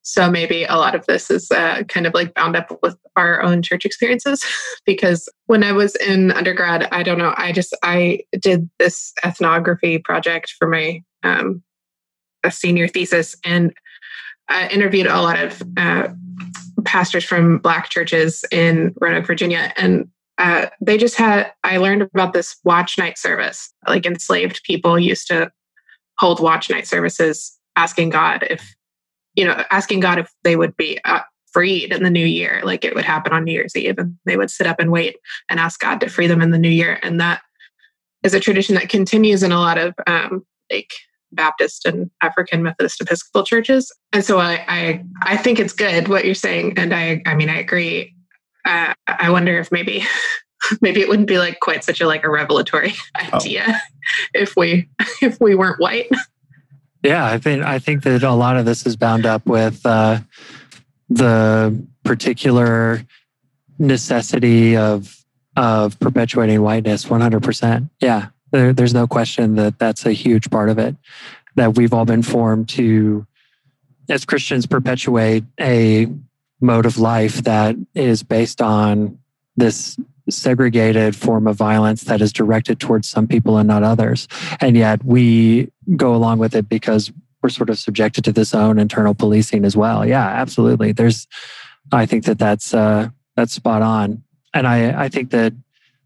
so 0.02 0.30
maybe 0.30 0.64
a 0.64 0.76
lot 0.76 0.94
of 0.94 1.04
this 1.06 1.30
is 1.30 1.50
uh, 1.50 1.82
kind 1.88 2.06
of 2.06 2.14
like 2.14 2.34
bound 2.34 2.56
up 2.56 2.78
with 2.82 2.96
our 3.16 3.42
own 3.42 3.62
church 3.62 3.84
experiences 3.84 4.44
because 4.86 5.28
when 5.46 5.62
I 5.62 5.72
was 5.72 5.94
in 5.96 6.32
undergrad, 6.32 6.88
I 6.90 7.02
don't 7.02 7.18
know, 7.18 7.34
I 7.36 7.52
just 7.52 7.76
I 7.82 8.20
did 8.38 8.68
this 8.78 9.12
ethnography 9.24 9.98
project 9.98 10.54
for 10.58 10.68
my 10.68 11.02
um, 11.22 11.62
a 12.42 12.50
senior 12.50 12.88
thesis 12.88 13.36
and 13.44 13.72
I 14.50 14.68
interviewed 14.68 15.06
a 15.06 15.22
lot 15.22 15.38
of 15.38 15.62
uh, 15.76 16.08
pastors 16.84 17.24
from 17.24 17.58
Black 17.58 17.88
churches 17.88 18.44
in 18.50 18.92
Roanoke, 19.00 19.26
Virginia, 19.26 19.72
and 19.76 20.08
uh, 20.38 20.66
they 20.80 20.98
just 20.98 21.16
had. 21.16 21.52
I 21.62 21.76
learned 21.76 22.02
about 22.02 22.32
this 22.32 22.56
watch 22.64 22.98
night 22.98 23.16
service. 23.16 23.72
Like 23.86 24.06
enslaved 24.06 24.62
people 24.64 24.98
used 24.98 25.28
to 25.28 25.52
hold 26.18 26.40
watch 26.40 26.68
night 26.68 26.86
services, 26.86 27.56
asking 27.76 28.10
God 28.10 28.44
if 28.50 28.74
you 29.40 29.46
know, 29.46 29.64
asking 29.70 30.00
God 30.00 30.18
if 30.18 30.30
they 30.44 30.54
would 30.54 30.76
be 30.76 30.98
uh, 31.06 31.20
freed 31.50 31.94
in 31.94 32.02
the 32.02 32.10
new 32.10 32.26
year, 32.26 32.60
like 32.62 32.84
it 32.84 32.94
would 32.94 33.06
happen 33.06 33.32
on 33.32 33.42
New 33.44 33.52
Year's 33.52 33.74
Eve, 33.74 33.96
and 33.96 34.18
they 34.26 34.36
would 34.36 34.50
sit 34.50 34.66
up 34.66 34.78
and 34.78 34.92
wait 34.92 35.16
and 35.48 35.58
ask 35.58 35.80
God 35.80 35.98
to 36.00 36.10
free 36.10 36.26
them 36.26 36.42
in 36.42 36.50
the 36.50 36.58
new 36.58 36.68
year. 36.68 37.00
And 37.02 37.18
that 37.22 37.40
is 38.22 38.34
a 38.34 38.40
tradition 38.40 38.74
that 38.74 38.90
continues 38.90 39.42
in 39.42 39.50
a 39.50 39.58
lot 39.58 39.78
of 39.78 39.94
um, 40.06 40.44
like 40.70 40.92
Baptist 41.32 41.86
and 41.86 42.10
African 42.20 42.62
Methodist 42.62 43.00
Episcopal 43.00 43.44
churches. 43.44 43.90
And 44.12 44.22
so 44.22 44.38
I, 44.38 44.62
I, 44.68 45.04
I 45.22 45.36
think 45.38 45.58
it's 45.58 45.72
good 45.72 46.08
what 46.08 46.26
you're 46.26 46.34
saying, 46.34 46.74
and 46.76 46.94
I, 46.94 47.22
I 47.24 47.34
mean, 47.34 47.48
I 47.48 47.58
agree. 47.60 48.14
Uh, 48.66 48.92
I 49.06 49.30
wonder 49.30 49.58
if 49.58 49.72
maybe, 49.72 50.04
maybe 50.82 51.00
it 51.00 51.08
wouldn't 51.08 51.28
be 51.28 51.38
like 51.38 51.60
quite 51.60 51.82
such 51.82 52.02
a 52.02 52.06
like 52.06 52.24
a 52.24 52.30
revelatory 52.30 52.92
oh. 53.18 53.36
idea 53.38 53.64
oh. 53.66 53.78
if 54.34 54.54
we, 54.54 54.90
if 55.22 55.40
we 55.40 55.54
weren't 55.54 55.80
white. 55.80 56.10
Yeah, 57.02 57.24
I 57.24 57.38
think 57.38 57.64
I 57.64 57.78
think 57.78 58.02
that 58.02 58.22
a 58.22 58.32
lot 58.32 58.56
of 58.56 58.66
this 58.66 58.86
is 58.86 58.96
bound 58.96 59.24
up 59.24 59.46
with 59.46 59.84
uh, 59.86 60.20
the 61.08 61.82
particular 62.04 63.04
necessity 63.78 64.76
of 64.76 65.16
of 65.56 65.98
perpetuating 65.98 66.60
whiteness. 66.60 67.08
One 67.08 67.20
hundred 67.20 67.42
percent. 67.42 67.90
Yeah, 68.00 68.28
there, 68.50 68.72
there's 68.72 68.94
no 68.94 69.06
question 69.06 69.54
that 69.56 69.78
that's 69.78 70.04
a 70.04 70.12
huge 70.12 70.50
part 70.50 70.68
of 70.68 70.78
it. 70.78 70.96
That 71.56 71.76
we've 71.76 71.94
all 71.94 72.04
been 72.04 72.22
formed 72.22 72.68
to, 72.70 73.26
as 74.08 74.24
Christians, 74.24 74.66
perpetuate 74.66 75.44
a 75.58 76.06
mode 76.60 76.84
of 76.84 76.98
life 76.98 77.42
that 77.44 77.76
is 77.94 78.22
based 78.22 78.60
on 78.60 79.18
this 79.56 79.98
segregated 80.30 81.16
form 81.16 81.46
of 81.46 81.56
violence 81.56 82.04
that 82.04 82.20
is 82.20 82.32
directed 82.32 82.80
towards 82.80 83.08
some 83.08 83.26
people 83.26 83.58
and 83.58 83.68
not 83.68 83.82
others. 83.82 84.28
And 84.60 84.76
yet 84.76 85.04
we 85.04 85.70
go 85.96 86.14
along 86.14 86.38
with 86.38 86.54
it 86.54 86.68
because 86.68 87.12
we're 87.42 87.48
sort 87.48 87.70
of 87.70 87.78
subjected 87.78 88.24
to 88.24 88.32
this 88.32 88.54
own 88.54 88.78
internal 88.78 89.14
policing 89.14 89.64
as 89.64 89.76
well. 89.76 90.06
Yeah, 90.06 90.26
absolutely. 90.26 90.92
There's, 90.92 91.26
I 91.92 92.06
think 92.06 92.24
that 92.24 92.38
that's, 92.38 92.74
uh, 92.74 93.08
that's 93.36 93.52
spot 93.52 93.82
on. 93.82 94.22
And 94.52 94.66
I, 94.66 95.04
I 95.04 95.08
think 95.08 95.30
that 95.30 95.54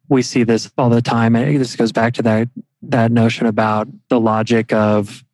we 0.09 0.23
see 0.23 0.45
this 0.45 0.71
all 0.79 0.91
the 0.91 1.03
time. 1.03 1.35
And 1.35 1.61
this 1.61 1.77
goes 1.77 1.93
back 1.93 2.15
to 2.15 2.23
that, 2.23 2.49
that 2.83 3.11
notion 3.11 3.47
about 3.47 3.89
the 4.09 4.21
logic 4.21 4.73
of 4.73 5.25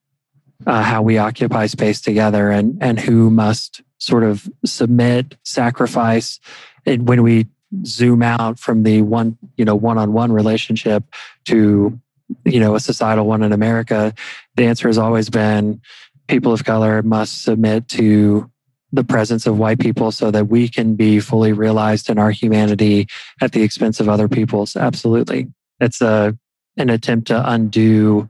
uh, 0.66 0.82
how 0.82 1.02
we 1.02 1.18
occupy 1.18 1.66
space 1.66 2.00
together 2.00 2.50
and, 2.50 2.78
and 2.80 2.98
who 3.00 3.30
must 3.30 3.82
sort 3.98 4.24
of 4.24 4.48
submit, 4.64 5.36
sacrifice. 5.44 6.40
And 6.86 7.06
when 7.08 7.22
we 7.22 7.46
zoom 7.84 8.22
out 8.22 8.58
from 8.58 8.82
the 8.82 9.02
one 9.02 9.36
you 9.56 9.64
know 9.64 9.74
one-on-one 9.74 10.32
relationship 10.32 11.04
to 11.44 11.98
you 12.44 12.60
know 12.60 12.74
a 12.74 12.80
societal 12.80 13.26
one 13.26 13.42
in 13.42 13.52
america 13.52 14.12
the 14.56 14.64
answer 14.64 14.88
has 14.88 14.98
always 14.98 15.30
been 15.30 15.80
people 16.26 16.52
of 16.52 16.64
color 16.64 17.02
must 17.02 17.42
submit 17.42 17.86
to 17.88 18.50
the 18.92 19.04
presence 19.04 19.46
of 19.46 19.58
white 19.58 19.78
people 19.78 20.10
so 20.10 20.32
that 20.32 20.48
we 20.48 20.68
can 20.68 20.96
be 20.96 21.20
fully 21.20 21.52
realized 21.52 22.10
in 22.10 22.18
our 22.18 22.32
humanity 22.32 23.06
at 23.40 23.52
the 23.52 23.62
expense 23.62 24.00
of 24.00 24.08
other 24.08 24.28
people's 24.28 24.76
absolutely 24.76 25.48
it's 25.80 26.00
a 26.00 26.36
an 26.76 26.90
attempt 26.90 27.28
to 27.28 27.50
undo 27.50 28.28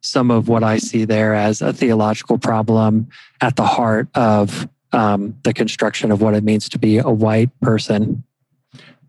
some 0.00 0.30
of 0.30 0.48
what 0.48 0.64
i 0.64 0.78
see 0.78 1.04
there 1.04 1.34
as 1.34 1.62
a 1.62 1.72
theological 1.72 2.38
problem 2.38 3.08
at 3.40 3.54
the 3.54 3.66
heart 3.66 4.08
of 4.14 4.68
um, 4.92 5.36
the 5.42 5.52
construction 5.52 6.10
of 6.10 6.20
what 6.20 6.34
it 6.34 6.44
means 6.44 6.68
to 6.70 6.78
be 6.78 6.98
a 6.98 7.10
white 7.10 7.50
person. 7.60 8.24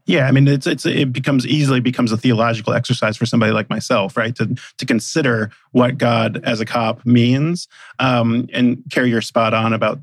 Yeah, 0.05 0.27
I 0.27 0.31
mean, 0.31 0.47
it's 0.47 0.65
it's 0.65 0.85
it 0.85 1.13
becomes 1.13 1.45
easily 1.45 1.79
becomes 1.79 2.11
a 2.11 2.17
theological 2.17 2.73
exercise 2.73 3.17
for 3.17 3.25
somebody 3.25 3.51
like 3.51 3.69
myself, 3.69 4.17
right? 4.17 4.35
To 4.35 4.55
to 4.77 4.85
consider 4.85 5.51
what 5.71 5.97
God 5.97 6.41
as 6.43 6.59
a 6.59 6.65
cop 6.65 7.05
means, 7.05 7.67
um, 7.99 8.47
and 8.51 8.83
Carrie 8.89 9.09
you're 9.09 9.21
spot 9.21 9.53
on 9.53 9.73
about 9.73 9.99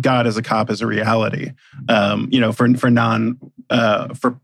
God 0.00 0.26
as 0.26 0.36
a 0.36 0.42
cop 0.42 0.70
as 0.70 0.80
a 0.80 0.86
reality. 0.86 1.52
Um, 1.88 2.28
you 2.32 2.40
know, 2.40 2.52
for 2.52 2.72
for 2.74 2.90
non 2.90 3.38
uh, 3.70 4.14
for 4.14 4.38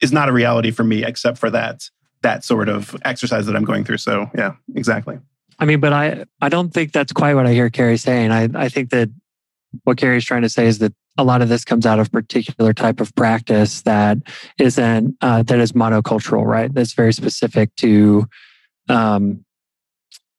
is 0.00 0.12
not 0.12 0.28
a 0.28 0.32
reality 0.32 0.70
for 0.70 0.84
me 0.84 1.04
except 1.04 1.38
for 1.38 1.50
that 1.50 1.90
that 2.22 2.44
sort 2.44 2.68
of 2.68 2.96
exercise 3.04 3.46
that 3.46 3.56
I'm 3.56 3.64
going 3.64 3.84
through. 3.84 3.98
So 3.98 4.30
yeah, 4.34 4.54
exactly. 4.74 5.18
I 5.58 5.64
mean, 5.66 5.80
but 5.80 5.92
I 5.92 6.24
I 6.40 6.48
don't 6.48 6.72
think 6.72 6.92
that's 6.92 7.12
quite 7.12 7.34
what 7.34 7.46
I 7.46 7.52
hear 7.52 7.68
Carrie 7.70 7.98
saying. 7.98 8.30
I 8.30 8.48
I 8.54 8.68
think 8.68 8.90
that 8.90 9.10
what 9.84 9.98
Carrie's 9.98 10.24
trying 10.24 10.42
to 10.42 10.48
say 10.48 10.66
is 10.66 10.78
that 10.78 10.94
a 11.18 11.24
lot 11.24 11.42
of 11.42 11.48
this 11.48 11.64
comes 11.64 11.84
out 11.84 11.98
of 11.98 12.10
particular 12.10 12.72
type 12.72 13.00
of 13.00 13.14
practice 13.14 13.82
that 13.82 14.18
isn't 14.58 15.16
uh, 15.20 15.42
that 15.42 15.58
is 15.58 15.72
monocultural, 15.72 16.44
right? 16.44 16.72
That's 16.72 16.94
very 16.94 17.12
specific 17.12 17.74
to 17.76 18.26
um, 18.88 19.44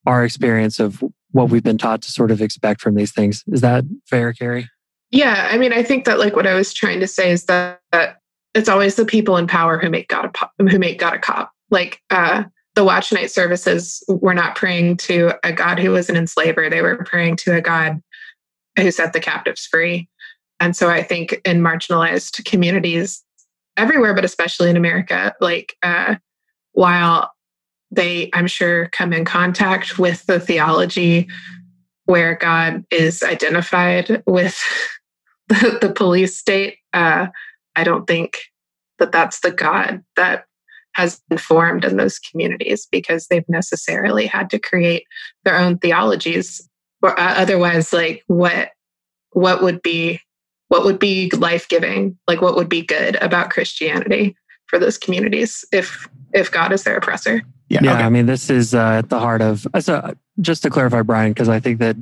our 0.05 0.23
experience 0.23 0.79
of 0.79 1.03
what 1.31 1.49
we've 1.49 1.63
been 1.63 1.77
taught 1.77 2.01
to 2.03 2.11
sort 2.11 2.31
of 2.31 2.41
expect 2.41 2.81
from 2.81 2.95
these 2.95 3.11
things. 3.11 3.43
Is 3.47 3.61
that 3.61 3.85
fair, 4.09 4.33
Carrie? 4.33 4.69
Yeah, 5.11 5.47
I 5.51 5.57
mean, 5.57 5.73
I 5.73 5.83
think 5.83 6.05
that 6.05 6.19
like 6.19 6.35
what 6.35 6.47
I 6.47 6.55
was 6.55 6.73
trying 6.73 6.99
to 6.99 7.07
say 7.07 7.31
is 7.31 7.45
that, 7.45 7.79
that 7.91 8.17
it's 8.55 8.69
always 8.69 8.95
the 8.95 9.05
people 9.05 9.37
in 9.37 9.47
power 9.47 9.77
who 9.77 9.89
make 9.89 10.07
God 10.07 10.35
a 10.41 10.69
who 10.69 10.79
make 10.79 10.99
God 10.99 11.13
a 11.13 11.19
cop. 11.19 11.51
Like 11.69 12.01
uh, 12.09 12.45
the 12.75 12.83
watch 12.83 13.13
night 13.13 13.31
services 13.31 14.03
were 14.07 14.33
not 14.33 14.55
praying 14.55 14.97
to 14.97 15.33
a 15.43 15.53
God 15.53 15.79
who 15.79 15.91
was 15.91 16.09
an 16.09 16.15
enslaver; 16.15 16.69
they 16.69 16.81
were 16.81 17.03
praying 17.03 17.37
to 17.37 17.55
a 17.55 17.61
God 17.61 18.01
who 18.77 18.89
set 18.89 19.13
the 19.13 19.19
captives 19.19 19.67
free. 19.67 20.09
And 20.59 20.75
so 20.75 20.89
I 20.89 21.03
think 21.03 21.41
in 21.45 21.61
marginalized 21.61 22.45
communities 22.45 23.23
everywhere, 23.77 24.13
but 24.13 24.25
especially 24.25 24.69
in 24.69 24.77
America, 24.77 25.33
like 25.41 25.75
uh, 25.83 26.15
while 26.73 27.31
they, 27.91 28.29
I'm 28.33 28.47
sure, 28.47 28.87
come 28.89 29.13
in 29.13 29.25
contact 29.25 29.99
with 29.99 30.25
the 30.25 30.39
theology 30.39 31.27
where 32.05 32.35
God 32.35 32.83
is 32.91 33.23
identified 33.23 34.23
with 34.25 34.59
the, 35.47 35.77
the 35.81 35.91
police 35.91 36.37
state, 36.37 36.77
uh, 36.93 37.27
I 37.75 37.83
don't 37.83 38.07
think 38.07 38.39
that 38.99 39.11
that's 39.11 39.39
the 39.41 39.51
God 39.51 40.03
that 40.15 40.45
has 40.93 41.21
been 41.27 41.37
formed 41.37 41.85
in 41.85 41.97
those 41.97 42.19
communities 42.19 42.87
because 42.91 43.27
they've 43.27 43.47
necessarily 43.49 44.27
had 44.27 44.49
to 44.51 44.59
create 44.59 45.05
their 45.43 45.57
own 45.57 45.77
theologies. 45.79 46.67
Or 47.01 47.19
uh, 47.19 47.33
otherwise 47.35 47.91
like 47.91 48.23
what 48.27 48.69
what 49.31 49.63
would 49.63 49.81
be 49.81 50.21
what 50.73 50.83
would 50.83 50.97
be 50.97 51.29
life-giving 51.37 52.17
like 52.27 52.41
what 52.41 52.55
would 52.55 52.67
be 52.67 52.81
good 52.81 53.15
about 53.21 53.51
christianity 53.51 54.35
for 54.65 54.79
those 54.79 54.97
communities 54.97 55.63
if 55.71 56.09
if 56.33 56.51
god 56.51 56.71
is 56.71 56.83
their 56.83 56.97
oppressor 56.97 57.43
yeah, 57.69 57.79
yeah 57.83 57.93
okay. 57.93 58.03
i 58.03 58.09
mean 58.09 58.25
this 58.25 58.49
is 58.49 58.73
uh, 58.73 58.93
at 58.93 59.09
the 59.09 59.19
heart 59.19 59.39
of 59.43 59.67
so 59.79 60.15
just 60.41 60.63
to 60.63 60.71
clarify 60.71 61.03
brian 61.03 61.31
because 61.31 61.47
i 61.47 61.59
think 61.59 61.77
that 61.79 61.95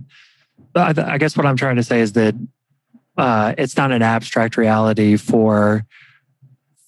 I 0.74 1.18
guess 1.18 1.36
what 1.36 1.46
i'm 1.46 1.58
trying 1.58 1.76
to 1.76 1.84
say 1.84 2.00
is 2.00 2.14
that 2.14 2.34
uh, 3.18 3.54
it's 3.58 3.76
not 3.76 3.92
an 3.92 4.02
abstract 4.02 4.56
reality 4.56 5.18
for 5.18 5.86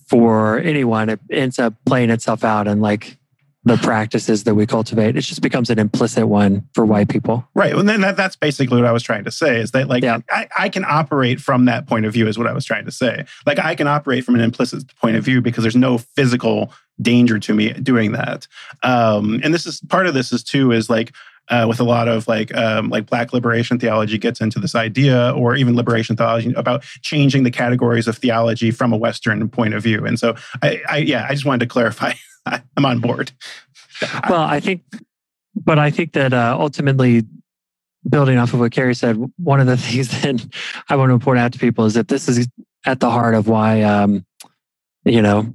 for 0.08 0.60
anyone 0.60 1.10
it 1.10 1.20
ends 1.30 1.60
up 1.60 1.74
playing 1.86 2.10
itself 2.10 2.46
out 2.46 2.66
and 2.66 2.82
like 2.82 3.18
the 3.66 3.78
practices 3.78 4.44
that 4.44 4.56
we 4.56 4.66
cultivate. 4.66 5.16
It 5.16 5.22
just 5.22 5.42
becomes 5.42 5.70
an 5.70 5.80
implicit 5.80 6.28
one 6.28 6.68
for 6.74 6.86
white 6.86 7.08
people. 7.08 7.48
Right. 7.56 7.74
And 7.74 7.88
then 7.88 8.02
that, 8.02 8.18
that's 8.18 8.36
basically 8.36 8.82
what 8.82 8.88
I 8.88 8.92
was 8.92 9.04
trying 9.04 9.24
to 9.24 9.32
say 9.32 9.60
is 9.60 9.72
that 9.72 9.88
like 9.88 10.04
yeah. 10.04 10.20
I, 10.30 10.48
I 10.58 10.70
can 10.70 10.84
operate 10.86 11.40
from 11.40 11.66
that 11.66 11.88
point 11.88 12.06
of 12.06 12.14
view 12.14 12.28
is 12.28 12.38
what 12.38 12.48
I 12.48 12.54
was 12.54 12.66
trying 12.66 12.86
to 12.86 12.92
say. 12.92 13.26
Like 13.46 13.60
I 13.60 13.76
can 13.76 13.88
operate 13.88 14.26
from 14.26 14.36
an 14.36 14.42
implicit 14.42 14.94
point 14.98 15.16
of 15.16 15.24
view 15.24 15.42
because 15.42 15.64
there's 15.64 15.76
no 15.76 15.98
physical 15.98 16.74
danger 17.02 17.40
to 17.40 17.54
me 17.54 17.74
doing 17.74 18.12
that. 18.12 18.48
Um, 18.84 19.40
and 19.44 19.54
this 19.54 19.66
is 19.66 19.82
part 19.88 20.08
of 20.08 20.14
this 20.14 20.34
is 20.34 20.44
too 20.44 20.72
is 20.72 20.90
like 20.90 21.14
uh, 21.50 21.66
with 21.68 21.80
a 21.80 21.84
lot 21.84 22.08
of 22.08 22.28
like 22.28 22.56
um, 22.56 22.90
like 22.90 23.06
black 23.06 23.34
liberation 23.34 23.80
theology 23.80 24.18
gets 24.18 24.42
into 24.42 24.60
this 24.60 24.76
idea 24.76 25.32
or 25.36 25.56
even 25.56 25.76
liberation 25.76 26.16
theology 26.16 26.54
about 26.54 26.84
changing 27.02 27.44
the 27.44 27.52
categories 27.52 28.08
of 28.08 28.18
theology 28.18 28.72
from 28.72 28.94
a 28.94 28.98
western 28.98 29.50
point 29.50 29.74
of 29.74 29.84
view 29.84 30.06
and 30.06 30.20
so 30.20 30.36
i, 30.62 30.82
I 30.90 30.98
yeah 31.00 31.28
i 31.30 31.34
just 31.34 31.46
wanted 31.46 31.60
to 31.60 31.66
clarify 31.66 32.14
I'm 32.78 32.86
on 32.86 33.00
board. 33.00 33.32
well, 34.30 34.42
I 34.42 34.60
think, 34.60 34.84
but 35.56 35.80
I 35.80 35.92
think 35.92 36.14
that 36.14 36.34
uh, 36.34 36.58
ultimately, 36.60 37.24
building 38.10 38.38
off 38.38 38.54
of 38.54 38.60
what 38.60 38.72
Carrie 38.72 38.96
said, 38.96 39.18
one 39.38 39.60
of 39.60 39.68
the 39.68 39.78
things 39.78 40.10
that 40.22 40.46
I 40.90 40.96
want 40.96 41.12
to 41.12 41.24
point 41.24 41.40
out 41.40 41.54
to 41.54 41.60
people 41.60 41.86
is 41.86 41.94
that 41.94 42.08
this 42.08 42.28
is 42.28 42.48
at 42.86 43.00
the 43.00 43.10
heart 43.10 43.36
of 43.36 43.48
why, 43.48 43.82
um, 43.82 44.26
you 45.06 45.22
know, 45.22 45.54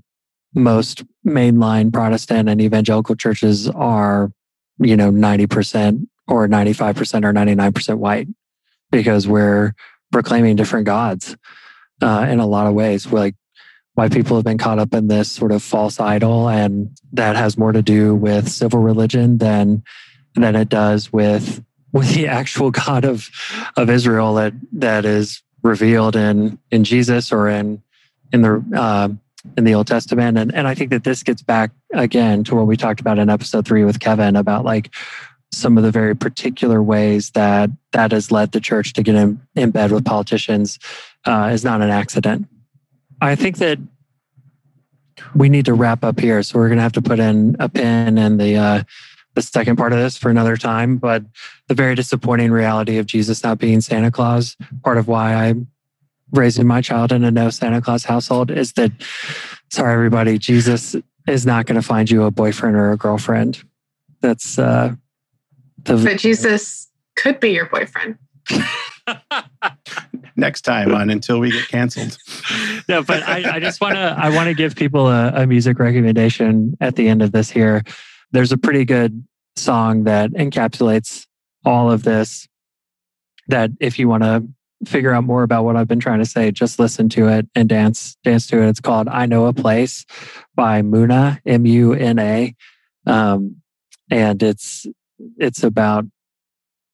most 0.55 1.05
mainline 1.27 1.93
Protestant 1.93 2.49
and 2.49 2.61
evangelical 2.61 3.15
churches 3.15 3.69
are, 3.69 4.33
you 4.79 4.97
know, 4.97 5.11
90% 5.11 6.07
or 6.27 6.49
95% 6.49 7.25
or 7.25 7.33
99% 7.33 7.99
white 7.99 8.29
because 8.91 9.29
we're 9.29 9.75
proclaiming 10.11 10.57
different 10.57 10.87
gods 10.87 11.37
uh, 12.03 12.27
in 12.29 12.41
a 12.41 12.47
lot 12.47 12.67
of 12.67 12.75
ways. 12.75 13.07
We're 13.07 13.21
like 13.21 13.35
why 13.99 14.09
people 14.09 14.37
have 14.37 14.45
been 14.45 14.59
caught 14.59 14.79
up 14.79 14.95
in 14.95 15.09
this 15.09 15.29
sort 15.29 15.51
of 15.51 15.61
false 15.61 15.99
idol 15.99 16.49
and 16.49 16.97
that 17.13 17.35
has 17.35 17.59
more 17.59 17.73
to 17.73 17.83
do 17.83 18.15
with 18.15 18.49
civil 18.49 18.79
religion 18.79 19.39
than 19.39 19.83
than 20.37 20.55
it 20.55 20.69
does 20.69 21.13
with 21.13 21.65
with 21.93 22.15
the 22.15 22.29
actual 22.29 22.71
God 22.71 23.05
of 23.05 23.29
of 23.77 23.91
Israel 23.91 24.35
that 24.35 24.53
that 24.75 25.05
is 25.05 25.43
revealed 25.65 26.15
in 26.15 26.61
in 26.71 26.85
Jesus 26.85 27.33
or 27.33 27.49
in 27.49 27.83
in 28.33 28.43
the 28.43 28.65
uh, 28.73 29.09
in 29.57 29.65
the 29.65 29.75
Old 29.75 29.89
Testament 29.89 30.39
and 30.39 30.55
and 30.55 30.69
I 30.69 30.77
think 30.77 30.91
that 30.91 31.03
this 31.03 31.25
gets 31.25 31.43
back 31.43 31.73
again 31.93 32.45
to 32.45 32.55
what 32.55 32.69
we 32.69 32.77
talked 32.77 33.01
about 33.01 33.19
in 33.19 33.29
episode 33.29 33.67
three 33.67 33.83
with 33.83 33.99
Kevin 33.99 34.37
about 34.37 34.65
like 34.65 34.95
some 35.51 35.77
of 35.77 35.83
the 35.83 35.91
very 35.91 36.15
particular 36.15 36.81
ways 36.81 37.31
that 37.31 37.69
that 37.91 38.13
has 38.13 38.31
led 38.31 38.53
the 38.53 38.61
church 38.61 38.93
to 38.93 39.03
get 39.03 39.17
in, 39.17 39.41
in 39.57 39.73
bed 39.73 39.91
with 39.91 40.05
politicians 40.05 40.79
uh, 41.25 41.51
is 41.53 41.65
not 41.65 41.83
an 41.83 41.91
accident. 41.91 42.47
I 43.21 43.35
think 43.35 43.59
that 43.59 43.79
we 45.35 45.49
need 45.49 45.67
to 45.67 45.75
wrap 45.75 46.05
up 46.05 46.21
here. 46.21 46.43
So 46.43 46.59
we're 46.59 46.69
going 46.69 46.79
to 46.79 46.83
have 46.83 46.93
to 46.93 47.03
put 47.03 47.19
in 47.19 47.57
a 47.59 47.69
pin 47.69 48.19
in 48.19 48.37
the 48.37 48.57
uh, 48.57 48.83
the 49.35 49.43
second 49.43 49.77
part 49.77 49.93
of 49.93 49.99
this 49.99 50.17
for 50.17 50.31
another 50.31 50.57
time. 50.57 50.97
But 50.97 51.25
the 51.69 51.75
very 51.75 51.95
disappointing 51.95 52.51
reality 52.51 52.99
of 52.99 53.07
Jesus 53.07 53.43
not 53.43 53.59
being 53.59 53.81
Santa 53.81 54.11
Claus, 54.11 54.57
part 54.83 54.99
of 54.99 55.09
why 55.09 55.35
I'm 55.35 55.69
raising 56.33 56.67
my 56.67 56.81
child 56.81 57.13
in 57.13 57.25
a 57.25 57.31
no 57.31 57.51
Santa 57.51 57.81
Claus 57.81 58.05
household, 58.05 58.51
is 58.51 58.73
that 58.75 58.93
sorry 59.71 59.95
everybody, 59.95 60.39
Jesus 60.39 60.97
is 61.27 61.47
not 61.47 61.67
going 61.67 61.81
to 61.81 61.87
find 61.87 62.11
you 62.11 62.25
a 62.25 62.31
boyfriend 62.31 62.77
or 62.77 62.93
a 62.93 62.97
girlfriend. 62.97 63.63
That's 64.21 64.59
uh, 64.59 64.95
the. 65.85 65.97
But 65.97 66.19
Jesus 66.19 66.89
could 67.17 67.41
be 67.41 67.51
your 67.51 67.67
boyfriend. 67.67 68.19
Next 70.37 70.63
time 70.63 70.95
on 70.95 71.11
until 71.11 71.41
we 71.41 71.51
get 71.51 71.69
canceled. 71.69 72.17
no, 72.89 73.03
but 73.03 73.23
I, 73.29 73.57
I 73.57 73.61
just 73.61 73.81
want 73.81 73.95
to 73.95 74.15
I 74.17 74.31
want 74.31 74.49
to 74.49 74.55
give 74.55 74.77
people 74.77 75.09
a, 75.09 75.43
a 75.43 75.47
music 75.47 75.79
recommendation 75.79 76.77
at 76.81 76.97
the 76.97 77.09
end 77.09 77.23
of 77.23 77.33
this. 77.33 77.51
Here, 77.51 77.83
there's 78.31 78.53
a 78.53 78.59
pretty 78.59 78.85
good 78.85 79.27
song 79.57 80.05
that 80.05 80.31
encapsulates 80.31 81.27
all 81.65 81.91
of 81.91 82.05
this. 82.05 82.47
That 83.49 83.71
if 83.81 83.99
you 83.99 84.09
want 84.09 84.23
to 84.23 84.47
figure 84.87 85.13
out 85.13 85.25
more 85.25 85.43
about 85.43 85.65
what 85.65 85.77
I've 85.77 85.89
been 85.89 86.01
trying 86.01 86.21
to 86.21 86.27
say, 86.27 86.53
just 86.53 86.79
listen 86.79 87.09
to 87.11 87.29
it 87.29 87.49
and 87.55 87.69
dance 87.69 88.17
dance 88.23 88.47
to 88.49 88.63
it. 88.63 88.69
It's 88.69 88.81
called 88.81 89.09
"I 89.09 89.27
Know 89.27 89.47
a 89.47 89.53
Place" 89.53 90.07
by 90.55 90.83
Muna 90.83 91.41
M 91.47 91.67
U 91.67 91.95
N 91.95 92.19
A, 92.19 92.55
um, 93.07 93.57
and 94.11 94.41
it's 94.43 94.87
it's 95.37 95.65
about 95.65 96.05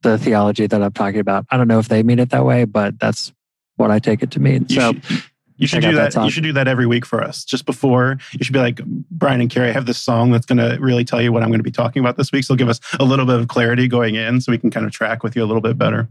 the 0.05 0.19
theology 0.19 0.69
that 0.69 0.81
I'm 0.81 0.93
talking 0.93 1.19
about. 1.19 1.47
I 1.51 1.57
don't 1.57 1.67
know 1.67 1.81
if 1.81 1.89
they 1.89 2.03
mean 2.03 2.21
it 2.21 2.31
that 2.31 2.45
way, 2.45 2.65
but 2.65 3.01
that's 3.01 3.33
what 3.77 3.91
I 3.91 3.99
take 3.99 4.23
it 4.23 4.31
to 4.33 4.41
mean. 4.41 4.67
You 4.69 4.77
so 4.77 4.93
should, 4.93 5.23
you 5.57 5.67
should 5.67 5.83
do 5.83 5.95
that. 5.95 6.13
that 6.13 6.25
you 6.25 6.31
should 6.31 6.43
do 6.45 6.53
that 6.53 6.69
every 6.69 6.87
week 6.87 7.05
for 7.05 7.23
us. 7.23 7.45
Just 7.45 7.67
before 7.67 8.19
you 8.33 8.45
should 8.45 8.53
be 8.53 8.61
like 8.61 8.85
Brian 8.85 9.41
and 9.41 9.51
Carrie. 9.51 9.71
I 9.71 9.73
have 9.73 9.87
this 9.87 9.99
song 9.99 10.31
that's 10.31 10.47
going 10.47 10.59
to 10.59 10.79
really 10.81 11.05
tell 11.05 11.21
you 11.21 11.33
what 11.33 11.43
I'm 11.43 11.49
going 11.49 11.59
to 11.59 11.65
be 11.65 11.71
talking 11.71 12.01
about 12.01 12.17
this 12.17 12.31
week. 12.31 12.45
So 12.45 12.55
give 12.55 12.69
us 12.69 12.81
a 13.01 13.05
little 13.05 13.27
bit 13.27 13.41
of 13.41 13.49
clarity 13.49 13.89
going 13.89 14.15
in, 14.15 14.41
so 14.41 14.53
we 14.53 14.59
can 14.59 14.71
kind 14.71 14.87
of 14.87 14.93
track 14.93 15.23
with 15.23 15.35
you 15.35 15.43
a 15.43 15.47
little 15.47 15.63
bit 15.63 15.77
better. 15.77 16.09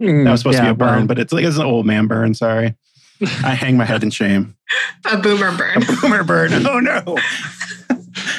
Mm, 0.00 0.24
that 0.24 0.30
was 0.30 0.40
supposed 0.40 0.56
yeah, 0.56 0.68
to 0.68 0.68
be 0.68 0.70
a 0.70 0.74
burn, 0.74 0.98
well, 0.98 1.06
but 1.06 1.18
it's 1.18 1.32
like 1.32 1.44
it's 1.44 1.58
an 1.58 1.66
old 1.66 1.84
man 1.84 2.06
burn. 2.06 2.34
Sorry, 2.34 2.74
I 3.20 3.54
hang 3.54 3.76
my 3.76 3.84
head 3.84 4.02
in 4.02 4.10
shame. 4.10 4.56
a 5.04 5.18
boomer 5.18 5.56
burn. 5.56 5.82
A 5.82 5.86
boomer 6.00 6.24
burn. 6.24 6.66
Oh 6.66 6.80
no. 6.80 7.18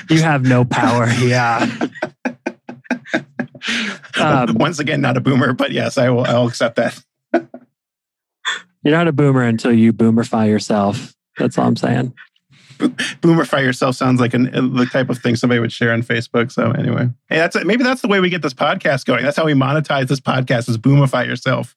you 0.10 0.22
have 0.22 0.44
no 0.44 0.66
power. 0.66 1.08
Yeah. 1.20 1.70
Um, 4.20 4.56
Once 4.56 4.80
again, 4.80 5.02
not 5.02 5.18
a 5.18 5.22
boomer, 5.22 5.54
but 5.54 5.72
yes, 5.72 5.98
I 5.98 6.10
will. 6.10 6.26
I'll 6.26 6.48
accept 6.48 6.76
that. 6.76 7.02
you're 8.84 8.96
not 8.96 9.08
a 9.08 9.12
boomer 9.12 9.44
until 9.44 9.72
you 9.72 9.94
boomerify 9.94 10.48
yourself. 10.48 11.14
That's 11.38 11.58
all 11.58 11.68
I'm 11.68 11.76
saying. 11.76 12.14
Boomerify 12.80 13.64
yourself 13.64 13.96
sounds 13.96 14.20
like 14.20 14.34
an, 14.34 14.76
the 14.76 14.88
type 14.92 15.10
of 15.10 15.20
thing 15.20 15.36
somebody 15.36 15.60
would 15.60 15.72
share 15.72 15.94
on 15.94 16.02
Facebook. 16.02 16.52
So 16.52 16.72
anyway, 16.72 17.10
hey, 17.30 17.38
that's 17.38 17.56
maybe 17.64 17.84
that's 17.84 18.02
the 18.02 18.08
way 18.08 18.20
we 18.20 18.30
get 18.30 18.42
this 18.42 18.54
podcast 18.56 19.06
going. 19.06 19.24
That's 19.24 19.38
how 19.38 19.46
we 19.46 19.54
monetize 19.54 20.08
this 20.08 20.20
podcast 20.20 20.68
is 20.68 20.78
boomify 20.78 21.26
yourself. 21.28 21.76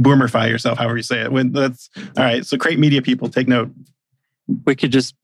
boomerify 0.00 0.48
yourself, 0.48 0.78
however 0.78 0.96
you 0.96 1.02
say 1.04 1.20
it. 1.20 1.32
When 1.32 1.52
that's 1.52 1.88
all 1.96 2.24
right. 2.24 2.44
So 2.44 2.56
create 2.58 2.78
media 2.80 3.02
people, 3.02 3.28
take 3.28 3.46
note. 3.46 3.70
We 4.66 4.74
could 4.74 4.90
just 4.90 5.14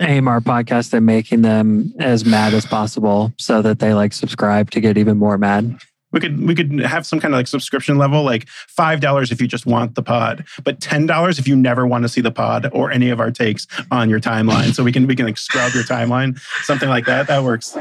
aim 0.00 0.28
our 0.28 0.40
podcast 0.40 0.92
and 0.92 1.06
making 1.06 1.42
them 1.42 1.92
as 1.98 2.24
mad 2.24 2.54
as 2.54 2.66
possible 2.66 3.32
so 3.38 3.62
that 3.62 3.78
they 3.78 3.94
like 3.94 4.12
subscribe 4.12 4.70
to 4.70 4.80
get 4.80 4.98
even 4.98 5.18
more 5.18 5.38
mad. 5.38 5.78
We 6.12 6.18
could 6.18 6.44
we 6.44 6.56
could 6.56 6.80
have 6.80 7.06
some 7.06 7.20
kind 7.20 7.32
of 7.32 7.38
like 7.38 7.46
subscription 7.46 7.96
level, 7.96 8.24
like 8.24 8.48
five 8.48 9.00
dollars 9.00 9.30
if 9.30 9.40
you 9.40 9.46
just 9.46 9.64
want 9.64 9.94
the 9.94 10.02
pod, 10.02 10.44
but 10.64 10.80
ten 10.80 11.06
dollars 11.06 11.38
if 11.38 11.46
you 11.46 11.54
never 11.54 11.86
want 11.86 12.02
to 12.02 12.08
see 12.08 12.20
the 12.20 12.32
pod 12.32 12.68
or 12.72 12.90
any 12.90 13.10
of 13.10 13.20
our 13.20 13.30
takes 13.30 13.68
on 13.92 14.10
your 14.10 14.18
timeline. 14.18 14.74
So 14.74 14.82
we 14.82 14.90
can 14.90 15.06
we 15.06 15.14
can 15.14 15.26
like 15.26 15.38
scrub 15.38 15.72
your 15.72 15.84
timeline, 15.84 16.40
something 16.62 16.88
like 16.88 17.06
that. 17.06 17.28
That 17.28 17.44
works. 17.44 17.76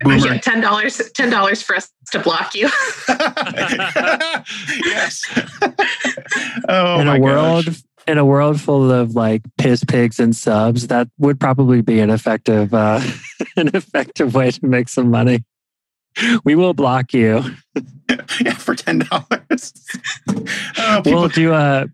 Boomer. 0.00 0.38
ten 0.38 0.60
dollars 0.60 1.02
ten 1.14 1.28
dollars 1.28 1.60
for 1.60 1.74
us 1.74 1.90
to 2.12 2.20
block 2.20 2.54
you. 2.54 2.68
yes. 4.84 5.22
oh 6.68 7.00
in 7.00 7.06
my 7.06 7.16
a 7.16 7.20
world 7.20 7.64
gosh. 7.66 7.82
In 8.06 8.18
a 8.18 8.24
world 8.24 8.60
full 8.60 8.90
of 8.90 9.14
like 9.14 9.42
piss 9.58 9.84
pigs 9.84 10.20
and 10.20 10.34
subs, 10.34 10.86
that 10.88 11.08
would 11.18 11.40
probably 11.40 11.82
be 11.82 12.00
an 12.00 12.10
effective 12.10 12.72
uh, 12.72 13.00
an 13.56 13.68
effective 13.74 14.34
way 14.34 14.50
to 14.50 14.66
make 14.66 14.88
some 14.88 15.10
money. 15.10 15.44
We 16.44 16.54
will 16.54 16.72
block 16.72 17.12
you. 17.12 17.42
yeah, 18.40 18.54
for 18.54 18.74
ten 18.74 19.00
dollars. 19.00 19.72
oh, 20.28 21.00
people, 21.04 21.20
We'll 21.20 21.28
do 21.28 21.52
a 21.52 21.86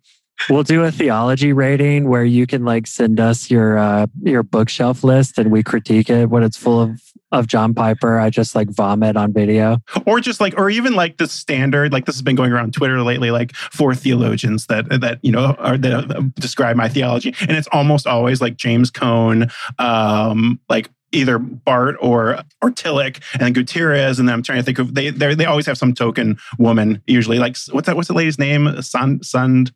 we'll 0.51 0.63
do 0.63 0.85
a 0.85 0.91
theology 0.91 1.53
rating 1.53 2.09
where 2.09 2.25
you 2.25 2.47
can 2.47 2.65
like 2.65 2.87
send 2.87 3.21
us 3.21 3.51
your 3.51 3.79
uh, 3.79 4.07
your 4.23 4.43
bookshelf 4.43 5.05
list 5.05 5.39
and 5.39 5.51
we 5.51 5.63
critique 5.63 6.11
it 6.11 6.31
when 6.31 6.43
it's 6.43 6.57
full 6.57 6.81
of 6.81 7.01
of 7.33 7.47
John 7.47 7.75
Piper. 7.75 8.19
I 8.19 8.31
just 8.31 8.55
like 8.55 8.69
vomit 8.69 9.17
on 9.17 9.33
video. 9.33 9.79
or 10.07 10.21
just 10.21 10.41
like, 10.41 10.55
or 10.57 10.71
even 10.71 10.95
like 10.95 11.17
the 11.17 11.27
standard, 11.27 11.93
like 11.93 12.05
this 12.05 12.15
has 12.15 12.23
been 12.23 12.37
going 12.37 12.53
around 12.53 12.75
Twitter 12.75 13.03
lately, 13.03 13.31
like 13.31 13.55
four 13.57 13.95
theologians 13.95 14.67
that 14.67 14.89
that 15.01 15.19
you 15.23 15.33
know 15.33 15.55
are 15.59 15.79
that 15.79 16.11
uh, 16.15 16.21
describe 16.35 16.77
my 16.77 16.89
theology, 16.89 17.35
and 17.41 17.53
it's 17.53 17.69
almost 17.73 18.07
always 18.07 18.41
like 18.41 18.57
James 18.57 18.91
Cone, 18.91 19.49
um, 19.79 20.61
like 20.69 20.91
either 21.13 21.39
Barth 21.39 21.97
or 22.01 22.43
or 22.61 22.71
Tillich 22.71 23.21
and 23.41 23.55
Gutierrez, 23.55 24.19
and 24.19 24.29
then 24.29 24.35
I'm 24.35 24.43
trying 24.43 24.59
to 24.59 24.65
think 24.65 24.79
of 24.79 24.95
they 24.95 25.11
they 25.11 25.35
they 25.35 25.47
always 25.47 25.67
have 25.67 25.79
some 25.79 25.95
token 25.95 26.39
woman 26.59 27.03
usually 27.07 27.39
like 27.39 27.57
what's 27.71 27.87
that 27.87 27.97
what's 27.97 28.09
the 28.09 28.15
lady's 28.15 28.39
name 28.39 28.67
Sund 28.67 29.21
Sund 29.21 29.73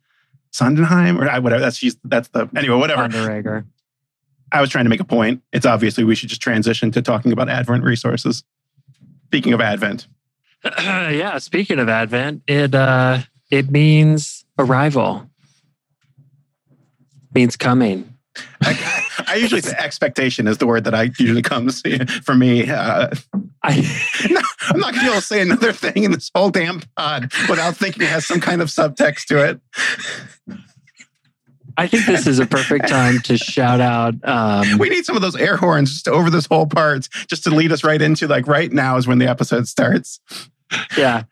Sundenheim 0.57 1.21
or 1.21 1.41
whatever 1.41 1.61
that's 1.61 1.77
she's 1.77 1.97
that's 2.03 2.29
the 2.29 2.49
anyway 2.55 2.77
whatever 2.77 3.07
Underrager. 3.07 3.65
I 4.51 4.61
was 4.61 4.69
trying 4.69 4.85
to 4.85 4.89
make 4.89 4.99
a 4.99 5.05
point. 5.05 5.41
It's 5.51 5.65
obviously 5.65 6.03
we 6.03 6.15
should 6.15 6.29
just 6.29 6.41
transition 6.41 6.91
to 6.91 7.01
talking 7.01 7.31
about 7.31 7.49
Advent 7.49 7.83
resources. 7.83 8.43
Speaking 9.25 9.53
of 9.53 9.61
Advent, 9.61 10.07
yeah, 10.63 11.37
speaking 11.37 11.79
of 11.79 11.89
Advent, 11.89 12.43
it 12.47 12.73
uh 12.73 13.19
it 13.51 13.69
means 13.69 14.45
arrival. 14.57 15.29
Means 17.33 17.55
coming. 17.55 18.17
I, 19.27 19.35
usually 19.35 19.61
say 19.61 19.75
expectation 19.77 20.47
is 20.47 20.57
the 20.57 20.67
word 20.67 20.83
that 20.85 20.95
I 20.95 21.11
usually 21.19 21.41
comes 21.41 21.81
for 22.23 22.35
me. 22.35 22.69
Uh, 22.69 23.09
I 23.63 23.75
no, 24.29 24.41
I'm 24.61 24.79
not 24.79 24.93
going 24.93 24.95
to 24.95 24.99
be 25.01 25.05
able 25.07 25.15
to 25.15 25.21
say 25.21 25.41
another 25.41 25.73
thing 25.73 26.03
in 26.03 26.11
this 26.11 26.31
whole 26.33 26.49
damn 26.49 26.81
pod 26.95 27.31
without 27.49 27.75
thinking 27.75 28.03
it 28.03 28.09
has 28.09 28.25
some 28.25 28.39
kind 28.39 28.61
of 28.61 28.69
subtext 28.69 29.25
to 29.25 29.43
it. 29.43 29.59
I 31.79 31.85
think 31.85 32.05
this 32.07 32.25
is 32.25 32.39
a 32.39 32.45
perfect 32.47 32.87
time 32.87 33.19
to 33.19 33.37
shout 33.37 33.81
out 33.81 34.15
um 34.23 34.77
We 34.79 34.89
need 34.89 35.05
some 35.05 35.15
of 35.15 35.21
those 35.21 35.35
air 35.35 35.57
horns 35.57 35.91
just 35.93 36.07
over 36.07 36.29
this 36.29 36.47
whole 36.47 36.65
part, 36.65 37.07
just 37.27 37.43
to 37.43 37.51
lead 37.51 37.71
us 37.71 37.83
right 37.83 38.01
into 38.01 38.27
like 38.27 38.47
right 38.47 38.71
now 38.71 38.97
is 38.97 39.07
when 39.07 39.19
the 39.19 39.27
episode 39.27 39.67
starts. 39.67 40.19
yeah. 40.97 41.23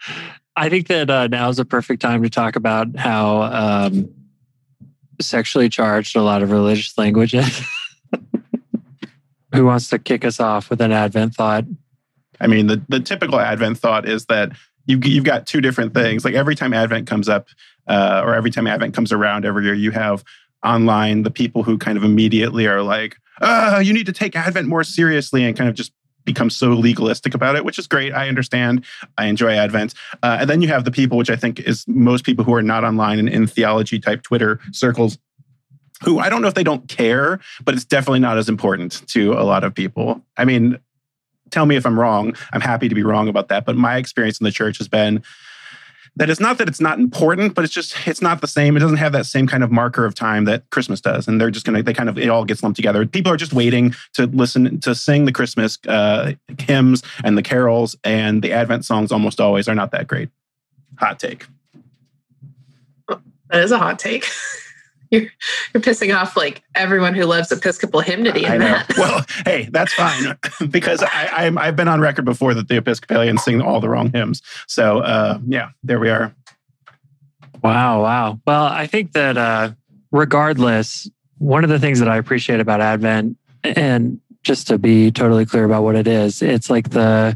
I 0.58 0.70
think 0.70 0.88
that 0.88 1.10
uh, 1.10 1.28
now 1.28 1.50
is 1.50 1.60
a 1.60 1.66
perfect 1.66 2.02
time 2.02 2.24
to 2.24 2.30
talk 2.30 2.56
about 2.56 2.96
how 2.96 3.42
um, 3.42 4.10
sexually 5.22 5.70
charged 5.70 6.16
a 6.16 6.22
lot 6.22 6.44
of 6.44 6.52
religious 6.52 6.98
language 6.98 7.34
is. 7.34 7.62
Who 9.56 9.66
wants 9.66 9.90
to 9.90 10.00
kick 10.00 10.26
us 10.26 10.40
off 10.40 10.70
with 10.70 10.82
an 10.82 10.92
Advent 10.92 11.36
thought? 11.36 11.66
I 12.40 12.48
mean, 12.48 12.68
the, 12.68 12.82
the 12.90 13.00
typical 13.00 13.40
Advent 13.40 13.78
thought 13.78 14.08
is 14.08 14.26
that 14.26 14.52
you've, 14.86 15.06
you've 15.06 15.24
got 15.24 15.48
two 15.48 15.62
different 15.62 15.94
things. 15.94 16.26
Like 16.26 16.34
every 16.34 16.56
time 16.56 16.74
Advent 16.74 17.08
comes 17.08 17.30
up, 17.30 17.48
uh, 17.88 18.22
or 18.24 18.36
every 18.36 18.52
time 18.52 18.68
Advent 18.68 18.94
comes 18.94 19.12
around 19.12 19.46
every 19.46 19.64
year, 19.64 19.74
you 19.74 19.92
have 19.92 20.24
online 20.64 21.24
the 21.24 21.32
people 21.32 21.64
who 21.64 21.78
kind 21.78 21.98
of 21.98 22.04
immediately 22.04 22.68
are 22.68 22.82
like, 22.82 23.18
uh, 23.42 23.82
you 23.84 23.94
need 23.94 24.06
to 24.06 24.14
take 24.14 24.36
Advent 24.36 24.68
more 24.68 24.84
seriously 24.84 25.44
and 25.44 25.58
kind 25.58 25.70
of 25.70 25.76
just 25.76 25.92
become 26.26 26.50
so 26.50 26.70
legalistic 26.70 27.34
about 27.34 27.56
it, 27.56 27.64
which 27.64 27.78
is 27.78 27.88
great. 27.88 28.12
I 28.12 28.28
understand. 28.28 28.84
I 29.18 29.28
enjoy 29.28 29.54
Advent. 29.54 29.94
Uh, 30.24 30.38
and 30.42 30.50
then 30.50 30.62
you 30.62 30.68
have 30.70 30.84
the 30.84 30.92
people, 30.92 31.18
which 31.18 31.30
I 31.30 31.36
think 31.36 31.60
is 31.60 31.86
most 31.88 32.26
people 32.26 32.44
who 32.44 32.54
are 32.56 32.64
not 32.64 32.84
online 32.84 33.20
and 33.20 33.30
in 33.30 33.48
theology 33.48 34.00
type 34.00 34.24
Twitter 34.24 34.60
circles 34.72 35.20
who 36.06 36.20
I 36.20 36.30
don't 36.30 36.42
know 36.42 36.48
if 36.48 36.54
they 36.54 36.64
don't 36.64 36.88
care, 36.88 37.40
but 37.64 37.74
it's 37.74 37.86
definitely 37.86 38.20
not 38.20 38.38
as 38.38 38.48
important 38.48 39.06
to 39.10 39.34
a 39.34 39.44
lot 39.44 39.64
of 39.64 39.74
people. 39.74 40.22
I 40.38 40.46
mean, 40.46 40.80
tell 41.52 41.66
me 41.66 41.76
if 41.76 41.86
I'm 41.86 42.00
wrong. 42.00 42.36
I'm 42.54 42.62
happy 42.62 42.88
to 42.88 42.96
be 42.96 43.04
wrong 43.04 43.28
about 43.28 43.50
that. 43.50 43.66
But 43.66 43.76
my 43.76 43.98
experience 43.98 44.40
in 44.40 44.46
the 44.46 44.52
church 44.52 44.78
has 44.78 44.88
been 44.88 45.24
that 46.18 46.30
it's 46.30 46.40
not 46.40 46.58
that 46.60 46.68
it's 46.68 46.80
not 46.80 46.98
important, 46.98 47.56
but 47.56 47.66
it's 47.66 47.74
just 47.74 48.08
it's 48.08 48.22
not 48.22 48.42
the 48.42 48.48
same. 48.48 48.78
It 48.78 48.80
doesn't 48.80 48.98
have 48.98 49.12
that 49.12 49.26
same 49.26 49.48
kind 49.48 49.64
of 49.64 49.72
marker 49.72 50.06
of 50.06 50.16
time 50.16 50.46
that 50.46 50.70
Christmas 50.70 51.02
does, 51.02 51.28
and 51.28 51.42
they're 51.42 51.52
just 51.52 51.66
gonna 51.66 51.84
they 51.84 51.94
kind 51.94 52.08
of 52.08 52.18
it 52.18 52.30
all 52.30 52.46
gets 52.46 52.64
lumped 52.64 52.78
together. 52.78 53.06
People 53.06 53.32
are 53.32 53.38
just 53.38 53.54
waiting 53.54 53.94
to 54.14 54.28
listen 54.28 54.80
to 54.82 54.96
sing 54.96 55.26
the 55.26 55.34
Christmas 55.34 55.78
uh, 55.88 56.34
hymns 56.60 57.04
and 57.24 57.38
the 57.38 57.44
carols, 57.44 57.96
and 58.04 58.42
the 58.42 58.54
Advent 58.54 58.86
songs 58.86 59.12
almost 59.12 59.42
always 59.42 59.68
are 59.68 59.76
not 59.76 59.92
that 59.92 60.08
great. 60.08 60.30
Hot 61.00 61.20
take. 61.20 61.46
That 63.08 63.64
is 63.64 63.72
a 63.72 63.78
hot 63.78 64.00
take. 64.00 64.26
You're, 65.12 65.24
you're 65.74 65.82
pissing 65.82 66.16
off 66.16 66.36
like 66.36 66.64
everyone 66.74 67.14
who 67.14 67.26
loves 67.26 67.52
Episcopal 67.52 68.02
hymnody 68.02 68.46
I 68.46 68.56
in 68.56 68.62
know. 68.62 68.68
that. 68.68 68.98
Well, 68.98 69.26
hey, 69.46 69.70
that's 69.72 69.94
fine 69.94 70.38
because 70.70 71.04
I, 71.04 71.30
I'm, 71.46 71.58
I've 71.58 71.76
been 71.76 71.88
on 71.88 72.02
record 72.02 72.26
before 72.26 72.54
that 72.54 72.68
the 72.68 72.78
Episcopalians 72.78 73.44
sing 73.44 73.62
all 73.62 73.80
the 73.80 73.90
wrong 73.90 74.12
hymns. 74.12 74.42
So 74.68 75.00
uh, 75.00 75.40
yeah, 75.48 75.70
there 75.84 76.00
we 76.00 76.10
are. 76.10 76.34
Wow, 77.64 78.04
wow. 78.04 78.40
Well, 78.46 78.66
I 78.66 78.88
think 78.88 79.14
that 79.14 79.38
uh, 79.38 79.72
regardless, 80.12 81.10
one 81.38 81.64
of 81.64 81.70
the 81.70 81.80
things 81.80 82.00
that 82.00 82.08
I 82.08 82.18
appreciate 82.18 82.60
about 82.60 82.82
Advent, 82.82 83.38
and 83.64 84.20
just 84.44 84.68
to 84.68 84.78
be 84.78 85.12
totally 85.12 85.46
clear 85.46 85.66
about 85.66 85.84
what 85.84 85.96
it 85.96 86.08
is, 86.08 86.42
it's 86.42 86.70
like 86.70 86.92
the 86.92 87.36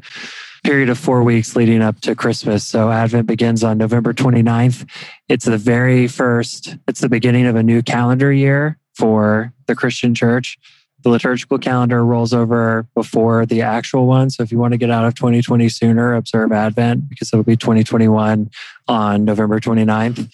period 0.69 0.87
of 0.87 0.99
four 0.99 1.23
weeks 1.23 1.55
leading 1.55 1.81
up 1.81 1.99
to 1.99 2.13
Christmas. 2.13 2.63
So 2.63 2.91
Advent 2.91 3.25
begins 3.25 3.63
on 3.63 3.79
November 3.79 4.13
29th. 4.13 4.87
It's 5.27 5.45
the 5.45 5.57
very 5.57 6.07
first, 6.07 6.77
it's 6.87 6.99
the 6.99 7.09
beginning 7.09 7.47
of 7.47 7.55
a 7.55 7.63
new 7.63 7.81
calendar 7.81 8.31
year 8.31 8.77
for 8.93 9.51
the 9.65 9.73
Christian 9.73 10.13
church. 10.13 10.59
The 11.01 11.09
liturgical 11.09 11.57
calendar 11.57 12.05
rolls 12.05 12.33
over 12.33 12.85
before 12.93 13.47
the 13.47 13.63
actual 13.63 14.05
one. 14.05 14.29
So 14.29 14.43
if 14.43 14.51
you 14.51 14.59
want 14.59 14.73
to 14.73 14.77
get 14.77 14.91
out 14.91 15.05
of 15.05 15.15
2020 15.15 15.67
sooner, 15.69 16.13
observe 16.13 16.51
Advent 16.51 17.09
because 17.09 17.33
it'll 17.33 17.41
be 17.41 17.57
2021 17.57 18.51
on 18.87 19.25
November 19.25 19.59
29th. 19.59 20.31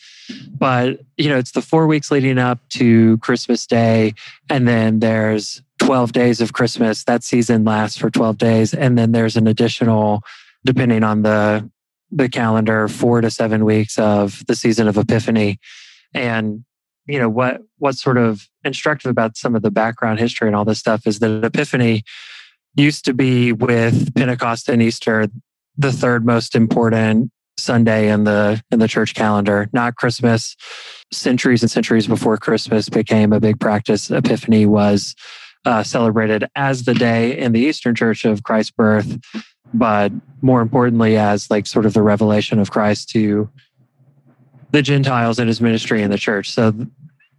But, 0.58 1.00
you 1.16 1.30
know, 1.30 1.38
it's 1.38 1.52
the 1.52 1.62
four 1.62 1.88
weeks 1.88 2.12
leading 2.12 2.40
up 2.40 2.60
to 2.72 3.20
Christmas 3.20 3.66
Day. 3.66 4.16
And 4.50 4.68
then 4.68 5.00
there's 5.00 5.62
12 5.80 6.12
days 6.12 6.42
of 6.42 6.54
Christmas. 6.54 7.04
That 7.04 7.24
season 7.24 7.64
lasts 7.64 7.98
for 7.98 8.10
12 8.10 8.38
days. 8.38 8.74
And 8.74 8.98
then 8.98 9.12
there's 9.12 9.36
an 9.36 9.48
additional, 9.48 10.22
depending 10.64 11.04
on 11.04 11.22
the 11.24 11.70
the 12.12 12.30
calendar, 12.30 12.88
four 12.88 13.20
to 13.20 13.30
seven 13.32 13.66
weeks 13.66 13.98
of 13.98 14.46
the 14.48 14.56
season 14.56 14.88
of 14.88 14.98
Epiphany. 14.98 15.60
And 16.14 16.64
you 17.08 17.20
know 17.20 17.30
what 17.30 17.62
what's 17.78 18.02
sort 18.02 18.18
of 18.18 18.48
instructive 18.64 19.10
about 19.10 19.38
some 19.38 19.56
of 19.56 19.62
the 19.62 19.72
background 19.72 20.20
history 20.20 20.48
and 20.48 20.56
all 20.56 20.66
this 20.66 20.80
stuff 20.80 21.06
is 21.06 21.20
that 21.20 21.44
Epiphany 21.44 22.04
used 22.76 23.06
to 23.06 23.14
be 23.14 23.52
with 23.52 24.14
Pentecost 24.16 24.70
and 24.70 24.82
Easter 24.82 25.28
the 25.78 25.92
third 25.92 26.26
most 26.26 26.56
important 26.56 27.32
Sunday 27.58 28.10
in 28.10 28.24
the 28.24 28.62
in 28.72 28.80
the 28.80 28.88
church 28.88 29.14
calendar, 29.14 29.70
not 29.74 29.96
Christmas. 29.96 30.56
Centuries 31.12 31.62
and 31.62 31.72
centuries 31.72 32.08
before 32.08 32.38
Christmas 32.38 32.90
became 32.90 33.32
a 33.32 33.40
big 33.40 33.60
practice, 33.60 34.10
Epiphany 34.10 34.66
was 34.66 35.16
uh, 35.66 35.84
celebrated 35.84 36.48
as 36.56 36.84
the 36.84 36.94
day 36.94 37.38
in 37.38 37.52
the 37.52 37.60
Eastern 37.60 37.96
Church 37.96 38.26
of 38.26 38.44
Christ's 38.44 38.72
birth, 38.72 39.20
but 39.74 40.12
more 40.42 40.62
importantly, 40.62 41.18
as 41.18 41.50
like 41.50 41.68
sort 41.68 41.86
of 41.86 41.94
the 41.94 42.02
revelation 42.02 42.60
of 42.60 42.72
Christ 42.72 43.10
to 43.10 43.50
the 44.72 44.82
Gentiles 44.82 45.40
in 45.40 45.48
his 45.48 45.62
ministry 45.62 46.02
in 46.02 46.12
the 46.12 46.18
church. 46.18 46.52
So 46.52 46.74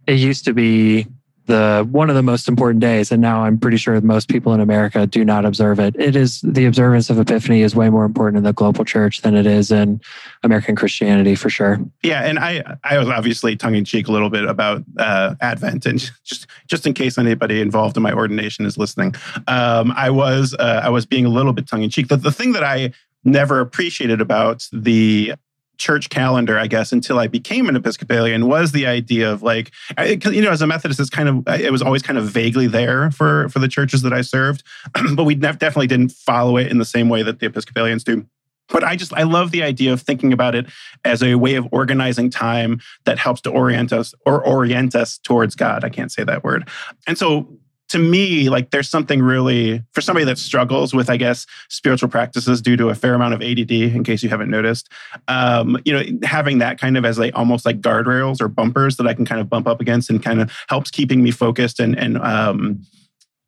it 0.07 0.13
used 0.13 0.45
to 0.45 0.53
be 0.53 1.07
the 1.47 1.87
one 1.91 2.09
of 2.09 2.15
the 2.15 2.23
most 2.23 2.47
important 2.47 2.79
days, 2.79 3.11
and 3.11 3.21
now 3.21 3.43
I'm 3.43 3.57
pretty 3.57 3.77
sure 3.77 3.99
most 4.01 4.29
people 4.29 4.53
in 4.53 4.61
America 4.61 5.07
do 5.07 5.25
not 5.25 5.45
observe 5.45 5.79
it. 5.79 5.95
It 5.97 6.15
is 6.15 6.41
the 6.41 6.65
observance 6.65 7.09
of 7.09 7.19
Epiphany 7.19 7.61
is 7.61 7.75
way 7.75 7.89
more 7.89 8.05
important 8.05 8.37
in 8.37 8.43
the 8.43 8.53
global 8.53 8.85
church 8.85 9.21
than 9.21 9.35
it 9.35 9.45
is 9.45 9.71
in 9.71 9.99
American 10.43 10.75
Christianity 10.75 11.35
for 11.35 11.49
sure. 11.49 11.79
Yeah, 12.03 12.21
and 12.21 12.37
I 12.37 12.63
I 12.83 12.97
was 12.97 13.07
obviously 13.07 13.55
tongue 13.55 13.75
in 13.75 13.85
cheek 13.85 14.07
a 14.07 14.11
little 14.11 14.29
bit 14.29 14.45
about 14.45 14.83
uh, 14.97 15.35
Advent, 15.41 15.85
and 15.85 15.99
just 16.23 16.47
just 16.67 16.85
in 16.85 16.93
case 16.93 17.17
anybody 17.17 17.61
involved 17.61 17.97
in 17.97 18.03
my 18.03 18.13
ordination 18.13 18.65
is 18.65 18.77
listening, 18.77 19.15
um, 19.47 19.91
I 19.95 20.09
was 20.09 20.55
uh, 20.59 20.81
I 20.83 20.89
was 20.89 21.05
being 21.05 21.25
a 21.25 21.29
little 21.29 21.53
bit 21.53 21.67
tongue 21.67 21.83
in 21.83 21.89
cheek. 21.89 22.09
The, 22.09 22.17
the 22.17 22.31
thing 22.31 22.51
that 22.53 22.63
I 22.63 22.91
never 23.23 23.59
appreciated 23.59 24.21
about 24.21 24.67
the 24.71 25.33
church 25.77 26.09
calendar, 26.09 26.57
I 26.57 26.67
guess, 26.67 26.91
until 26.91 27.19
I 27.19 27.27
became 27.27 27.69
an 27.69 27.75
Episcopalian 27.75 28.47
was 28.47 28.71
the 28.71 28.87
idea 28.87 29.31
of 29.31 29.43
like, 29.43 29.71
I, 29.97 30.19
you 30.25 30.41
know, 30.41 30.51
as 30.51 30.61
a 30.61 30.67
Methodist, 30.67 30.99
it's 30.99 31.09
kind 31.09 31.29
of, 31.29 31.47
it 31.59 31.71
was 31.71 31.81
always 31.81 32.01
kind 32.01 32.17
of 32.17 32.25
vaguely 32.25 32.67
there 32.67 33.11
for, 33.11 33.49
for 33.49 33.59
the 33.59 33.67
churches 33.67 34.01
that 34.01 34.13
I 34.13 34.21
served, 34.21 34.63
but 35.15 35.23
we 35.23 35.35
definitely 35.35 35.87
didn't 35.87 36.11
follow 36.11 36.57
it 36.57 36.67
in 36.67 36.77
the 36.77 36.85
same 36.85 37.09
way 37.09 37.23
that 37.23 37.39
the 37.39 37.45
Episcopalians 37.45 38.03
do. 38.03 38.25
But 38.69 38.83
I 38.83 38.95
just, 38.95 39.13
I 39.13 39.23
love 39.23 39.51
the 39.51 39.63
idea 39.63 39.93
of 39.93 40.01
thinking 40.01 40.33
about 40.33 40.53
it 40.53 40.65
as 41.05 41.23
a 41.23 41.35
way 41.35 41.55
of 41.55 41.67
organizing 41.71 42.29
time 42.29 42.81
that 43.05 43.17
helps 43.17 43.41
to 43.41 43.49
orient 43.49 43.93
us 43.93 44.13
or 44.25 44.45
orient 44.45 44.93
us 44.93 45.17
towards 45.17 45.55
God. 45.55 45.83
I 45.83 45.89
can't 45.89 46.11
say 46.11 46.23
that 46.25 46.43
word. 46.43 46.67
And 47.07 47.17
so 47.17 47.47
to 47.89 47.99
me, 47.99 48.49
like 48.49 48.71
there's 48.71 48.89
something 48.89 49.21
really 49.21 49.83
for 49.93 50.01
somebody 50.01 50.25
that 50.25 50.37
struggles 50.37 50.93
with, 50.93 51.09
I 51.09 51.17
guess, 51.17 51.45
spiritual 51.69 52.09
practices 52.09 52.61
due 52.61 52.77
to 52.77 52.89
a 52.89 52.95
fair 52.95 53.13
amount 53.13 53.33
of 53.33 53.41
ADD, 53.41 53.71
in 53.71 54.03
case 54.03 54.23
you 54.23 54.29
haven't 54.29 54.49
noticed. 54.49 54.89
Um, 55.27 55.77
you 55.85 55.93
know, 55.93 56.03
having 56.23 56.57
that 56.59 56.79
kind 56.79 56.97
of 56.97 57.05
as 57.05 57.17
like 57.17 57.35
almost 57.35 57.65
like 57.65 57.81
guardrails 57.81 58.41
or 58.41 58.47
bumpers 58.47 58.97
that 58.97 59.07
I 59.07 59.13
can 59.13 59.25
kind 59.25 59.39
of 59.39 59.49
bump 59.49 59.67
up 59.67 59.79
against 59.81 60.09
and 60.09 60.21
kind 60.21 60.41
of 60.41 60.51
helps 60.69 60.91
keeping 60.91 61.23
me 61.23 61.31
focused 61.31 61.79
and 61.79 61.97
and 61.97 62.17
um, 62.17 62.81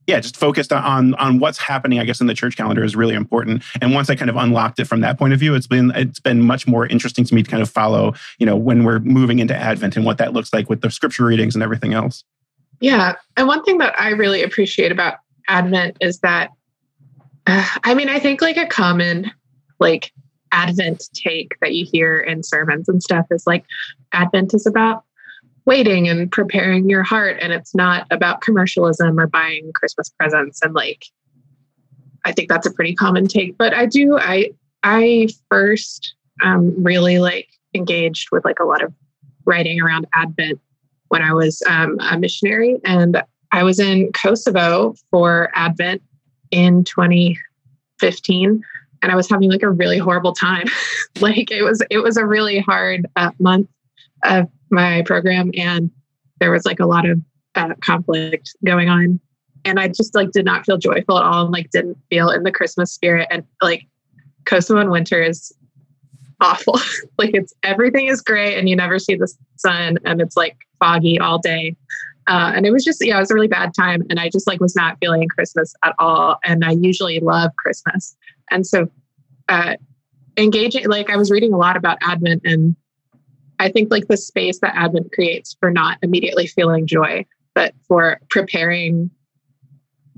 yeah, 0.09 0.19
just 0.19 0.37
focused 0.37 0.73
on 0.73 1.13
on 1.15 1.39
what's 1.39 1.59
happening, 1.59 1.99
I 1.99 2.03
guess, 2.03 2.19
in 2.19 2.25
the 2.25 2.33
church 2.33 2.57
calendar 2.57 2.83
is 2.83 2.95
really 2.95 3.13
important. 3.13 3.63
And 3.79 3.93
once 3.93 4.09
I 4.09 4.15
kind 4.15 4.29
of 4.29 4.37
unlocked 4.37 4.79
it 4.79 4.85
from 4.85 5.01
that 5.01 5.19
point 5.19 5.33
of 5.33 5.39
view, 5.39 5.53
it's 5.53 5.67
been 5.67 5.91
it's 5.95 6.19
been 6.19 6.41
much 6.41 6.65
more 6.65 6.87
interesting 6.87 7.25
to 7.25 7.35
me 7.35 7.43
to 7.43 7.49
kind 7.49 7.61
of 7.61 7.69
follow, 7.69 8.15
you 8.39 8.45
know, 8.45 8.55
when 8.55 8.83
we're 8.85 8.99
moving 8.99 9.37
into 9.37 9.55
Advent 9.55 9.95
and 9.95 10.05
what 10.05 10.17
that 10.17 10.33
looks 10.33 10.51
like 10.51 10.67
with 10.67 10.81
the 10.81 10.89
scripture 10.89 11.25
readings 11.25 11.55
and 11.55 11.63
everything 11.63 11.93
else. 11.93 12.23
Yeah. 12.79 13.15
And 13.35 13.47
one 13.47 13.63
thing 13.63 13.77
that 13.79 13.99
I 13.99 14.09
really 14.09 14.43
appreciate 14.43 14.91
about 14.91 15.15
Advent 15.47 15.97
is 15.99 16.19
that, 16.19 16.51
uh, 17.47 17.67
I 17.83 17.93
mean, 17.93 18.09
I 18.09 18.19
think 18.19 18.41
like 18.41 18.57
a 18.57 18.67
common 18.67 19.31
like 19.79 20.11
Advent 20.51 21.09
take 21.13 21.55
that 21.61 21.73
you 21.73 21.85
hear 21.89 22.19
in 22.19 22.43
sermons 22.43 22.89
and 22.89 23.01
stuff 23.01 23.25
is 23.31 23.45
like 23.45 23.65
Advent 24.13 24.53
is 24.53 24.65
about 24.65 25.03
waiting 25.65 26.07
and 26.07 26.31
preparing 26.31 26.89
your 26.89 27.03
heart 27.03 27.37
and 27.41 27.53
it's 27.53 27.75
not 27.75 28.07
about 28.11 28.41
commercialism 28.41 29.19
or 29.19 29.27
buying 29.27 29.71
Christmas 29.73 30.09
presents 30.09 30.61
and 30.63 30.73
like 30.73 31.05
I 32.25 32.31
think 32.31 32.49
that's 32.49 32.65
a 32.67 32.73
pretty 32.73 32.95
common 32.95 33.27
take. 33.27 33.57
But 33.57 33.73
I 33.73 33.85
do 33.85 34.17
I 34.17 34.51
I 34.83 35.27
first 35.49 36.15
um 36.43 36.73
really 36.83 37.19
like 37.19 37.49
engaged 37.73 38.29
with 38.31 38.43
like 38.45 38.59
a 38.59 38.65
lot 38.65 38.83
of 38.83 38.93
writing 39.45 39.81
around 39.81 40.07
Advent 40.13 40.59
when 41.09 41.21
I 41.21 41.33
was 41.33 41.61
um, 41.67 41.97
a 41.99 42.17
missionary. 42.17 42.77
And 42.85 43.21
I 43.51 43.63
was 43.63 43.79
in 43.79 44.11
Kosovo 44.13 44.95
for 45.11 45.49
Advent 45.53 46.01
in 46.51 46.83
2015 46.85 48.63
and 49.01 49.11
I 49.11 49.15
was 49.15 49.29
having 49.29 49.51
like 49.51 49.63
a 49.63 49.69
really 49.69 49.97
horrible 49.97 50.33
time. 50.33 50.65
like 51.19 51.51
it 51.51 51.63
was 51.63 51.83
it 51.89 51.99
was 51.99 52.17
a 52.17 52.25
really 52.25 52.59
hard 52.59 53.05
uh, 53.15 53.31
month 53.39 53.69
of 54.23 54.47
my 54.69 55.01
program 55.03 55.51
and 55.55 55.89
there 56.39 56.51
was 56.51 56.65
like 56.65 56.79
a 56.79 56.85
lot 56.85 57.07
of 57.07 57.19
uh, 57.55 57.73
conflict 57.81 58.55
going 58.63 58.89
on 58.89 59.19
and 59.65 59.79
I 59.79 59.87
just 59.87 60.15
like 60.15 60.31
did 60.31 60.45
not 60.45 60.65
feel 60.65 60.77
joyful 60.77 61.17
at 61.17 61.23
all 61.23 61.43
and 61.43 61.51
like 61.51 61.69
didn't 61.71 61.97
feel 62.09 62.29
in 62.29 62.43
the 62.43 62.51
Christmas 62.51 62.91
spirit 62.91 63.27
and 63.31 63.43
like 63.61 63.85
Kosovo 64.45 64.79
in 64.79 64.89
winter 64.89 65.21
is 65.21 65.53
awful. 66.41 66.79
like 67.17 67.31
it's 67.33 67.53
everything 67.63 68.07
is 68.07 68.21
gray 68.21 68.57
and 68.57 68.69
you 68.69 68.75
never 68.75 68.99
see 68.99 69.15
the 69.15 69.31
sun 69.55 69.97
and 70.05 70.21
it's 70.21 70.37
like 70.37 70.57
foggy 70.79 71.19
all 71.19 71.39
day. 71.39 71.75
Uh, 72.27 72.51
and 72.55 72.65
it 72.65 72.71
was 72.71 72.83
just, 72.83 73.03
yeah, 73.03 73.17
it 73.17 73.21
was 73.21 73.31
a 73.31 73.33
really 73.33 73.47
bad 73.47 73.73
time. 73.73 74.03
And 74.09 74.19
I 74.19 74.29
just 74.29 74.45
like 74.45 74.59
was 74.59 74.75
not 74.75 74.97
feeling 74.99 75.27
Christmas 75.27 75.73
at 75.83 75.95
all. 75.97 76.37
And 76.43 76.63
I 76.63 76.71
usually 76.71 77.19
love 77.19 77.51
Christmas. 77.57 78.15
And 78.51 78.67
so, 78.67 78.87
uh, 79.47 79.77
engaging, 80.37 80.87
like 80.87 81.09
I 81.09 81.17
was 81.17 81.31
reading 81.31 81.53
a 81.53 81.57
lot 81.57 81.75
about 81.75 81.97
Advent 82.01 82.43
and 82.45 82.75
I 83.59 83.69
think 83.69 83.91
like 83.91 84.07
the 84.07 84.15
space 84.15 84.59
that 84.59 84.75
Advent 84.75 85.11
creates 85.11 85.55
for 85.59 85.69
not 85.69 85.97
immediately 86.01 86.47
feeling 86.47 86.87
joy, 86.87 87.25
but 87.55 87.73
for 87.87 88.21
preparing 88.29 89.09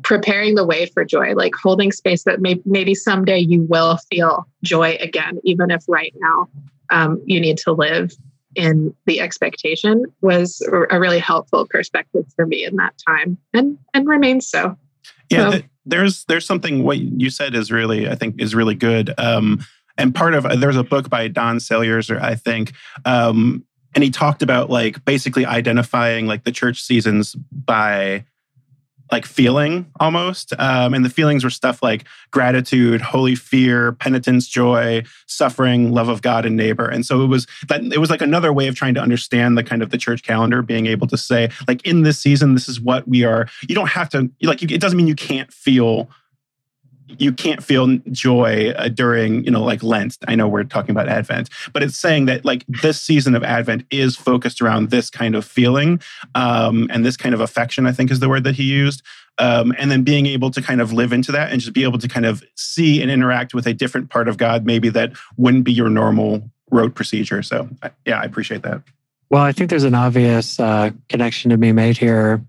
preparing 0.04 0.56
the 0.56 0.66
way 0.66 0.86
for 0.86 1.06
joy, 1.06 1.34
like 1.34 1.54
holding 1.56 1.92
space 1.92 2.24
that 2.24 2.42
may, 2.42 2.60
maybe 2.66 2.96
someday 2.96 3.40
you 3.40 3.64
will 3.64 3.98
feel 4.10 4.48
joy 4.64 4.98
again, 5.00 5.40
even 5.44 5.72
if 5.72 5.84
right 5.88 6.14
now 6.18 6.48
um, 6.90 7.22
you 7.26 7.40
need 7.40 7.58
to 7.60 7.72
live 7.72 8.12
in 8.56 8.94
the 9.06 9.20
expectation 9.20 10.06
was 10.22 10.62
a 10.90 11.00
really 11.00 11.20
helpful 11.20 11.66
perspective 11.70 12.26
for 12.36 12.46
me 12.46 12.66
in 12.66 12.76
that 12.76 12.94
time 13.08 13.38
and 13.54 13.78
and 13.94 14.08
remains 14.08 14.46
so 14.46 14.76
yeah 15.30 15.52
so. 15.52 15.60
there's 15.86 16.26
there's 16.26 16.46
something 16.46 16.84
what 16.84 17.00
you 17.00 17.30
said 17.30 17.56
is 17.56 17.72
really 17.72 18.10
i 18.10 18.16
think 18.16 18.42
is 18.42 18.54
really 18.54 18.76
good 18.76 19.14
um 19.18 19.66
and 19.98 20.14
part 20.14 20.34
of 20.34 20.44
there's 20.60 20.76
a 20.76 20.84
book 20.84 21.10
by 21.10 21.30
don 21.30 21.60
saliers 21.60 22.14
i 22.22 22.36
think 22.36 22.74
um 23.06 23.64
and 23.96 24.04
he 24.04 24.10
talked 24.10 24.42
about 24.42 24.70
like 24.70 25.04
basically 25.06 25.46
identifying 25.46 26.26
like 26.26 26.44
the 26.44 26.52
church 26.52 26.82
seasons 26.82 27.36
by 27.52 28.26
like 29.12 29.26
feeling 29.26 29.92
almost. 30.00 30.54
Um, 30.58 30.94
and 30.94 31.04
the 31.04 31.10
feelings 31.10 31.44
were 31.44 31.50
stuff 31.50 31.84
like 31.84 32.06
gratitude, 32.32 33.02
holy 33.02 33.36
fear, 33.36 33.92
penitence, 33.92 34.48
joy, 34.48 35.04
suffering, 35.26 35.92
love 35.92 36.08
of 36.08 36.22
God 36.22 36.46
and 36.46 36.56
neighbor. 36.56 36.88
And 36.88 37.06
so 37.06 37.22
it 37.24 37.28
was 37.28 37.46
that 37.68 37.84
it 37.84 37.98
was 37.98 38.10
like 38.10 38.22
another 38.22 38.54
way 38.54 38.68
of 38.68 38.76
trying 38.76 38.94
to 38.94 39.02
understand 39.02 39.58
the 39.58 39.64
kind 39.64 39.84
of 39.84 39.90
the 39.90 39.98
church 39.98 40.24
calendar, 40.24 40.62
being 40.62 40.86
able 40.86 41.08
to 41.08 41.18
say, 41.18 41.50
like 41.68 41.86
in 41.86 42.04
this 42.04 42.20
season, 42.20 42.54
this 42.54 42.70
is 42.70 42.80
what 42.80 43.08
we 43.08 43.24
are. 43.24 43.48
You 43.68 43.76
don't 43.76 43.90
have 43.90 44.10
to 44.10 44.30
like. 44.42 44.64
It 44.64 44.82
doesn't 44.82 44.98
mean 44.98 45.08
you 45.08 45.16
can't 45.16 45.52
feel 45.52 46.10
you 47.18 47.32
can't 47.32 47.64
feel 47.64 47.98
joy 48.12 48.72
uh, 48.72 48.90
during 48.90 49.44
you 49.44 49.52
know 49.52 49.64
like 49.64 49.84
lent. 49.84 50.18
I 50.28 50.36
know 50.36 50.48
we're 50.48 50.64
talking 50.64 50.92
about 50.92 51.08
advent 51.08 51.50
but 51.74 51.84
it's 51.84 51.98
saying 51.98 52.26
that 52.26 52.46
like 52.46 52.66
this 52.68 53.02
season 53.02 53.36
of 53.36 53.44
advent 53.44 53.86
is 53.92 54.16
focused 54.16 54.62
around 54.62 54.90
this 54.90 55.10
kind 55.10 55.36
of 55.36 55.46
feeling 55.46 56.02
um, 56.36 56.88
and 56.92 57.06
this 57.06 57.18
kind 57.18 57.34
of 57.34 57.42
affection 57.42 57.86
i 57.86 57.92
think 57.92 58.12
is 58.12 58.20
the 58.20 58.30
word 58.30 58.44
that 58.44 58.56
he 58.56 58.64
used 58.64 59.02
um, 59.38 59.74
and 59.78 59.90
then 59.90 60.04
being 60.04 60.26
able 60.26 60.52
to 60.52 60.62
kind 60.62 60.82
of 60.82 60.94
live 60.94 61.14
into 61.14 61.32
that 61.32 61.52
and 61.52 61.62
just 61.62 61.74
be 61.74 61.84
able 61.84 62.00
to 62.00 62.08
kind 62.08 62.26
of 62.26 62.44
see 62.56 63.02
and 63.02 63.12
interact 63.12 63.54
with 63.54 63.68
a 63.68 63.74
different 63.74 64.10
part 64.10 64.28
of 64.28 64.38
god 64.38 64.66
maybe 64.66 64.90
that 64.90 65.12
wouldn't 65.38 65.64
be 65.64 65.72
your 65.72 65.90
normal 65.90 66.44
road 66.70 66.96
procedure. 66.96 67.42
So 67.44 67.70
yeah 68.06 68.20
i 68.20 68.24
appreciate 68.24 68.64
that. 68.64 68.82
Well 69.30 69.44
i 69.44 69.52
think 69.52 69.70
there's 69.70 69.84
an 69.84 69.96
obvious 69.96 70.60
uh, 70.60 70.92
connection 71.10 71.52
to 71.52 71.58
be 71.58 71.72
made 71.72 71.98
here 71.98 72.44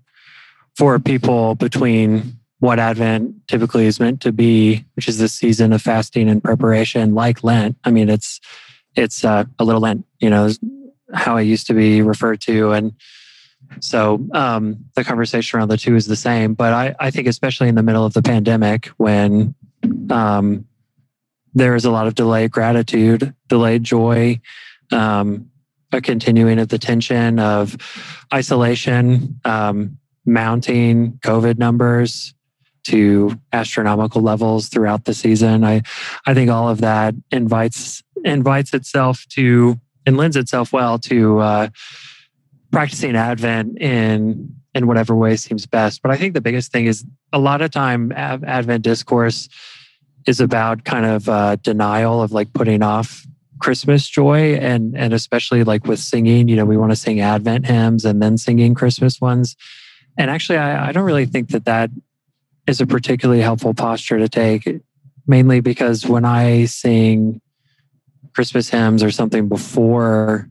for 0.75 0.97
people 0.99 1.55
between 1.55 2.37
what 2.63 2.79
Advent 2.79 3.45
typically 3.49 3.87
is 3.87 3.99
meant 3.99 4.21
to 4.21 4.31
be, 4.31 4.85
which 4.93 5.09
is 5.09 5.17
this 5.17 5.33
season 5.33 5.73
of 5.73 5.81
fasting 5.81 6.29
and 6.29 6.41
preparation, 6.41 7.13
like 7.13 7.43
Lent. 7.43 7.75
I 7.83 7.91
mean, 7.91 8.07
it's 8.07 8.39
it's 8.95 9.25
uh, 9.25 9.43
a 9.59 9.65
little 9.65 9.81
Lent, 9.81 10.05
you 10.19 10.29
know, 10.29 10.49
how 11.13 11.35
it 11.35 11.43
used 11.43 11.67
to 11.67 11.73
be 11.73 12.01
referred 12.01 12.39
to, 12.41 12.71
and 12.71 12.93
so 13.81 14.25
um, 14.31 14.77
the 14.95 15.03
conversation 15.03 15.59
around 15.59 15.67
the 15.71 15.77
two 15.77 15.97
is 15.97 16.07
the 16.07 16.15
same. 16.15 16.53
But 16.53 16.71
I, 16.71 16.95
I 17.01 17.11
think, 17.11 17.27
especially 17.27 17.67
in 17.67 17.75
the 17.75 17.83
middle 17.83 18.05
of 18.05 18.13
the 18.13 18.21
pandemic, 18.21 18.85
when 18.95 19.55
um, 20.09 20.65
there 21.53 21.75
is 21.75 21.83
a 21.83 21.91
lot 21.91 22.07
of 22.07 22.15
delayed 22.15 22.51
gratitude, 22.51 23.35
delayed 23.49 23.83
joy, 23.83 24.39
um, 24.89 25.49
a 25.91 25.99
continuing 25.99 26.59
of 26.59 26.69
the 26.69 26.79
tension 26.79 27.39
of 27.39 27.75
isolation, 28.33 29.41
um, 29.43 29.97
mounting 30.25 31.19
COVID 31.23 31.57
numbers, 31.57 32.33
to 32.83 33.39
astronomical 33.51 34.21
levels 34.21 34.67
throughout 34.67 35.05
the 35.05 35.13
season. 35.13 35.63
I, 35.63 35.81
I 36.25 36.33
think 36.33 36.49
all 36.49 36.69
of 36.69 36.81
that 36.81 37.15
invites 37.31 38.03
invites 38.23 38.73
itself 38.73 39.25
to 39.29 39.79
and 40.05 40.17
lends 40.17 40.35
itself 40.35 40.73
well 40.73 40.97
to 40.99 41.39
uh, 41.39 41.69
practicing 42.71 43.15
Advent 43.15 43.77
in 43.79 44.55
in 44.73 44.87
whatever 44.87 45.15
way 45.15 45.35
seems 45.35 45.65
best. 45.65 46.01
But 46.01 46.11
I 46.11 46.17
think 46.17 46.33
the 46.33 46.41
biggest 46.41 46.71
thing 46.71 46.85
is 46.85 47.05
a 47.31 47.39
lot 47.39 47.61
of 47.61 47.71
time 47.71 48.11
Advent 48.11 48.83
discourse 48.83 49.47
is 50.25 50.39
about 50.39 50.83
kind 50.85 51.05
of 51.05 51.29
uh, 51.29 51.57
denial 51.57 52.21
of 52.21 52.31
like 52.31 52.53
putting 52.53 52.81
off 52.81 53.25
Christmas 53.59 54.07
joy 54.07 54.55
and 54.55 54.97
and 54.97 55.13
especially 55.13 55.63
like 55.63 55.85
with 55.85 55.99
singing, 55.99 56.47
you 56.47 56.55
know, 56.55 56.65
we 56.65 56.77
want 56.77 56.91
to 56.91 56.95
sing 56.95 57.21
Advent 57.21 57.65
hymns 57.65 58.03
and 58.03 58.21
then 58.21 58.37
singing 58.37 58.73
Christmas 58.73 59.21
ones. 59.21 59.55
And 60.17 60.29
actually, 60.29 60.57
I, 60.57 60.89
I 60.89 60.91
don't 60.91 61.05
really 61.05 61.25
think 61.25 61.49
that 61.49 61.65
that 61.65 61.89
is 62.67 62.81
a 62.81 62.87
particularly 62.87 63.41
helpful 63.41 63.73
posture 63.73 64.17
to 64.17 64.29
take, 64.29 64.81
mainly 65.27 65.59
because 65.59 66.05
when 66.05 66.25
I 66.25 66.65
sing 66.65 67.41
Christmas 68.33 68.69
hymns 68.69 69.03
or 69.03 69.11
something 69.11 69.47
before 69.47 70.49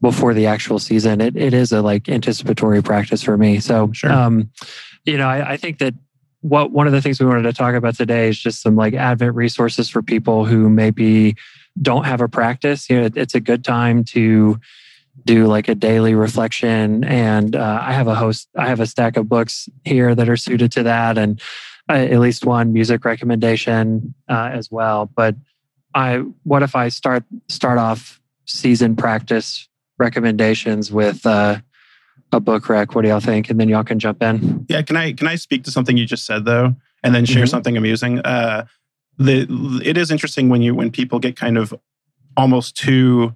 before 0.00 0.32
the 0.32 0.46
actual 0.46 0.78
season, 0.78 1.20
it, 1.20 1.36
it 1.36 1.52
is 1.52 1.72
a 1.72 1.82
like 1.82 2.08
anticipatory 2.08 2.82
practice 2.82 3.22
for 3.22 3.36
me. 3.36 3.58
So, 3.58 3.90
sure. 3.92 4.12
um, 4.12 4.50
you 5.04 5.18
know, 5.18 5.26
I, 5.26 5.52
I 5.52 5.56
think 5.56 5.78
that 5.78 5.94
what 6.40 6.70
one 6.70 6.86
of 6.86 6.92
the 6.92 7.02
things 7.02 7.18
we 7.18 7.26
wanted 7.26 7.42
to 7.42 7.52
talk 7.52 7.74
about 7.74 7.96
today 7.96 8.28
is 8.28 8.38
just 8.38 8.62
some 8.62 8.76
like 8.76 8.94
Advent 8.94 9.34
resources 9.34 9.88
for 9.88 10.02
people 10.02 10.44
who 10.44 10.70
maybe 10.70 11.34
don't 11.82 12.04
have 12.04 12.20
a 12.20 12.28
practice. 12.28 12.88
You 12.88 13.00
know, 13.00 13.06
it, 13.06 13.16
it's 13.16 13.34
a 13.34 13.40
good 13.40 13.64
time 13.64 14.04
to 14.04 14.60
do 15.24 15.46
like 15.46 15.68
a 15.68 15.74
daily 15.74 16.14
reflection 16.14 17.04
and 17.04 17.56
uh, 17.56 17.80
i 17.82 17.92
have 17.92 18.06
a 18.06 18.14
host 18.14 18.48
i 18.56 18.66
have 18.66 18.80
a 18.80 18.86
stack 18.86 19.16
of 19.16 19.28
books 19.28 19.68
here 19.84 20.14
that 20.14 20.28
are 20.28 20.36
suited 20.36 20.72
to 20.72 20.82
that 20.82 21.18
and 21.18 21.40
uh, 21.88 21.94
at 21.94 22.18
least 22.20 22.44
one 22.44 22.72
music 22.72 23.04
recommendation 23.04 24.14
uh, 24.28 24.50
as 24.52 24.70
well 24.70 25.10
but 25.14 25.34
i 25.94 26.16
what 26.44 26.62
if 26.62 26.74
i 26.74 26.88
start 26.88 27.24
start 27.48 27.78
off 27.78 28.20
season 28.44 28.96
practice 28.96 29.68
recommendations 29.98 30.90
with 30.90 31.26
uh, 31.26 31.58
a 32.32 32.40
book 32.40 32.68
rec. 32.68 32.94
What 32.94 33.02
do 33.02 33.08
y'all 33.08 33.20
think? 33.20 33.50
And 33.50 33.60
then 33.60 33.68
y'all 33.68 33.84
can 33.84 33.98
jump 33.98 34.22
in. 34.22 34.66
Yeah, 34.68 34.82
can 34.82 34.96
I 34.96 35.12
can 35.12 35.26
I 35.26 35.36
speak 35.36 35.64
to 35.64 35.70
something 35.70 35.96
you 35.96 36.06
just 36.06 36.26
said 36.26 36.44
though, 36.44 36.74
and 37.02 37.14
then 37.14 37.24
share 37.24 37.44
mm-hmm. 37.44 37.50
something 37.50 37.76
amusing? 37.76 38.20
Uh, 38.20 38.66
the 39.18 39.80
it 39.84 39.96
is 39.96 40.10
interesting 40.10 40.48
when 40.48 40.62
you 40.62 40.74
when 40.74 40.90
people 40.90 41.18
get 41.18 41.36
kind 41.36 41.58
of 41.58 41.74
almost 42.36 42.76
too 42.76 43.34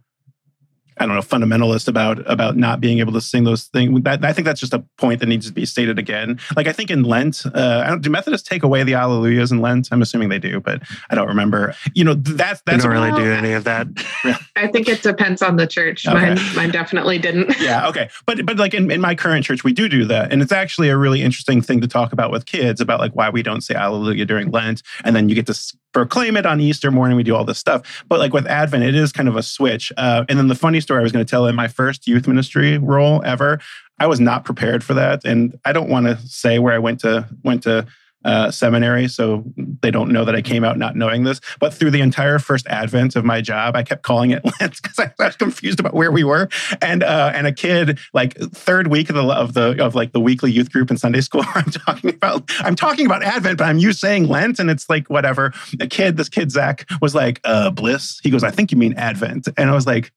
I 1.03 1.07
don't 1.07 1.17
know, 1.17 1.21
fundamentalist 1.21 1.89
about 1.89 2.23
about 2.31 2.57
not 2.57 2.81
being 2.81 3.01
able 3.01 3.13
to 3.15 3.21
sing 3.21 3.43
those 3.43 3.65
things. 3.65 4.03
That, 4.03 4.25
I 4.25 4.33
think 4.33 4.47
that's 4.47 4.61
just 4.61 4.73
a 4.73 4.85
point 4.99 5.19
that 5.19 5.27
needs 5.27 5.49
to 5.49 5.53
be 5.53 5.67
stated 5.67 5.99
again. 5.99 6.39
Like 6.55 6.69
I 6.69 6.73
think 6.73 6.93
in 6.93 7.03
Lent, 7.03 7.45
uh, 7.55 7.97
do 7.97 8.09
Methodists 8.09 8.49
take 8.49 8.63
away 8.63 8.85
the 8.85 8.93
Alleluias 8.93 9.51
in 9.51 9.61
Lent? 9.61 9.89
I'm 9.91 10.01
assuming 10.01 10.29
they 10.29 10.39
do, 10.39 10.61
but 10.61 10.81
I 11.11 11.17
don't 11.17 11.27
remember. 11.27 11.75
You 11.95 12.05
know, 12.05 12.15
that's 12.15 12.63
that's 12.67 12.85
don't 12.85 12.93
really 12.93 13.11
do 13.21 13.33
any 13.33 13.53
of 13.53 13.65
that. 13.65 13.89
I 14.55 14.69
think 14.69 14.89
it 14.89 15.03
depends 15.03 15.43
on 15.43 15.57
the 15.57 15.67
church. 15.67 16.07
Okay. 16.07 16.35
Mine, 16.35 16.39
mine 16.55 16.71
definitely 16.71 17.19
didn't. 17.19 17.53
yeah, 17.61 17.89
okay, 17.89 18.09
but 18.25 18.47
but 18.47 18.59
like 18.59 18.73
in, 18.73 18.89
in 18.89 19.01
my 19.01 19.17
current 19.17 19.45
church, 19.45 19.65
we 19.65 19.73
do 19.73 19.89
do 19.89 20.05
that, 20.05 20.33
and 20.33 20.41
it's 20.41 20.53
actually 20.53 20.89
a 20.89 20.97
really 20.97 21.21
interesting 21.21 21.61
thing 21.61 21.81
to 21.81 21.89
talk 21.89 22.13
about 22.13 22.31
with 22.31 22.47
kids 22.47 22.81
about 22.81 23.01
like 23.01 23.17
why 23.17 23.29
we 23.29 23.43
don't 23.43 23.63
say 23.63 23.75
Alleluia 23.75 24.25
during 24.25 24.53
Lent, 24.53 24.85
and 25.03 25.17
then 25.17 25.29
you 25.29 25.35
get 25.35 25.47
to 25.47 25.75
proclaim 25.93 26.37
it 26.37 26.47
on 26.47 26.61
Easter 26.61 26.91
morning. 26.91 27.17
We 27.17 27.23
do 27.23 27.35
all 27.35 27.45
this 27.45 27.59
stuff. 27.59 28.05
But 28.09 28.19
like 28.19 28.33
with 28.33 28.47
Advent, 28.47 28.85
it 28.85 28.95
is 28.95 29.13
kind 29.13 29.29
of 29.29 29.37
a 29.37 29.43
switch. 29.43 29.93
Uh, 29.97 30.25
and 30.29 30.39
then 30.39 30.49
the 30.49 30.55
funny 30.55 30.81
story 30.81 31.01
I 31.01 31.03
was 31.03 31.13
going 31.13 31.25
to 31.25 31.31
tell 31.31 31.47
in 31.47 31.55
my 31.55 31.69
first 31.69 32.07
youth 32.07 32.27
ministry 32.27 32.79
role 32.79 33.23
ever, 33.25 33.61
I 33.99 34.07
was 34.07 34.21
not 34.21 34.45
prepared 34.45 34.83
for 34.83 34.95
that. 34.95 35.25
And 35.25 35.59
I 35.65 35.73
don't 35.73 35.89
want 35.89 36.07
to 36.07 36.17
say 36.27 36.59
where 36.59 36.75
I 36.75 36.79
went 36.79 37.01
to 37.01 37.29
went 37.45 37.63
to 37.65 37.87
uh, 38.25 38.51
seminary, 38.51 39.09
so 39.09 39.45
they 39.57 39.91
don't 39.91 40.11
know 40.11 40.25
that 40.25 40.35
I 40.35 40.43
came 40.43 40.65
out 40.65 40.79
not 40.79 40.97
knowing 40.97 41.25
this. 41.25 41.41
But 41.59 41.75
through 41.75 41.91
the 41.91 42.01
entire 42.01 42.39
first 42.39 42.67
advent 42.69 43.17
of 43.17 43.25
my 43.25 43.41
job, 43.41 43.77
I 43.77 43.83
kept 43.83 44.03
calling 44.03 44.31
it 44.31 44.45
Lent 44.61 44.81
because 44.83 44.99
I, 44.99 45.13
was 45.19 45.37
confused 45.37 45.81
about 45.81 45.95
where 45.95 46.11
we 46.11 46.25
were. 46.25 46.49
And 46.81 47.03
uh, 47.03 47.33
and 47.35 47.47
a 47.47 47.53
kid 47.53 47.99
like 48.13 48.37
third 48.37 48.89
week 48.89 49.09
of 49.11 49.17
the 49.17 49.25
of 49.25 49.55
the 49.55 49.83
of 49.85 49.95
like 49.95 50.13
the 50.13 50.21
weekly 50.21 50.51
youth 50.51 50.73
group 50.73 50.91
in 50.91 50.97
Sunday 50.97 51.21
school, 51.21 51.45
I'm 51.55 51.71
talking 51.71 52.11
about 52.11 52.51
I'm 52.61 52.77
talking 52.77 53.07
about 53.07 53.23
Advent, 53.23 53.59
but 53.59 53.65
I'm 53.65 53.79
you 53.79 53.93
saying 53.93 54.29
Lent, 54.29 54.59
and 54.59 54.71
it's 54.71 54.89
like 54.89 55.09
whatever. 55.09 55.53
A 55.81 55.87
kid, 55.87 56.17
this 56.17 56.29
kid 56.29 56.51
Zach 56.51 56.89
was 57.01 57.15
like, 57.15 57.41
uh, 57.45 57.71
Bliss. 57.71 58.21
He 58.23 58.31
goes, 58.31 58.45
I 58.45 58.51
think 58.51 58.71
you 58.73 58.79
mean 58.79 58.95
Advent, 58.95 59.49
and 59.57 59.71
I 59.71 59.75
was 59.75 59.87
like 59.87 60.13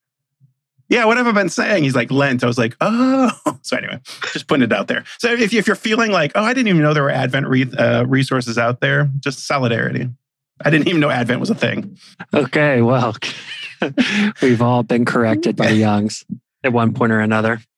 yeah, 0.90 1.06
what 1.06 1.18
have 1.18 1.28
I 1.28 1.32
been 1.32 1.50
saying? 1.50 1.84
He's 1.84 1.96
like, 1.96 2.12
Lent. 2.12 2.44
I 2.44 2.48
was 2.48 2.58
like, 2.58 2.76
oh. 2.82 3.32
So 3.62 3.78
anyway, 3.78 4.00
just 4.32 4.46
putting 4.46 4.64
it 4.64 4.72
out 4.72 4.88
there. 4.88 5.04
So 5.18 5.32
if, 5.32 5.52
if 5.52 5.66
you're 5.66 5.76
feeling 5.76 6.12
like, 6.12 6.32
oh, 6.36 6.44
I 6.44 6.54
didn't 6.54 6.68
even 6.68 6.84
know 6.84 6.94
there 6.94 7.02
were 7.02 7.10
Advent 7.10 7.48
re- 7.48 7.72
uh, 7.76 8.06
resources 8.06 8.60
out 8.60 8.80
there, 8.80 9.10
just 9.20 9.48
solidarity. 9.48 10.08
I 10.64 10.70
didn't 10.70 10.88
even 10.88 11.02
know 11.02 11.10
Advent 11.10 11.40
was 11.40 11.50
a 11.50 11.56
thing. 11.56 11.98
Okay, 12.32 12.84
well, 12.84 13.16
we've 14.42 14.62
all 14.62 14.84
been 14.84 15.04
corrected 15.04 15.56
by 15.56 15.68
the 15.68 15.76
Youngs 15.78 16.26
at 16.64 16.74
one 16.74 16.94
point 16.94 17.12
or 17.12 17.20
another. 17.20 17.60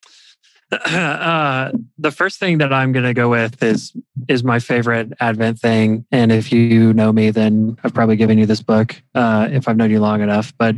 Uh, 0.70 1.72
the 1.98 2.12
first 2.12 2.42
thing 2.42 2.58
that 2.58 2.74
I'm 2.74 2.92
going 2.92 3.06
to 3.06 3.14
go 3.14 3.30
with 3.30 3.64
is 3.64 3.94
is 4.28 4.44
my 4.44 4.60
favorite 4.60 5.14
Advent 5.22 5.60
thing, 5.60 6.06
and 6.12 6.30
if 6.30 6.52
you 6.52 6.92
know 6.92 7.14
me, 7.14 7.30
then 7.32 7.78
I've 7.86 7.94
probably 7.94 8.18
given 8.18 8.38
you 8.38 8.46
this 8.46 8.62
book 8.62 9.02
uh, 9.16 9.48
if 9.50 9.70
I've 9.70 9.78
known 9.78 9.92
you 9.92 10.02
long 10.02 10.22
enough. 10.22 10.54
But 10.58 10.76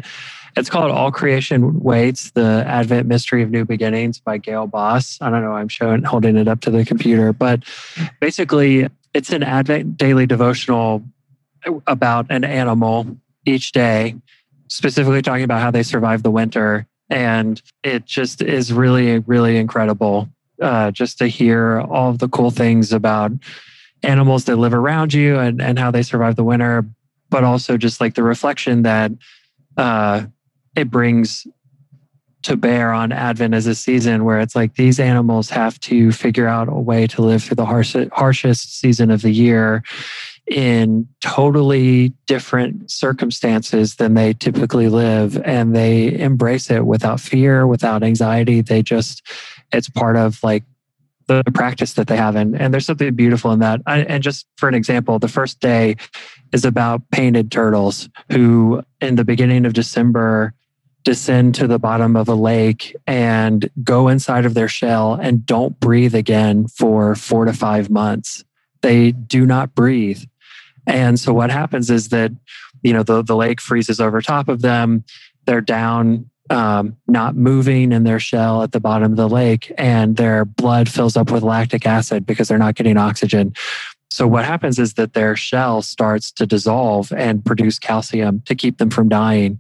it's 0.60 0.70
called 0.70 0.92
All 0.92 1.10
Creation 1.10 1.80
Waits, 1.80 2.32
The 2.32 2.64
Advent 2.68 3.08
Mystery 3.08 3.42
of 3.44 3.50
New 3.50 3.64
Beginnings 3.64 4.20
by 4.20 4.38
Gayle 4.38 4.68
Boss. 4.68 5.18
I 5.22 5.30
don't 5.30 5.42
know, 5.42 5.54
I'm 5.54 5.70
showing 5.70 6.04
holding 6.04 6.36
it 6.36 6.50
up 6.50 6.60
to 6.62 6.70
the 6.70 6.84
computer, 6.84 7.32
but 7.32 7.64
basically 8.20 8.90
it's 9.14 9.32
an 9.32 9.42
Advent 9.42 9.96
daily 9.96 10.26
devotional 10.26 11.04
about 11.88 12.28
an 12.30 12.44
animal 12.44 13.18
each 13.46 13.72
day, 13.72 14.16
specifically 14.68 15.22
talking 15.22 15.46
about 15.46 15.62
how 15.62 15.72
they 15.72 15.82
survive 15.82 16.24
the 16.24 16.32
winter. 16.32 16.86
And 17.10 17.62
it 17.82 18.06
just 18.06 18.42
is 18.42 18.74
really, 18.74 19.20
really 19.20 19.58
incredible 19.58 20.30
uh, 20.62 20.92
just 20.92 21.18
to 21.20 21.28
hear 21.28 21.80
all 21.80 22.10
of 22.10 22.20
the 22.20 22.28
cool 22.28 22.52
things 22.52 22.92
about 22.92 23.32
animals 24.04 24.44
that 24.46 24.58
live 24.58 24.74
around 24.74 25.14
you 25.14 25.40
and, 25.40 25.62
and 25.62 25.80
how 25.80 25.90
they 25.90 26.04
survive 26.04 26.36
the 26.36 26.44
winter, 26.44 26.86
but 27.30 27.46
also 27.46 27.78
just 27.78 28.02
like 28.02 28.16
the 28.16 28.24
reflection 28.24 28.84
that 28.84 29.12
uh, 29.78 30.26
it 30.80 30.90
brings 30.90 31.46
to 32.44 32.56
bear 32.56 32.94
on 32.94 33.12
Advent 33.12 33.54
as 33.54 33.68
a 33.68 33.76
season 33.76 34.24
where 34.24 34.40
it's 34.40 34.56
like 34.56 34.76
these 34.76 35.00
animals 35.00 35.50
have 35.50 35.80
to 35.82 36.12
figure 36.12 36.48
out 36.48 36.70
a 36.70 36.72
way 36.72 37.06
to 37.08 37.22
live 37.22 37.44
through 37.44 37.56
the 37.56 37.66
harshest, 37.66 38.80
season 38.80 39.12
of 39.12 39.22
the 39.22 39.32
year 39.32 39.84
in 40.48 41.08
totally 41.22 42.14
different 42.28 42.90
circumstances 42.90 43.96
than 43.96 44.14
they 44.14 44.34
typically 44.34 44.88
live. 44.88 45.38
And 45.44 45.76
they 45.76 46.18
embrace 46.18 46.72
it 46.72 46.86
without 46.86 47.20
fear, 47.20 47.68
without 47.68 48.04
anxiety. 48.04 48.62
They 48.62 48.82
just, 48.82 49.22
it's 49.72 49.90
part 49.90 50.16
of 50.16 50.42
like 50.42 50.64
the 51.28 51.44
practice 51.54 51.94
that 51.94 52.08
they 52.08 52.18
have. 52.18 52.36
And, 52.36 52.60
and 52.60 52.74
there's 52.74 52.86
something 52.86 53.14
beautiful 53.14 53.52
in 53.52 53.60
that. 53.60 53.82
And 53.86 54.24
just 54.24 54.48
for 54.58 54.68
an 54.68 54.76
example, 54.76 55.20
the 55.20 55.28
first 55.28 55.60
day 55.60 55.98
is 56.52 56.66
about 56.66 57.08
painted 57.12 57.52
turtles 57.52 58.10
who, 58.32 58.82
in 59.02 59.16
the 59.16 59.26
beginning 59.26 59.66
of 59.66 59.74
December, 59.74 60.54
descend 61.04 61.56
to 61.56 61.68
the 61.68 61.80
bottom 61.80 62.16
of 62.16 62.28
a 62.28 62.36
lake 62.36 62.96
and 63.08 63.70
go 63.84 64.08
inside 64.08 64.46
of 64.46 64.54
their 64.54 64.68
shell 64.68 65.14
and 65.14 65.46
don't 65.46 65.80
breathe 65.80 66.14
again 66.14 66.68
for 66.68 67.16
four 67.16 67.46
to 67.46 67.54
five 67.54 67.90
months. 67.90 68.44
They 68.82 69.12
do 69.12 69.46
not 69.46 69.76
breathe. 69.76 70.24
And 70.88 71.20
so 71.20 71.34
what 71.34 71.52
happens 71.52 71.90
is 71.90 72.10
that, 72.10 72.32
you 72.82 72.94
know, 72.94 73.04
the, 73.04 73.22
the 73.22 73.36
lake 73.36 73.62
freezes 73.62 74.00
over 74.00 74.22
top 74.22 74.50
of 74.50 74.62
them. 74.62 75.04
They're 75.46 75.62
down, 75.62 76.30
um, 76.50 76.98
not 77.08 77.36
moving 77.36 77.92
in 77.92 78.04
their 78.04 78.20
shell 78.20 78.64
at 78.64 78.72
the 78.72 78.80
bottom 78.80 79.12
of 79.12 79.18
the 79.18 79.30
lake, 79.30 79.72
and 79.78 80.18
their 80.18 80.46
blood 80.46 80.90
fills 80.90 81.16
up 81.16 81.32
with 81.32 81.44
lactic 81.44 81.86
acid 81.86 82.26
because 82.26 82.48
they're 82.48 82.58
not 82.58 82.76
getting 82.76 82.98
oxygen. 82.98 83.54
So 84.12 84.28
what 84.28 84.46
happens 84.46 84.80
is 84.80 84.96
that 84.96 85.14
their 85.14 85.36
shell 85.36 85.82
starts 85.82 86.32
to 86.34 86.46
dissolve 86.48 87.12
and 87.14 87.46
produce 87.46 87.78
calcium 87.78 88.42
to 88.46 88.56
keep 88.56 88.80
them 88.80 88.90
from 88.90 89.10
dying. 89.10 89.60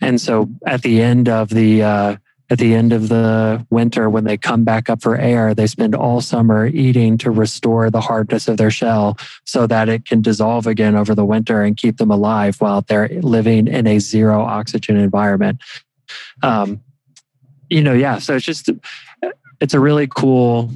And 0.00 0.20
so 0.20 0.48
at 0.66 0.82
the 0.82 1.00
end 1.00 1.28
of 1.28 1.50
the 1.50 1.82
uh, 1.82 2.16
at 2.50 2.58
the 2.58 2.74
end 2.74 2.92
of 2.92 3.08
the 3.08 3.64
winter, 3.70 4.10
when 4.10 4.24
they 4.24 4.36
come 4.36 4.64
back 4.64 4.90
up 4.90 5.00
for 5.00 5.16
air, 5.16 5.54
they 5.54 5.68
spend 5.68 5.94
all 5.94 6.20
summer 6.20 6.66
eating 6.66 7.16
to 7.18 7.30
restore 7.30 7.90
the 7.90 8.00
hardness 8.00 8.48
of 8.48 8.56
their 8.56 8.72
shell 8.72 9.16
so 9.44 9.68
that 9.68 9.88
it 9.88 10.04
can 10.04 10.20
dissolve 10.20 10.66
again 10.66 10.96
over 10.96 11.14
the 11.14 11.24
winter 11.24 11.62
and 11.62 11.76
keep 11.76 11.98
them 11.98 12.10
alive 12.10 12.60
while 12.60 12.82
they're 12.82 13.08
living 13.20 13.68
in 13.68 13.86
a 13.86 14.00
zero 14.00 14.42
oxygen 14.42 14.96
environment. 14.96 15.60
Um, 16.42 16.80
you 17.68 17.82
know, 17.82 17.92
yeah. 17.92 18.18
So 18.18 18.34
it's 18.34 18.44
just, 18.44 18.68
it's 19.60 19.74
a 19.74 19.80
really 19.80 20.08
cool 20.08 20.72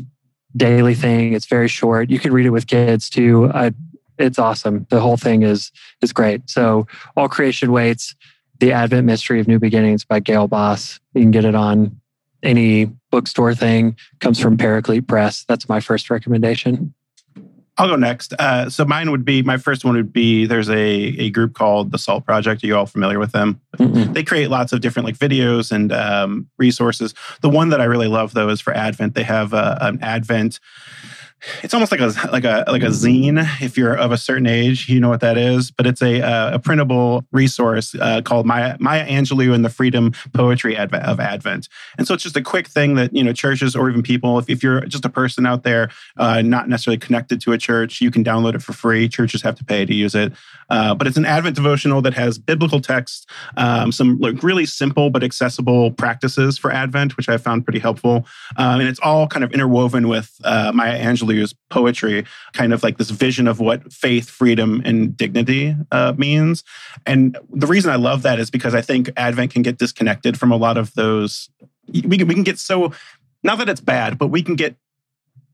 daily 0.56 0.94
thing. 0.94 1.32
It's 1.32 1.46
very 1.46 1.66
short. 1.66 2.08
You 2.08 2.20
can 2.20 2.32
read 2.32 2.46
it 2.46 2.50
with 2.50 2.68
kids 2.68 3.10
too. 3.10 3.50
it's 4.16 4.38
awesome. 4.38 4.86
The 4.90 5.00
whole 5.00 5.16
thing 5.16 5.42
is 5.42 5.72
is 6.02 6.12
great. 6.12 6.48
So 6.48 6.86
all 7.16 7.28
creation 7.28 7.72
waits 7.72 8.14
the 8.64 8.72
Advent 8.72 9.04
Mystery 9.04 9.40
of 9.40 9.46
New 9.46 9.58
Beginnings 9.58 10.06
by 10.06 10.20
Gayle 10.20 10.48
Boss. 10.48 10.98
You 11.12 11.20
can 11.20 11.30
get 11.30 11.44
it 11.44 11.54
on 11.54 12.00
any 12.42 12.86
bookstore 13.10 13.54
thing. 13.54 13.94
Comes 14.20 14.40
from 14.40 14.56
Paraclete 14.56 15.06
Press. 15.06 15.44
That's 15.44 15.68
my 15.68 15.80
first 15.80 16.08
recommendation. 16.08 16.94
I'll 17.76 17.88
go 17.88 17.96
next. 17.96 18.32
Uh, 18.38 18.70
so 18.70 18.86
mine 18.86 19.10
would 19.10 19.24
be 19.24 19.42
my 19.42 19.58
first 19.58 19.84
one 19.84 19.96
would 19.96 20.14
be 20.14 20.46
there's 20.46 20.70
a 20.70 20.74
a 20.74 21.28
group 21.30 21.52
called 21.54 21.90
the 21.90 21.98
Salt 21.98 22.24
Project. 22.24 22.64
Are 22.64 22.66
you 22.66 22.76
all 22.76 22.86
familiar 22.86 23.18
with 23.18 23.32
them? 23.32 23.60
mm 23.76 24.14
They 24.14 24.22
create 24.22 24.48
lots 24.48 24.72
of 24.72 24.80
different 24.80 25.04
like 25.04 25.18
videos 25.18 25.70
and 25.70 25.92
um, 25.92 26.48
resources. 26.56 27.12
The 27.42 27.50
one 27.50 27.68
that 27.68 27.82
I 27.82 27.84
really 27.84 28.08
love 28.08 28.32
though 28.32 28.48
is 28.48 28.62
for 28.62 28.72
Advent. 28.72 29.14
They 29.14 29.24
have 29.24 29.52
uh, 29.52 29.76
an 29.82 29.98
Advent 30.00 30.58
it's 31.62 31.74
almost 31.74 31.92
like 31.92 32.00
a 32.00 32.12
like 32.30 32.44
a 32.44 32.64
like 32.68 32.82
a 32.82 32.86
zine 32.86 33.46
if 33.60 33.76
you're 33.76 33.96
of 33.96 34.12
a 34.12 34.18
certain 34.18 34.46
age 34.46 34.88
you 34.88 35.00
know 35.00 35.08
what 35.08 35.20
that 35.20 35.36
is 35.36 35.70
but 35.70 35.86
it's 35.86 36.02
a 36.02 36.22
uh, 36.22 36.54
a 36.54 36.58
printable 36.58 37.24
resource 37.32 37.94
uh, 38.00 38.20
called 38.22 38.46
maya 38.46 38.76
maya 38.80 39.06
angelou 39.06 39.54
and 39.54 39.64
the 39.64 39.70
freedom 39.70 40.12
poetry 40.32 40.76
of 40.76 41.20
advent. 41.20 41.68
And 41.98 42.06
so 42.06 42.14
it's 42.14 42.22
just 42.22 42.36
a 42.36 42.42
quick 42.42 42.68
thing 42.68 42.94
that 42.94 43.14
you 43.14 43.22
know 43.22 43.32
churches 43.32 43.76
or 43.76 43.88
even 43.90 44.02
people 44.02 44.38
if, 44.38 44.48
if 44.48 44.62
you're 44.62 44.82
just 44.82 45.04
a 45.04 45.08
person 45.08 45.46
out 45.46 45.62
there 45.62 45.90
uh, 46.16 46.42
not 46.42 46.68
necessarily 46.68 46.98
connected 46.98 47.40
to 47.42 47.52
a 47.52 47.58
church 47.58 48.00
you 48.00 48.10
can 48.10 48.24
download 48.24 48.54
it 48.54 48.62
for 48.62 48.72
free. 48.72 49.08
Churches 49.08 49.42
have 49.42 49.56
to 49.56 49.64
pay 49.64 49.84
to 49.84 49.94
use 49.94 50.14
it 50.14 50.32
uh, 50.70 50.94
but 50.94 51.06
it's 51.06 51.16
an 51.16 51.24
advent 51.24 51.56
devotional 51.56 52.02
that 52.02 52.14
has 52.14 52.38
biblical 52.38 52.80
text 52.80 53.28
um, 53.56 53.92
some 53.92 54.18
like 54.18 54.42
really 54.42 54.66
simple 54.66 55.10
but 55.10 55.22
accessible 55.22 55.90
practices 55.92 56.58
for 56.58 56.72
advent 56.72 57.16
which 57.16 57.28
i 57.28 57.36
found 57.36 57.64
pretty 57.64 57.78
helpful 57.78 58.26
um, 58.56 58.80
and 58.80 58.88
it's 58.88 59.00
all 59.00 59.26
kind 59.26 59.44
of 59.44 59.52
interwoven 59.52 60.08
with 60.08 60.40
uh, 60.44 60.72
maya 60.74 60.98
Angelou's 61.04 61.54
poetry, 61.70 62.24
kind 62.52 62.72
of 62.72 62.82
like 62.82 62.98
this 62.98 63.10
vision 63.10 63.48
of 63.48 63.60
what 63.60 63.92
faith, 63.92 64.28
freedom, 64.28 64.80
and 64.84 65.16
dignity 65.16 65.76
uh, 65.90 66.14
means. 66.16 66.62
And 67.04 67.36
the 67.50 67.66
reason 67.66 67.90
I 67.90 67.96
love 67.96 68.22
that 68.22 68.38
is 68.38 68.50
because 68.50 68.74
I 68.74 68.80
think 68.80 69.10
Advent 69.16 69.52
can 69.52 69.62
get 69.62 69.78
disconnected 69.78 70.38
from 70.38 70.52
a 70.52 70.56
lot 70.56 70.78
of 70.78 70.94
those. 70.94 71.50
We 71.88 72.16
can, 72.16 72.28
we 72.28 72.34
can 72.34 72.44
get 72.44 72.58
so, 72.58 72.92
not 73.42 73.58
that 73.58 73.68
it's 73.68 73.80
bad, 73.80 74.18
but 74.18 74.28
we 74.28 74.42
can 74.42 74.54
get 74.54 74.76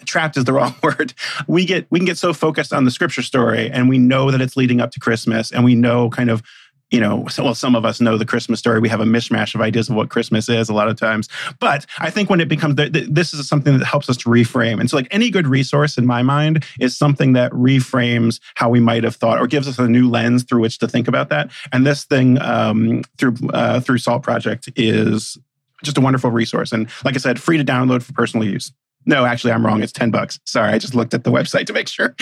trapped 0.06 0.36
is 0.36 0.44
the 0.44 0.52
wrong 0.54 0.74
word. 0.82 1.14
We 1.46 1.64
get 1.64 1.86
we 1.90 1.98
can 1.98 2.06
get 2.06 2.18
so 2.18 2.32
focused 2.32 2.72
on 2.72 2.84
the 2.84 2.90
scripture 2.90 3.22
story 3.22 3.70
and 3.70 3.88
we 3.88 3.98
know 3.98 4.30
that 4.30 4.40
it's 4.40 4.56
leading 4.56 4.80
up 4.80 4.90
to 4.92 5.00
Christmas 5.00 5.52
and 5.52 5.64
we 5.64 5.74
know 5.74 6.10
kind 6.10 6.30
of 6.30 6.42
you 6.90 6.98
know, 6.98 7.26
well, 7.38 7.54
some 7.54 7.76
of 7.76 7.84
us 7.84 8.00
know 8.00 8.18
the 8.18 8.24
Christmas 8.24 8.58
story. 8.58 8.80
We 8.80 8.88
have 8.88 9.00
a 9.00 9.04
mishmash 9.04 9.54
of 9.54 9.60
ideas 9.60 9.88
of 9.88 9.94
what 9.94 10.10
Christmas 10.10 10.48
is 10.48 10.68
a 10.68 10.74
lot 10.74 10.88
of 10.88 10.98
times. 10.98 11.28
But 11.60 11.86
I 11.98 12.10
think 12.10 12.28
when 12.28 12.40
it 12.40 12.48
becomes, 12.48 12.74
this 12.74 13.32
is 13.32 13.48
something 13.48 13.78
that 13.78 13.84
helps 13.84 14.10
us 14.10 14.16
to 14.18 14.28
reframe. 14.28 14.80
And 14.80 14.90
so, 14.90 14.96
like 14.96 15.06
any 15.10 15.30
good 15.30 15.46
resource 15.46 15.96
in 15.96 16.06
my 16.06 16.22
mind 16.22 16.64
is 16.80 16.96
something 16.96 17.32
that 17.34 17.52
reframes 17.52 18.40
how 18.56 18.68
we 18.68 18.80
might 18.80 19.04
have 19.04 19.16
thought 19.16 19.40
or 19.40 19.46
gives 19.46 19.68
us 19.68 19.78
a 19.78 19.88
new 19.88 20.10
lens 20.10 20.42
through 20.42 20.60
which 20.60 20.78
to 20.78 20.88
think 20.88 21.06
about 21.06 21.28
that. 21.28 21.50
And 21.72 21.86
this 21.86 22.04
thing 22.04 22.40
um, 22.42 23.02
through 23.18 23.36
uh, 23.52 23.80
through 23.80 23.98
Salt 23.98 24.22
Project 24.22 24.68
is 24.74 25.38
just 25.84 25.96
a 25.96 26.00
wonderful 26.00 26.30
resource. 26.30 26.72
And 26.72 26.88
like 27.04 27.14
I 27.14 27.18
said, 27.18 27.40
free 27.40 27.56
to 27.56 27.64
download 27.64 28.02
for 28.02 28.12
personal 28.12 28.46
use. 28.46 28.72
No, 29.06 29.24
actually, 29.24 29.52
I'm 29.52 29.64
wrong. 29.64 29.82
It's 29.82 29.92
10 29.92 30.10
bucks. 30.10 30.38
Sorry, 30.44 30.72
I 30.72 30.78
just 30.78 30.94
looked 30.94 31.14
at 31.14 31.24
the 31.24 31.30
website 31.30 31.66
to 31.66 31.72
make 31.72 31.88
sure. 31.88 32.14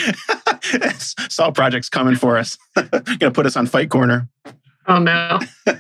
Salt 1.29 1.55
Project's 1.55 1.89
coming 1.89 2.15
for 2.15 2.39
us. 2.39 2.57
Gonna 2.75 3.33
put 3.33 3.47
us 3.47 3.57
on 3.57 3.67
Fight 3.67 3.91
Corner. 3.91 4.29
Oh, 4.87 4.99
no. 4.99 5.41
uh, 5.67 5.75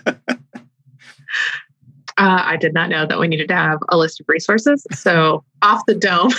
I 2.16 2.56
did 2.56 2.74
not 2.74 2.90
know 2.90 3.06
that 3.06 3.18
we 3.18 3.28
needed 3.28 3.48
to 3.48 3.54
have 3.54 3.78
a 3.90 3.96
list 3.96 4.20
of 4.20 4.26
resources. 4.28 4.86
So, 4.92 5.44
off 5.62 5.82
the 5.86 5.94
dome 5.94 6.32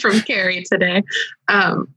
from 0.00 0.20
Carrie 0.20 0.64
today. 0.70 1.02
Um, 1.48 1.88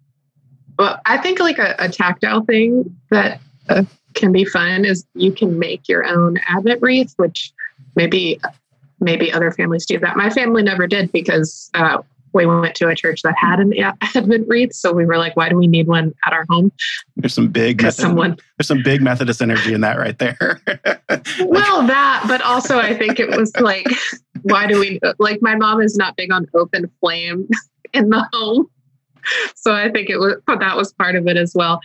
well, 0.79 0.99
I 1.05 1.17
think 1.17 1.39
like 1.39 1.59
a, 1.59 1.75
a 1.77 1.89
tactile 1.89 2.43
thing 2.45 2.97
that 3.11 3.39
uh, 3.69 3.83
can 4.13 4.31
be 4.31 4.45
fun 4.45 4.85
is 4.85 5.05
you 5.13 5.31
can 5.31 5.59
make 5.59 5.87
your 5.87 6.05
own 6.05 6.37
Advent 6.47 6.81
wreath, 6.81 7.13
which 7.17 7.51
maybe 7.95 8.39
maybe 9.01 9.31
other 9.33 9.51
families 9.51 9.85
do 9.85 9.99
that. 9.99 10.15
My 10.15 10.29
family 10.29 10.63
never 10.63 10.87
did 10.87 11.11
because 11.11 11.69
uh, 11.73 12.01
we 12.33 12.45
went 12.45 12.75
to 12.75 12.87
a 12.87 12.95
church 12.95 13.23
that 13.23 13.35
had 13.37 13.59
an 13.59 13.73
Advent 14.01 14.47
wreath, 14.47 14.73
so 14.73 14.93
we 14.93 15.05
were 15.05 15.17
like, 15.17 15.35
"Why 15.35 15.49
do 15.49 15.57
we 15.57 15.67
need 15.67 15.87
one 15.87 16.13
at 16.25 16.33
our 16.33 16.45
home?" 16.49 16.71
There's 17.17 17.33
some 17.33 17.49
big 17.49 17.77
because 17.77 17.97
someone 17.97 18.37
there's 18.57 18.67
some 18.67 18.83
big 18.83 19.01
Methodist 19.01 19.41
energy 19.41 19.73
in 19.73 19.81
that 19.81 19.97
right 19.97 20.17
there. 20.17 20.61
well, 21.41 21.85
that, 21.87 22.25
but 22.27 22.41
also 22.41 22.79
I 22.79 22.97
think 22.97 23.19
it 23.19 23.29
was 23.29 23.55
like, 23.57 23.87
why 24.43 24.67
do 24.67 24.79
we 24.79 24.99
like? 25.19 25.39
My 25.41 25.55
mom 25.55 25.81
is 25.81 25.97
not 25.97 26.15
big 26.15 26.31
on 26.31 26.45
open 26.53 26.89
flame 26.99 27.49
in 27.93 28.09
the 28.09 28.25
home, 28.31 28.69
so 29.55 29.73
I 29.73 29.91
think 29.91 30.09
it 30.09 30.17
was 30.17 30.35
that 30.47 30.77
was 30.77 30.93
part 30.93 31.15
of 31.15 31.27
it 31.27 31.37
as 31.37 31.53
well 31.53 31.81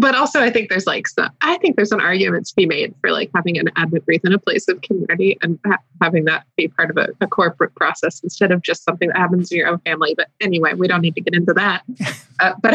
but 0.00 0.14
also 0.14 0.40
I 0.40 0.50
think 0.50 0.70
there's 0.70 0.86
like 0.86 1.06
some, 1.06 1.30
I 1.42 1.58
think 1.58 1.76
there's 1.76 1.92
an 1.92 2.00
argument 2.00 2.46
to 2.46 2.54
be 2.56 2.66
made 2.66 2.94
for 3.00 3.10
like 3.12 3.30
having 3.34 3.58
an 3.58 3.68
advent 3.76 4.04
wreath 4.06 4.24
in 4.24 4.32
a 4.32 4.38
place 4.38 4.66
of 4.68 4.80
community 4.80 5.38
and 5.42 5.58
ha- 5.66 5.78
having 6.00 6.24
that 6.24 6.46
be 6.56 6.68
part 6.68 6.90
of 6.90 6.96
a, 6.96 7.08
a, 7.20 7.26
corporate 7.26 7.74
process 7.74 8.20
instead 8.20 8.50
of 8.50 8.62
just 8.62 8.82
something 8.82 9.08
that 9.08 9.18
happens 9.18 9.52
in 9.52 9.58
your 9.58 9.68
own 9.68 9.78
family. 9.80 10.14
But 10.16 10.28
anyway, 10.40 10.74
we 10.74 10.88
don't 10.88 11.02
need 11.02 11.14
to 11.16 11.20
get 11.20 11.34
into 11.34 11.52
that. 11.54 11.82
Uh, 12.42 12.54
but 12.62 12.74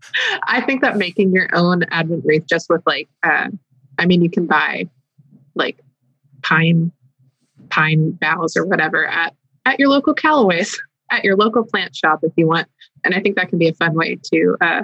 I 0.46 0.60
think 0.60 0.82
that 0.82 0.98
making 0.98 1.32
your 1.32 1.48
own 1.54 1.84
advent 1.84 2.22
wreath 2.26 2.44
just 2.46 2.68
with 2.68 2.82
like, 2.84 3.08
uh, 3.22 3.48
I 3.98 4.04
mean, 4.04 4.20
you 4.20 4.28
can 4.28 4.44
buy 4.44 4.90
like 5.54 5.80
pine 6.42 6.92
pine 7.70 8.10
boughs 8.10 8.58
or 8.58 8.66
whatever 8.66 9.06
at 9.06 9.34
at 9.64 9.80
your 9.80 9.88
local 9.88 10.12
Calloway's 10.12 10.78
at 11.10 11.24
your 11.24 11.34
local 11.34 11.64
plant 11.64 11.96
shop 11.96 12.20
if 12.22 12.32
you 12.36 12.46
want. 12.46 12.68
And 13.04 13.14
I 13.14 13.20
think 13.20 13.36
that 13.36 13.48
can 13.48 13.58
be 13.58 13.68
a 13.68 13.74
fun 13.74 13.94
way 13.94 14.18
to 14.34 14.56
uh, 14.60 14.82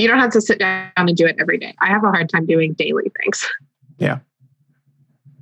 you 0.00 0.08
don't 0.08 0.18
have 0.18 0.32
to 0.32 0.40
sit 0.40 0.58
down 0.58 0.90
and 0.96 1.16
do 1.16 1.26
it 1.26 1.36
every 1.38 1.58
day. 1.58 1.74
I 1.80 1.88
have 1.88 2.04
a 2.04 2.10
hard 2.10 2.28
time 2.28 2.46
doing 2.46 2.72
daily 2.74 3.10
things. 3.22 3.46
Yeah. 3.98 4.20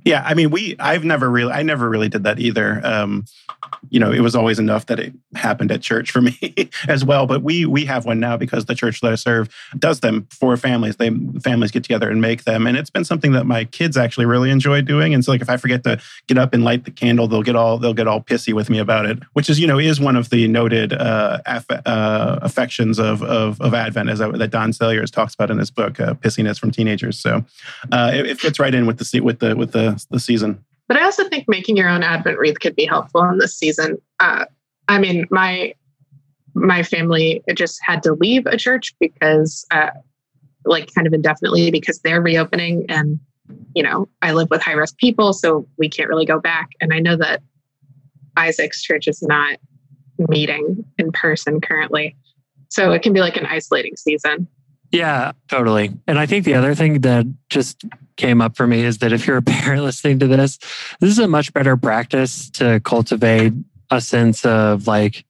Yeah, 0.05 0.23
I 0.25 0.33
mean, 0.33 0.49
we 0.49 0.75
I've 0.79 1.03
never 1.03 1.29
really 1.29 1.51
I 1.51 1.63
never 1.63 1.89
really 1.89 2.09
did 2.09 2.23
that 2.23 2.39
either. 2.39 2.81
Um, 2.83 3.25
you 3.89 3.99
know, 3.99 4.11
it 4.11 4.21
was 4.21 4.35
always 4.35 4.59
enough 4.59 4.85
that 4.87 4.99
it 4.99 5.13
happened 5.35 5.71
at 5.71 5.81
church 5.81 6.11
for 6.11 6.21
me 6.21 6.69
as 6.87 7.03
well. 7.03 7.25
But 7.25 7.43
we 7.43 7.65
we 7.65 7.85
have 7.85 8.05
one 8.05 8.19
now 8.19 8.37
because 8.37 8.65
the 8.65 8.75
church 8.75 9.01
that 9.01 9.11
I 9.11 9.15
serve 9.15 9.49
does 9.77 9.99
them 9.99 10.27
for 10.31 10.55
families. 10.57 10.97
They 10.97 11.09
families 11.41 11.71
get 11.71 11.83
together 11.83 12.09
and 12.09 12.21
make 12.21 12.43
them, 12.43 12.67
and 12.67 12.77
it's 12.77 12.89
been 12.89 13.03
something 13.03 13.33
that 13.33 13.45
my 13.45 13.65
kids 13.65 13.97
actually 13.97 14.25
really 14.25 14.49
enjoy 14.49 14.81
doing. 14.81 15.13
And 15.13 15.23
so, 15.23 15.31
like, 15.31 15.41
if 15.41 15.49
I 15.49 15.57
forget 15.57 15.83
to 15.83 15.99
get 16.27 16.37
up 16.37 16.53
and 16.53 16.63
light 16.63 16.85
the 16.85 16.91
candle, 16.91 17.27
they'll 17.27 17.43
get 17.43 17.55
all 17.55 17.77
they'll 17.77 17.93
get 17.93 18.07
all 18.07 18.21
pissy 18.21 18.53
with 18.53 18.69
me 18.69 18.79
about 18.79 19.05
it. 19.05 19.19
Which 19.33 19.49
is 19.49 19.59
you 19.59 19.67
know 19.67 19.79
is 19.79 19.99
one 19.99 20.15
of 20.15 20.29
the 20.29 20.47
noted 20.47 20.93
uh, 20.93 21.39
aff- 21.45 21.65
uh, 21.69 22.39
affections 22.41 22.99
of, 22.99 23.21
of 23.23 23.59
of 23.61 23.73
Advent, 23.73 24.09
as 24.09 24.21
I, 24.21 24.29
that 24.31 24.51
Don 24.51 24.71
Saliers 24.71 25.11
talks 25.11 25.33
about 25.33 25.51
in 25.51 25.57
his 25.57 25.71
book, 25.71 25.99
uh, 25.99 26.13
"Pissiness 26.15 26.59
from 26.59 26.71
Teenagers." 26.71 27.19
So 27.19 27.43
uh, 27.91 28.11
it, 28.13 28.25
it 28.25 28.39
fits 28.39 28.59
right 28.59 28.73
in 28.73 28.85
with 28.85 28.97
the 28.97 29.19
with 29.21 29.39
the 29.39 29.55
with 29.55 29.71
the 29.71 29.88
the 30.11 30.19
season. 30.19 30.63
But 30.87 30.97
I 30.97 31.03
also 31.03 31.29
think 31.29 31.45
making 31.47 31.77
your 31.77 31.87
own 31.87 32.01
Advent 32.01 32.39
wreath 32.39 32.59
could 32.59 32.75
be 32.75 32.85
helpful 32.85 33.23
in 33.23 33.37
this 33.37 33.55
season. 33.55 33.97
Uh, 34.19 34.45
I 34.87 34.99
mean, 34.99 35.27
my 35.29 35.73
my 36.55 36.81
family 36.81 37.43
just 37.53 37.79
had 37.83 38.01
to 38.03 38.13
leave 38.13 38.45
a 38.47 38.57
church 38.57 38.93
because, 38.99 39.65
uh, 39.71 39.91
like, 40.65 40.91
kind 40.93 41.05
of 41.05 41.13
indefinitely 41.13 41.69
because 41.69 41.99
they're 41.99 42.21
reopening, 42.21 42.85
and 42.89 43.19
you 43.75 43.83
know, 43.83 44.09
I 44.21 44.33
live 44.33 44.49
with 44.49 44.63
high 44.63 44.73
risk 44.73 44.97
people, 44.97 45.31
so 45.33 45.67
we 45.77 45.89
can't 45.89 46.09
really 46.09 46.25
go 46.25 46.39
back. 46.39 46.69
And 46.81 46.91
I 46.91 46.99
know 46.99 47.15
that 47.17 47.41
Isaac's 48.35 48.81
church 48.81 49.07
is 49.07 49.21
not 49.21 49.57
meeting 50.17 50.83
in 50.97 51.11
person 51.11 51.61
currently, 51.61 52.15
so 52.69 52.91
it 52.91 53.03
can 53.03 53.13
be 53.13 53.19
like 53.19 53.37
an 53.37 53.45
isolating 53.45 53.95
season. 53.95 54.47
Yeah, 54.91 55.33
totally. 55.47 55.91
And 56.07 56.17
I 56.17 56.25
think 56.25 56.45
the 56.45 56.55
other 56.55 56.73
thing 56.73 57.01
that 57.01 57.25
just 57.49 57.85
came 58.15 58.41
up 58.41 58.55
for 58.55 58.65
me 58.67 58.83
is 58.83 58.99
that 58.99 59.13
if 59.13 59.27
you're 59.27 59.37
a 59.37 59.41
parent 59.43 59.83
listening 59.83 60.19
to 60.19 60.27
this, 60.27 60.57
this 60.99 61.11
is 61.11 61.19
a 61.19 61.27
much 61.27 61.53
better 61.53 61.77
practice 61.77 62.49
to 62.51 62.79
cultivate 62.81 63.53
a 63.91 64.01
sense 64.01 64.45
of 64.45 64.87
like 64.87 65.25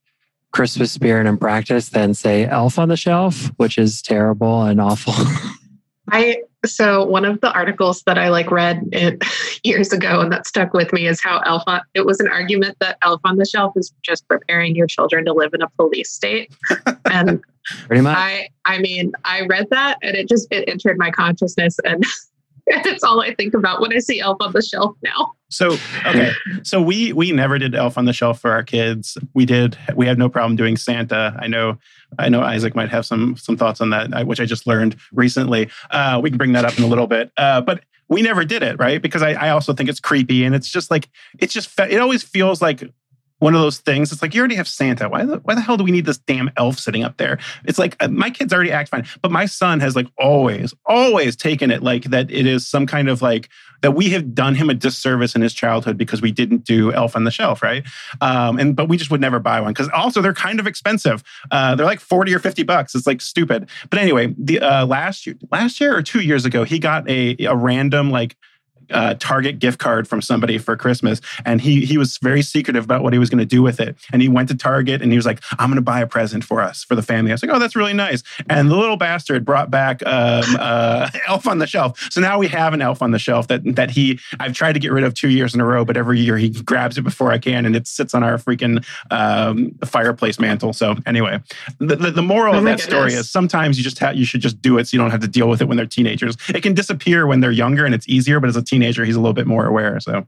Christmas 0.52 0.90
spirit 0.92 1.26
and 1.26 1.40
practice 1.40 1.90
than 1.90 2.14
say 2.14 2.44
Elf 2.46 2.78
on 2.78 2.88
the 2.88 2.96
Shelf, 2.96 3.50
which 3.56 3.78
is 3.78 4.02
terrible 4.02 4.62
and 4.62 4.80
awful. 4.80 5.14
I 6.10 6.42
so 6.64 7.04
one 7.04 7.24
of 7.24 7.40
the 7.40 7.52
articles 7.52 8.02
that 8.02 8.18
I 8.18 8.28
like 8.28 8.50
read 8.50 8.82
it 8.92 9.22
years 9.64 9.92
ago 9.92 10.20
and 10.20 10.30
that 10.32 10.46
stuck 10.46 10.74
with 10.74 10.92
me 10.92 11.06
is 11.06 11.20
how 11.20 11.40
Elf 11.40 11.62
on, 11.66 11.80
it 11.94 12.04
was 12.04 12.20
an 12.20 12.28
argument 12.28 12.76
that 12.80 12.98
Elf 13.02 13.20
on 13.24 13.36
the 13.36 13.46
Shelf 13.46 13.72
is 13.76 13.94
just 14.02 14.26
preparing 14.28 14.76
your 14.76 14.86
children 14.86 15.24
to 15.24 15.32
live 15.32 15.54
in 15.54 15.62
a 15.62 15.68
police 15.70 16.10
state. 16.10 16.52
And 17.10 17.42
pretty 17.86 18.02
much 18.02 18.16
I 18.16 18.48
I 18.64 18.78
mean, 18.78 19.12
I 19.24 19.42
read 19.46 19.68
that 19.70 19.98
and 20.02 20.16
it 20.16 20.28
just 20.28 20.46
it 20.50 20.68
entered 20.68 20.96
my 20.96 21.10
consciousness 21.10 21.76
and 21.84 22.04
it's 22.66 23.02
all 23.02 23.20
I 23.20 23.34
think 23.34 23.54
about 23.54 23.80
when 23.80 23.92
I 23.92 23.98
see 23.98 24.20
Elf 24.20 24.36
on 24.40 24.52
the 24.52 24.62
Shelf 24.62 24.96
now. 25.02 25.32
So 25.50 25.76
okay, 26.06 26.32
so 26.62 26.80
we 26.80 27.12
we 27.12 27.32
never 27.32 27.58
did 27.58 27.74
Elf 27.74 27.98
on 27.98 28.04
the 28.04 28.12
Shelf 28.12 28.40
for 28.40 28.52
our 28.52 28.62
kids. 28.62 29.18
We 29.34 29.44
did. 29.44 29.76
We 29.94 30.06
had 30.06 30.18
no 30.18 30.28
problem 30.28 30.56
doing 30.56 30.76
Santa. 30.76 31.36
I 31.38 31.48
know. 31.48 31.76
I 32.18 32.28
know 32.28 32.40
Isaac 32.40 32.74
might 32.74 32.88
have 32.88 33.04
some 33.04 33.36
some 33.36 33.56
thoughts 33.56 33.80
on 33.80 33.90
that, 33.90 34.26
which 34.26 34.40
I 34.40 34.44
just 34.44 34.66
learned 34.66 34.96
recently. 35.12 35.68
Uh, 35.90 36.20
we 36.22 36.30
can 36.30 36.38
bring 36.38 36.52
that 36.52 36.64
up 36.64 36.78
in 36.78 36.84
a 36.84 36.86
little 36.86 37.08
bit. 37.08 37.32
Uh, 37.36 37.60
but 37.60 37.82
we 38.08 38.22
never 38.22 38.44
did 38.44 38.62
it, 38.62 38.78
right? 38.78 39.00
Because 39.02 39.22
I, 39.22 39.32
I 39.32 39.50
also 39.50 39.72
think 39.72 39.88
it's 39.88 40.00
creepy, 40.00 40.44
and 40.44 40.54
it's 40.54 40.68
just 40.68 40.90
like 40.90 41.08
it's 41.38 41.52
just 41.52 41.78
it 41.80 42.00
always 42.00 42.22
feels 42.22 42.62
like 42.62 42.82
one 43.40 43.54
of 43.54 43.60
those 43.60 43.78
things. 43.78 44.12
It's 44.12 44.22
like 44.22 44.34
you 44.34 44.40
already 44.40 44.54
have 44.54 44.68
Santa. 44.68 45.08
Why 45.08 45.24
the, 45.24 45.38
why 45.38 45.54
the 45.54 45.60
hell 45.60 45.76
do 45.76 45.84
we 45.84 45.90
need 45.90 46.06
this 46.06 46.18
damn 46.18 46.50
elf 46.56 46.78
sitting 46.78 47.02
up 47.02 47.16
there? 47.16 47.38
It's 47.64 47.78
like 47.78 47.96
uh, 48.00 48.08
my 48.08 48.30
kids 48.30 48.52
already 48.52 48.70
act 48.70 48.90
fine, 48.90 49.06
but 49.22 49.32
my 49.32 49.46
son 49.46 49.80
has 49.80 49.96
like 49.96 50.06
always, 50.18 50.72
always 50.86 51.34
taken 51.34 51.70
it 51.70 51.82
like 51.82 52.04
that. 52.04 52.30
It 52.30 52.46
is 52.46 52.66
some 52.66 52.86
kind 52.86 53.08
of 53.08 53.20
like 53.20 53.48
that 53.82 53.92
we 53.92 54.10
have 54.10 54.34
done 54.34 54.54
him 54.54 54.68
a 54.68 54.74
disservice 54.74 55.34
in 55.34 55.42
his 55.42 55.54
childhood 55.54 55.96
because 55.96 56.20
we 56.20 56.32
didn't 56.32 56.64
do 56.64 56.92
Elf 56.92 57.16
on 57.16 57.24
the 57.24 57.30
Shelf, 57.30 57.62
right? 57.62 57.82
Um, 58.20 58.58
and 58.58 58.76
but 58.76 58.88
we 58.88 58.96
just 58.96 59.10
would 59.10 59.20
never 59.20 59.38
buy 59.38 59.60
one 59.60 59.72
because 59.72 59.88
also 59.94 60.20
they're 60.20 60.34
kind 60.34 60.60
of 60.60 60.66
expensive. 60.66 61.22
Uh, 61.50 61.74
they're 61.74 61.86
like 61.86 62.00
forty 62.00 62.34
or 62.34 62.38
fifty 62.38 62.62
bucks. 62.62 62.94
It's 62.94 63.06
like 63.06 63.20
stupid. 63.20 63.68
But 63.88 63.98
anyway, 63.98 64.34
the 64.38 64.60
uh, 64.60 64.86
last 64.86 65.26
year, 65.26 65.36
last 65.50 65.80
year 65.80 65.96
or 65.96 66.02
two 66.02 66.20
years 66.20 66.44
ago, 66.44 66.64
he 66.64 66.78
got 66.78 67.08
a 67.08 67.36
a 67.46 67.56
random 67.56 68.10
like 68.10 68.36
uh, 68.90 69.14
Target 69.18 69.58
gift 69.58 69.78
card 69.78 70.08
from 70.08 70.22
somebody 70.22 70.58
for 70.58 70.76
Christmas, 70.76 71.20
and 71.44 71.60
he 71.60 71.84
he 71.84 71.98
was 71.98 72.18
very 72.18 72.42
secretive 72.42 72.84
about 72.84 73.02
what 73.02 73.12
he 73.12 73.18
was 73.18 73.30
going 73.30 73.38
to 73.38 73.46
do 73.46 73.62
with 73.62 73.80
it. 73.80 73.96
And 74.12 74.22
he 74.22 74.28
went 74.28 74.48
to 74.48 74.56
Target 74.56 75.02
and 75.02 75.12
he 75.12 75.16
was 75.16 75.26
like, 75.26 75.40
"I'm 75.58 75.68
going 75.68 75.76
to 75.76 75.82
buy 75.82 76.00
a 76.00 76.06
present 76.06 76.44
for 76.44 76.60
us 76.60 76.84
for 76.84 76.94
the 76.94 77.02
family." 77.02 77.30
I 77.30 77.34
was 77.34 77.42
like, 77.42 77.52
"Oh, 77.52 77.58
that's 77.58 77.76
really 77.76 77.94
nice." 77.94 78.22
And 78.48 78.70
the 78.70 78.76
little 78.76 78.96
bastard 78.96 79.44
brought 79.44 79.70
back 79.70 80.04
um, 80.06 80.44
uh, 80.58 81.10
Elf 81.26 81.46
on 81.46 81.58
the 81.58 81.66
Shelf. 81.66 82.08
So 82.10 82.20
now 82.20 82.38
we 82.38 82.48
have 82.48 82.74
an 82.74 82.82
Elf 82.82 83.02
on 83.02 83.10
the 83.10 83.18
Shelf 83.18 83.48
that 83.48 83.62
that 83.76 83.90
he 83.90 84.18
I've 84.38 84.54
tried 84.54 84.72
to 84.72 84.80
get 84.80 84.92
rid 84.92 85.04
of 85.04 85.14
two 85.14 85.30
years 85.30 85.54
in 85.54 85.60
a 85.60 85.64
row, 85.64 85.84
but 85.84 85.96
every 85.96 86.20
year 86.20 86.36
he 86.36 86.50
grabs 86.50 86.98
it 86.98 87.02
before 87.02 87.32
I 87.32 87.38
can, 87.38 87.66
and 87.66 87.76
it 87.76 87.86
sits 87.86 88.14
on 88.14 88.22
our 88.22 88.36
freaking 88.38 88.84
um, 89.10 89.72
fireplace 89.84 90.38
mantle. 90.38 90.72
So 90.72 90.96
anyway, 91.06 91.40
the, 91.78 91.96
the, 91.96 92.10
the 92.10 92.22
moral 92.22 92.54
oh 92.54 92.58
of 92.58 92.64
that 92.64 92.78
goodness. 92.78 92.84
story 92.84 93.12
is 93.14 93.30
sometimes 93.30 93.78
you 93.78 93.84
just 93.84 93.98
have 93.98 94.16
you 94.16 94.24
should 94.24 94.40
just 94.40 94.60
do 94.60 94.78
it 94.78 94.88
so 94.88 94.96
you 94.96 95.02
don't 95.02 95.10
have 95.10 95.20
to 95.20 95.28
deal 95.28 95.48
with 95.48 95.60
it 95.60 95.68
when 95.68 95.76
they're 95.76 95.86
teenagers. 95.86 96.36
It 96.48 96.62
can 96.62 96.74
disappear 96.74 97.26
when 97.26 97.40
they're 97.40 97.50
younger 97.50 97.84
and 97.84 97.94
it's 97.94 98.08
easier, 98.08 98.40
but 98.40 98.48
as 98.48 98.56
a 98.56 98.62
teenager 98.62 98.79
teenager, 98.80 99.04
he's 99.04 99.16
a 99.16 99.20
little 99.20 99.34
bit 99.34 99.46
more 99.46 99.66
aware. 99.66 100.00
So, 100.00 100.26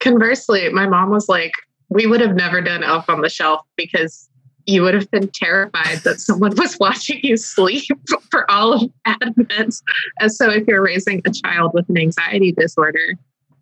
conversely, 0.00 0.68
my 0.70 0.86
mom 0.86 1.10
was 1.10 1.28
like, 1.28 1.52
we 1.88 2.06
would 2.06 2.20
have 2.20 2.34
never 2.34 2.60
done 2.60 2.82
Elf 2.82 3.08
on 3.08 3.20
the 3.20 3.28
Shelf 3.28 3.60
because 3.76 4.28
you 4.66 4.82
would 4.82 4.94
have 4.94 5.08
been 5.12 5.30
terrified 5.32 5.98
that 5.98 6.20
someone 6.20 6.52
was 6.56 6.76
watching 6.80 7.20
you 7.22 7.36
sleep 7.36 7.84
for 8.30 8.50
all 8.50 8.72
of 8.72 8.90
Advent. 9.04 9.76
And 10.20 10.32
so, 10.32 10.50
if 10.50 10.66
you're 10.66 10.82
raising 10.82 11.22
a 11.24 11.30
child 11.30 11.72
with 11.74 11.88
an 11.88 11.98
anxiety 11.98 12.52
disorder, 12.52 13.14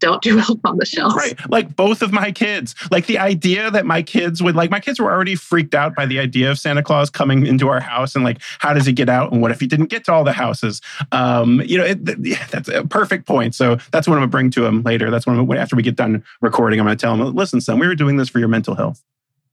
don't 0.04 0.22
do 0.22 0.36
well 0.36 0.60
on 0.64 0.76
the 0.76 0.84
shelves. 0.84 1.14
Right. 1.14 1.38
Like 1.50 1.74
both 1.74 2.02
of 2.02 2.12
my 2.12 2.30
kids. 2.30 2.74
Like 2.90 3.06
the 3.06 3.18
idea 3.18 3.70
that 3.70 3.86
my 3.86 4.02
kids 4.02 4.42
would 4.42 4.54
like 4.54 4.70
my 4.70 4.80
kids 4.80 5.00
were 5.00 5.10
already 5.10 5.34
freaked 5.34 5.74
out 5.74 5.94
by 5.94 6.06
the 6.06 6.18
idea 6.18 6.50
of 6.50 6.58
Santa 6.58 6.82
Claus 6.82 7.10
coming 7.10 7.46
into 7.46 7.68
our 7.68 7.80
house 7.80 8.14
and 8.14 8.22
like 8.22 8.40
how 8.58 8.74
does 8.74 8.86
he 8.86 8.92
get 8.92 9.08
out 9.08 9.32
and 9.32 9.40
what 9.40 9.50
if 9.50 9.60
he 9.60 9.66
didn't 9.66 9.86
get 9.86 10.04
to 10.04 10.12
all 10.12 10.24
the 10.24 10.32
houses? 10.32 10.80
Um, 11.12 11.62
you 11.62 11.78
know, 11.78 11.84
it, 11.84 12.00
yeah, 12.20 12.46
that's 12.50 12.68
a 12.68 12.84
perfect 12.84 13.26
point. 13.26 13.54
So 13.54 13.76
that's 13.92 14.06
what 14.06 14.14
I'm 14.14 14.20
gonna 14.20 14.30
bring 14.30 14.50
to 14.50 14.66
him 14.66 14.82
later. 14.82 15.10
That's 15.10 15.26
when 15.26 15.56
after 15.56 15.76
we 15.76 15.82
get 15.82 15.96
done 15.96 16.22
recording, 16.40 16.80
I'm 16.80 16.86
gonna 16.86 16.96
tell 16.96 17.14
him, 17.14 17.34
listen, 17.34 17.60
son, 17.60 17.78
we 17.78 17.86
were 17.86 17.94
doing 17.94 18.16
this 18.16 18.28
for 18.28 18.38
your 18.38 18.48
mental 18.48 18.74
health. 18.74 19.02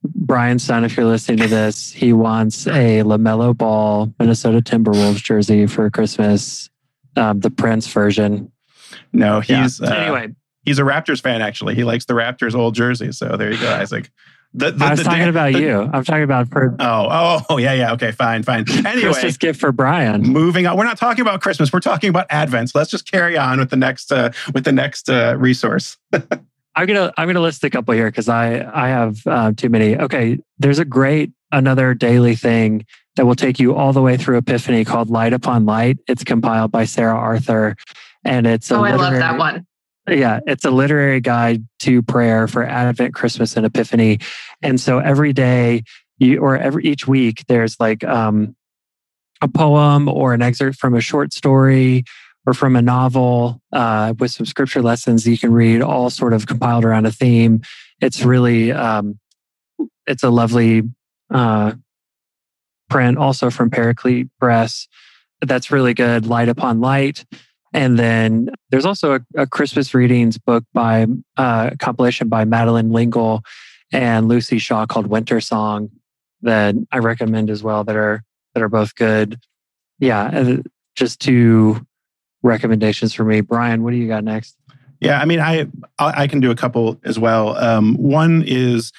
Brian's 0.03 0.63
son, 0.63 0.83
if 0.83 0.97
you're 0.97 1.05
listening 1.05 1.37
to 1.39 1.47
this, 1.47 1.91
he 1.91 2.11
wants 2.11 2.65
a 2.67 3.03
LaMelo 3.03 3.55
Ball 3.55 4.11
Minnesota 4.19 4.59
Timberwolves 4.59 5.21
jersey 5.21 5.67
for 5.67 5.89
Christmas, 5.91 6.69
um, 7.15 7.39
the 7.39 7.51
Prince 7.51 7.87
version. 7.87 8.51
No, 9.13 9.39
he's 9.41 9.79
yeah. 9.79 9.89
uh, 9.89 9.93
anyway. 9.93 10.35
He's 10.63 10.79
a 10.79 10.83
Raptors 10.83 11.21
fan, 11.21 11.41
actually. 11.41 11.75
He 11.75 11.83
likes 11.83 12.05
the 12.05 12.13
Raptors' 12.13 12.55
old 12.55 12.75
jersey. 12.75 13.11
So 13.11 13.37
there 13.37 13.51
you 13.51 13.59
go, 13.59 13.69
Isaac. 13.73 14.11
The, 14.53 14.71
the, 14.71 14.85
I 14.85 14.91
was 14.91 15.03
talking 15.03 15.29
about 15.29 15.53
the, 15.53 15.61
you. 15.61 15.89
I'm 15.93 16.03
talking 16.03 16.23
about 16.23 16.49
for. 16.49 16.75
Oh, 16.79 17.45
oh, 17.49 17.57
yeah, 17.57 17.73
yeah. 17.73 17.93
Okay, 17.93 18.11
fine, 18.11 18.43
fine. 18.43 18.65
Anyway, 18.85 19.13
Christmas 19.13 19.37
gift 19.37 19.59
for 19.59 19.71
Brian. 19.71 20.23
Moving 20.23 20.67
on. 20.67 20.77
We're 20.77 20.83
not 20.83 20.97
talking 20.97 21.21
about 21.21 21.41
Christmas. 21.41 21.71
We're 21.71 21.79
talking 21.79 22.09
about 22.09 22.27
Advent. 22.29 22.71
So 22.71 22.79
let's 22.79 22.91
just 22.91 23.09
carry 23.09 23.37
on 23.37 23.59
with 23.59 23.69
the 23.69 23.77
next 23.77 24.11
uh, 24.11 24.31
with 24.53 24.65
the 24.65 24.73
next 24.73 25.09
uh, 25.09 25.35
resource. 25.37 25.97
I'm 26.13 26.87
gonna 26.87 27.13
I'm 27.17 27.27
gonna 27.27 27.39
list 27.39 27.63
a 27.63 27.69
couple 27.69 27.93
here 27.93 28.09
because 28.09 28.27
I 28.27 28.59
I 28.73 28.89
have 28.89 29.25
uh, 29.25 29.53
too 29.53 29.69
many. 29.69 29.97
Okay, 29.97 30.39
there's 30.59 30.79
a 30.79 30.85
great 30.85 31.31
another 31.51 31.93
daily 31.93 32.35
thing 32.35 32.85
that 33.15 33.25
will 33.25 33.35
take 33.35 33.59
you 33.59 33.75
all 33.75 33.93
the 33.93 34.01
way 34.01 34.17
through 34.17 34.37
Epiphany 34.37 34.83
called 34.83 35.09
Light 35.09 35.33
Upon 35.33 35.65
Light. 35.65 35.97
It's 36.07 36.23
compiled 36.23 36.71
by 36.71 36.85
Sarah 36.85 37.15
Arthur, 37.15 37.75
and 38.25 38.45
it's 38.47 38.71
oh, 38.71 38.83
I 38.83 38.95
love 38.95 39.13
that 39.13 39.37
one. 39.37 39.65
Yeah, 40.11 40.41
it's 40.45 40.65
a 40.65 40.71
literary 40.71 41.21
guide 41.21 41.65
to 41.79 42.01
prayer 42.01 42.45
for 42.45 42.63
Advent, 42.63 43.13
Christmas, 43.13 43.55
and 43.55 43.65
Epiphany. 43.65 44.19
And 44.61 44.79
so 44.79 44.99
every 44.99 45.31
day, 45.31 45.83
you 46.19 46.39
or 46.41 46.57
every 46.57 46.83
each 46.85 47.07
week, 47.07 47.45
there's 47.47 47.79
like 47.79 48.03
um, 48.03 48.53
a 49.41 49.47
poem 49.47 50.09
or 50.09 50.33
an 50.33 50.41
excerpt 50.41 50.77
from 50.77 50.95
a 50.95 51.01
short 51.01 51.31
story 51.31 52.03
or 52.45 52.53
from 52.53 52.75
a 52.75 52.81
novel 52.81 53.61
uh, 53.71 54.13
with 54.19 54.31
some 54.31 54.45
scripture 54.45 54.81
lessons 54.81 55.25
you 55.25 55.37
can 55.37 55.53
read, 55.53 55.81
all 55.81 56.09
sort 56.09 56.33
of 56.33 56.45
compiled 56.45 56.83
around 56.83 57.05
a 57.05 57.11
theme. 57.11 57.61
It's 58.01 58.23
really, 58.25 58.73
um, 58.73 59.17
it's 60.05 60.23
a 60.23 60.29
lovely 60.29 60.83
uh, 61.33 61.73
print, 62.89 63.17
also 63.17 63.49
from 63.49 63.69
Paraclete 63.69 64.27
Press. 64.39 64.89
That's 65.41 65.71
really 65.71 65.93
good. 65.93 66.25
Light 66.25 66.49
upon 66.49 66.81
light. 66.81 67.23
And 67.73 67.97
then 67.97 68.49
there's 68.69 68.85
also 68.85 69.15
a, 69.15 69.19
a 69.35 69.47
Christmas 69.47 69.93
readings 69.93 70.37
book 70.37 70.63
by 70.73 71.05
uh, 71.37 71.71
compilation 71.79 72.27
by 72.27 72.43
Madeleine 72.45 72.91
L'Engle 72.91 73.43
and 73.93 74.29
Luci 74.29 74.59
Shaw 74.59 74.85
called 74.85 75.07
Winter 75.07 75.39
Song 75.39 75.89
that 76.41 76.75
I 76.91 76.97
recommend 76.97 77.49
as 77.49 77.63
well. 77.63 77.83
That 77.83 77.95
are 77.95 78.23
that 78.53 78.63
are 78.63 78.69
both 78.69 78.95
good. 78.95 79.39
Yeah, 79.99 80.57
just 80.95 81.19
two 81.19 81.85
recommendations 82.43 83.13
for 83.13 83.23
me. 83.23 83.41
Brian, 83.41 83.83
what 83.83 83.91
do 83.91 83.97
you 83.97 84.07
got 84.07 84.23
next? 84.23 84.57
Yeah, 84.99 85.19
I 85.19 85.25
mean, 85.25 85.39
I 85.39 85.67
I 85.97 86.27
can 86.27 86.39
do 86.39 86.51
a 86.51 86.55
couple 86.55 86.99
as 87.03 87.17
well. 87.17 87.57
Um, 87.57 87.95
one 87.95 88.43
is 88.45 88.91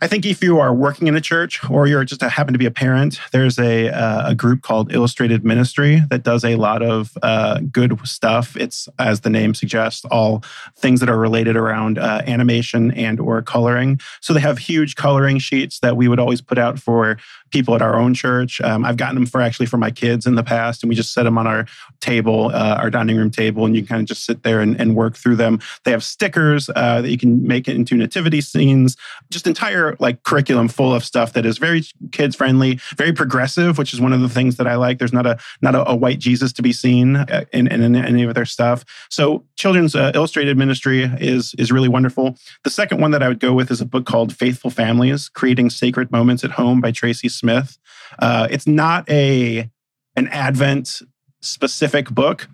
I 0.00 0.06
think 0.06 0.24
if 0.24 0.42
you 0.42 0.60
are 0.60 0.72
working 0.72 1.06
in 1.08 1.16
a 1.16 1.20
church 1.20 1.68
or 1.68 1.86
you're 1.86 2.04
just 2.04 2.22
a, 2.22 2.28
happen 2.28 2.52
to 2.52 2.58
be 2.58 2.66
a 2.66 2.70
parent, 2.70 3.20
there's 3.32 3.58
a, 3.58 3.88
uh, 3.88 4.30
a 4.30 4.34
group 4.34 4.62
called 4.62 4.92
Illustrated 4.92 5.44
Ministry 5.44 6.02
that 6.10 6.22
does 6.22 6.44
a 6.44 6.56
lot 6.56 6.82
of 6.82 7.16
uh, 7.22 7.60
good 7.72 7.98
stuff. 8.06 8.56
It's, 8.56 8.88
as 8.98 9.20
the 9.22 9.30
name 9.30 9.54
suggests, 9.54 10.04
all 10.06 10.44
things 10.76 11.00
that 11.00 11.08
are 11.08 11.18
related 11.18 11.56
around 11.56 11.98
uh, 11.98 12.22
animation 12.26 12.92
and 12.92 13.18
or 13.18 13.42
coloring. 13.42 14.00
So 14.20 14.32
they 14.32 14.40
have 14.40 14.58
huge 14.58 14.94
coloring 14.94 15.38
sheets 15.38 15.80
that 15.80 15.96
we 15.96 16.06
would 16.06 16.20
always 16.20 16.40
put 16.40 16.58
out 16.58 16.78
for 16.78 17.18
people 17.50 17.74
at 17.74 17.82
our 17.82 17.96
own 17.96 18.14
church. 18.14 18.60
Um, 18.60 18.84
I've 18.84 18.96
gotten 18.96 19.14
them 19.14 19.26
for 19.26 19.40
actually 19.40 19.66
for 19.66 19.76
my 19.76 19.90
kids 19.90 20.26
in 20.26 20.34
the 20.34 20.42
past, 20.42 20.82
and 20.82 20.88
we 20.88 20.96
just 20.96 21.12
set 21.12 21.24
them 21.24 21.38
on 21.38 21.46
our 21.46 21.66
table, 22.00 22.50
uh, 22.54 22.76
our 22.78 22.90
dining 22.90 23.16
room 23.16 23.30
table, 23.30 23.64
and 23.64 23.74
you 23.74 23.82
can 23.82 23.88
kind 23.88 24.02
of 24.02 24.08
just 24.08 24.24
sit 24.24 24.42
there 24.42 24.60
and, 24.60 24.80
and 24.80 24.94
work 24.94 25.16
through 25.16 25.36
them. 25.36 25.60
They 25.84 25.90
have 25.90 26.04
stickers 26.04 26.70
uh, 26.74 27.02
that 27.02 27.10
you 27.10 27.18
can 27.18 27.46
make 27.46 27.68
it 27.68 27.76
into 27.76 27.96
nativity 27.96 28.40
scenes, 28.40 28.96
just 29.30 29.46
entire 29.46 29.96
like 29.98 30.22
curriculum 30.22 30.68
full 30.68 30.94
of 30.94 31.04
stuff 31.04 31.32
that 31.32 31.46
is 31.46 31.58
very 31.58 31.82
kids 32.12 32.36
friendly, 32.36 32.80
very 32.96 33.12
progressive, 33.12 33.78
which 33.78 33.92
is 33.92 34.00
one 34.00 34.12
of 34.12 34.20
the 34.20 34.28
things 34.28 34.56
that 34.56 34.66
I 34.66 34.76
like. 34.76 34.98
There's 34.98 35.12
not 35.12 35.26
a 35.26 35.38
not 35.62 35.74
a, 35.74 35.88
a 35.90 35.96
white 35.96 36.18
Jesus 36.18 36.52
to 36.54 36.62
be 36.62 36.72
seen 36.72 37.16
uh, 37.16 37.44
in, 37.52 37.66
in, 37.68 37.82
in, 37.82 37.96
any 37.96 38.22
of 38.24 38.34
their 38.34 38.44
stuff. 38.44 38.84
So 39.10 39.44
children's 39.56 39.94
uh, 39.94 40.12
illustrated 40.14 40.56
ministry 40.56 41.04
is 41.20 41.54
is 41.58 41.72
really 41.72 41.88
wonderful. 41.88 42.36
The 42.64 42.70
second 42.70 43.00
one 43.00 43.10
that 43.12 43.22
I 43.22 43.28
would 43.28 43.40
go 43.40 43.52
with 43.52 43.70
is 43.70 43.80
a 43.80 43.86
book 43.86 44.06
called 44.06 44.34
Faithful 44.34 44.70
Families: 44.70 45.28
Creating 45.28 45.70
Sacred 45.70 46.10
Moments 46.12 46.44
at 46.44 46.52
Home 46.52 46.80
by 46.80 46.92
Traci 46.92 47.30
Smith. 47.38 47.78
Uh, 48.18 48.48
it's 48.50 48.66
not 48.66 49.08
a 49.08 49.68
an 50.16 50.28
Advent 50.28 51.00
specific 51.40 52.10
book, 52.10 52.48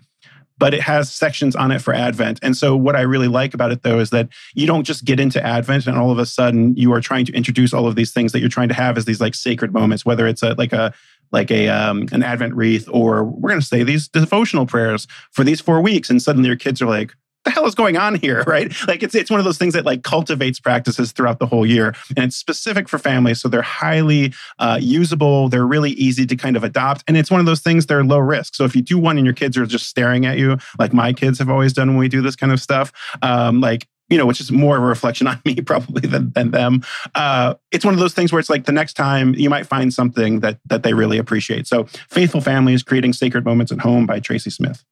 but 0.57 0.73
it 0.73 0.81
has 0.81 1.11
sections 1.11 1.55
on 1.55 1.71
it 1.71 1.79
for 1.79 1.93
Advent. 1.93 2.39
And 2.41 2.55
so, 2.55 2.75
what 2.75 2.95
I 2.95 3.01
really 3.01 3.27
like 3.27 3.53
about 3.53 3.71
it, 3.71 3.83
though, 3.83 3.99
is 3.99 4.11
that 4.11 4.29
you 4.53 4.67
don't 4.67 4.83
just 4.83 5.05
get 5.05 5.19
into 5.19 5.43
Advent 5.45 5.87
and 5.87 5.97
all 5.97 6.11
of 6.11 6.19
a 6.19 6.25
sudden 6.25 6.75
you 6.75 6.93
are 6.93 7.01
trying 7.01 7.25
to 7.25 7.33
introduce 7.33 7.73
all 7.73 7.87
of 7.87 7.95
these 7.95 8.11
things 8.11 8.31
that 8.31 8.39
you're 8.39 8.49
trying 8.49 8.69
to 8.69 8.73
have 8.73 8.97
as 8.97 9.05
these 9.05 9.21
like 9.21 9.35
sacred 9.35 9.73
moments, 9.73 10.05
whether 10.05 10.27
it's 10.27 10.43
a 10.43 10.53
like 10.53 10.73
a 10.73 10.93
like 11.31 11.51
a 11.51 11.67
um, 11.69 12.07
an 12.11 12.23
Advent 12.23 12.53
wreath 12.53 12.87
or 12.91 13.23
we're 13.23 13.49
going 13.49 13.59
to 13.59 13.65
say 13.65 13.83
these 13.83 14.07
devotional 14.07 14.65
prayers 14.65 15.07
for 15.31 15.43
these 15.43 15.59
four 15.59 15.81
weeks, 15.81 16.09
and 16.09 16.21
suddenly 16.21 16.47
your 16.47 16.57
kids 16.57 16.81
are 16.81 16.87
like, 16.87 17.13
the 17.45 17.51
hell 17.51 17.65
is 17.65 17.75
going 17.75 17.95
on 17.95 18.15
here, 18.15 18.43
right? 18.47 18.73
Like 18.87 19.03
it's 19.03 19.15
it's 19.15 19.31
one 19.31 19.39
of 19.39 19.45
those 19.45 19.57
things 19.57 19.73
that 19.73 19.85
like 19.85 20.03
cultivates 20.03 20.59
practices 20.59 21.11
throughout 21.11 21.39
the 21.39 21.45
whole 21.45 21.65
year, 21.65 21.95
and 22.17 22.25
it's 22.25 22.35
specific 22.35 22.89
for 22.89 22.99
families, 22.99 23.39
so 23.39 23.47
they're 23.47 23.61
highly 23.61 24.33
uh, 24.59 24.79
usable. 24.81 25.49
They're 25.49 25.67
really 25.67 25.91
easy 25.91 26.25
to 26.25 26.35
kind 26.35 26.57
of 26.57 26.63
adopt, 26.63 27.03
and 27.07 27.15
it's 27.15 27.31
one 27.31 27.39
of 27.39 27.45
those 27.45 27.61
things 27.61 27.85
they're 27.85 28.03
low 28.03 28.19
risk. 28.19 28.55
So 28.55 28.65
if 28.65 28.75
you 28.75 28.81
do 28.81 28.97
one 28.97 29.17
and 29.17 29.25
your 29.25 29.35
kids 29.35 29.57
are 29.57 29.65
just 29.65 29.87
staring 29.87 30.25
at 30.25 30.37
you, 30.37 30.57
like 30.79 30.93
my 30.93 31.13
kids 31.13 31.39
have 31.39 31.49
always 31.49 31.73
done 31.73 31.89
when 31.89 31.97
we 31.97 32.09
do 32.09 32.21
this 32.21 32.35
kind 32.35 32.51
of 32.51 32.59
stuff, 32.59 32.91
um, 33.21 33.61
like 33.61 33.87
you 34.09 34.17
know, 34.17 34.25
which 34.25 34.39
is 34.39 34.51
more 34.51 34.77
of 34.77 34.83
a 34.83 34.85
reflection 34.85 35.27
on 35.27 35.41
me 35.45 35.55
probably 35.61 36.07
than, 36.07 36.31
than 36.31 36.51
them. 36.51 36.83
Uh, 37.15 37.55
it's 37.71 37.85
one 37.85 37.93
of 37.93 37.99
those 37.99 38.13
things 38.13 38.31
where 38.31 38.39
it's 38.39 38.49
like 38.49 38.65
the 38.65 38.71
next 38.71 38.93
time 38.93 39.33
you 39.35 39.49
might 39.49 39.65
find 39.65 39.93
something 39.93 40.39
that 40.41 40.59
that 40.65 40.83
they 40.83 40.93
really 40.93 41.17
appreciate. 41.17 41.67
So, 41.67 41.85
Faithful 42.09 42.41
Families 42.41 42.83
Creating 42.83 43.13
Sacred 43.13 43.45
Moments 43.45 43.71
at 43.71 43.79
Home 43.79 44.05
by 44.05 44.19
Traci 44.19 44.51
Smith. 44.51 44.83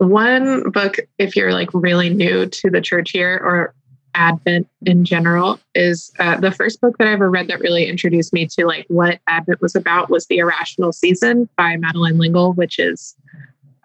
One 0.00 0.70
book, 0.70 0.96
if 1.18 1.36
you're 1.36 1.52
like 1.52 1.68
really 1.74 2.08
new 2.08 2.46
to 2.46 2.70
the 2.70 2.80
church 2.80 3.10
here 3.10 3.38
or 3.44 3.74
Advent 4.14 4.66
in 4.86 5.04
general, 5.04 5.60
is 5.74 6.10
uh, 6.18 6.40
the 6.40 6.50
first 6.50 6.80
book 6.80 6.96
that 6.96 7.06
I 7.06 7.12
ever 7.12 7.28
read 7.28 7.48
that 7.48 7.60
really 7.60 7.84
introduced 7.84 8.32
me 8.32 8.46
to 8.46 8.64
like 8.64 8.86
what 8.88 9.20
Advent 9.26 9.60
was 9.60 9.76
about 9.76 10.08
was 10.08 10.26
The 10.26 10.38
Irrational 10.38 10.94
Season 10.94 11.50
by 11.58 11.76
Madeleine 11.76 12.18
L'Engle, 12.18 12.54
which 12.54 12.78
is 12.78 13.14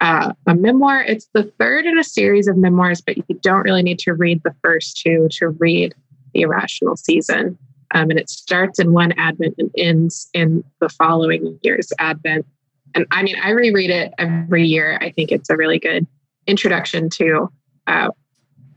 uh, 0.00 0.32
a 0.46 0.54
memoir. 0.54 1.02
It's 1.02 1.28
the 1.34 1.52
third 1.58 1.84
in 1.84 1.98
a 1.98 2.04
series 2.04 2.48
of 2.48 2.56
memoirs, 2.56 3.02
but 3.02 3.18
you 3.18 3.38
don't 3.42 3.64
really 3.64 3.82
need 3.82 3.98
to 4.00 4.14
read 4.14 4.42
the 4.42 4.54
first 4.62 4.96
two 4.96 5.28
to 5.32 5.48
read 5.48 5.94
The 6.32 6.40
Irrational 6.40 6.96
Season. 6.96 7.58
Um, 7.92 8.08
and 8.08 8.18
it 8.18 8.30
starts 8.30 8.78
in 8.78 8.94
one 8.94 9.12
Advent 9.18 9.56
and 9.58 9.70
ends 9.76 10.30
in 10.32 10.64
the 10.80 10.88
following 10.88 11.58
year's 11.62 11.92
Advent 11.98 12.46
and 12.94 13.06
I 13.10 13.22
mean, 13.22 13.36
I 13.42 13.50
reread 13.50 13.90
it 13.90 14.12
every 14.18 14.64
year. 14.64 14.98
I 15.00 15.10
think 15.10 15.30
it's 15.32 15.50
a 15.50 15.56
really 15.56 15.78
good 15.78 16.06
introduction 16.46 17.10
to, 17.10 17.50
uh, 17.86 18.08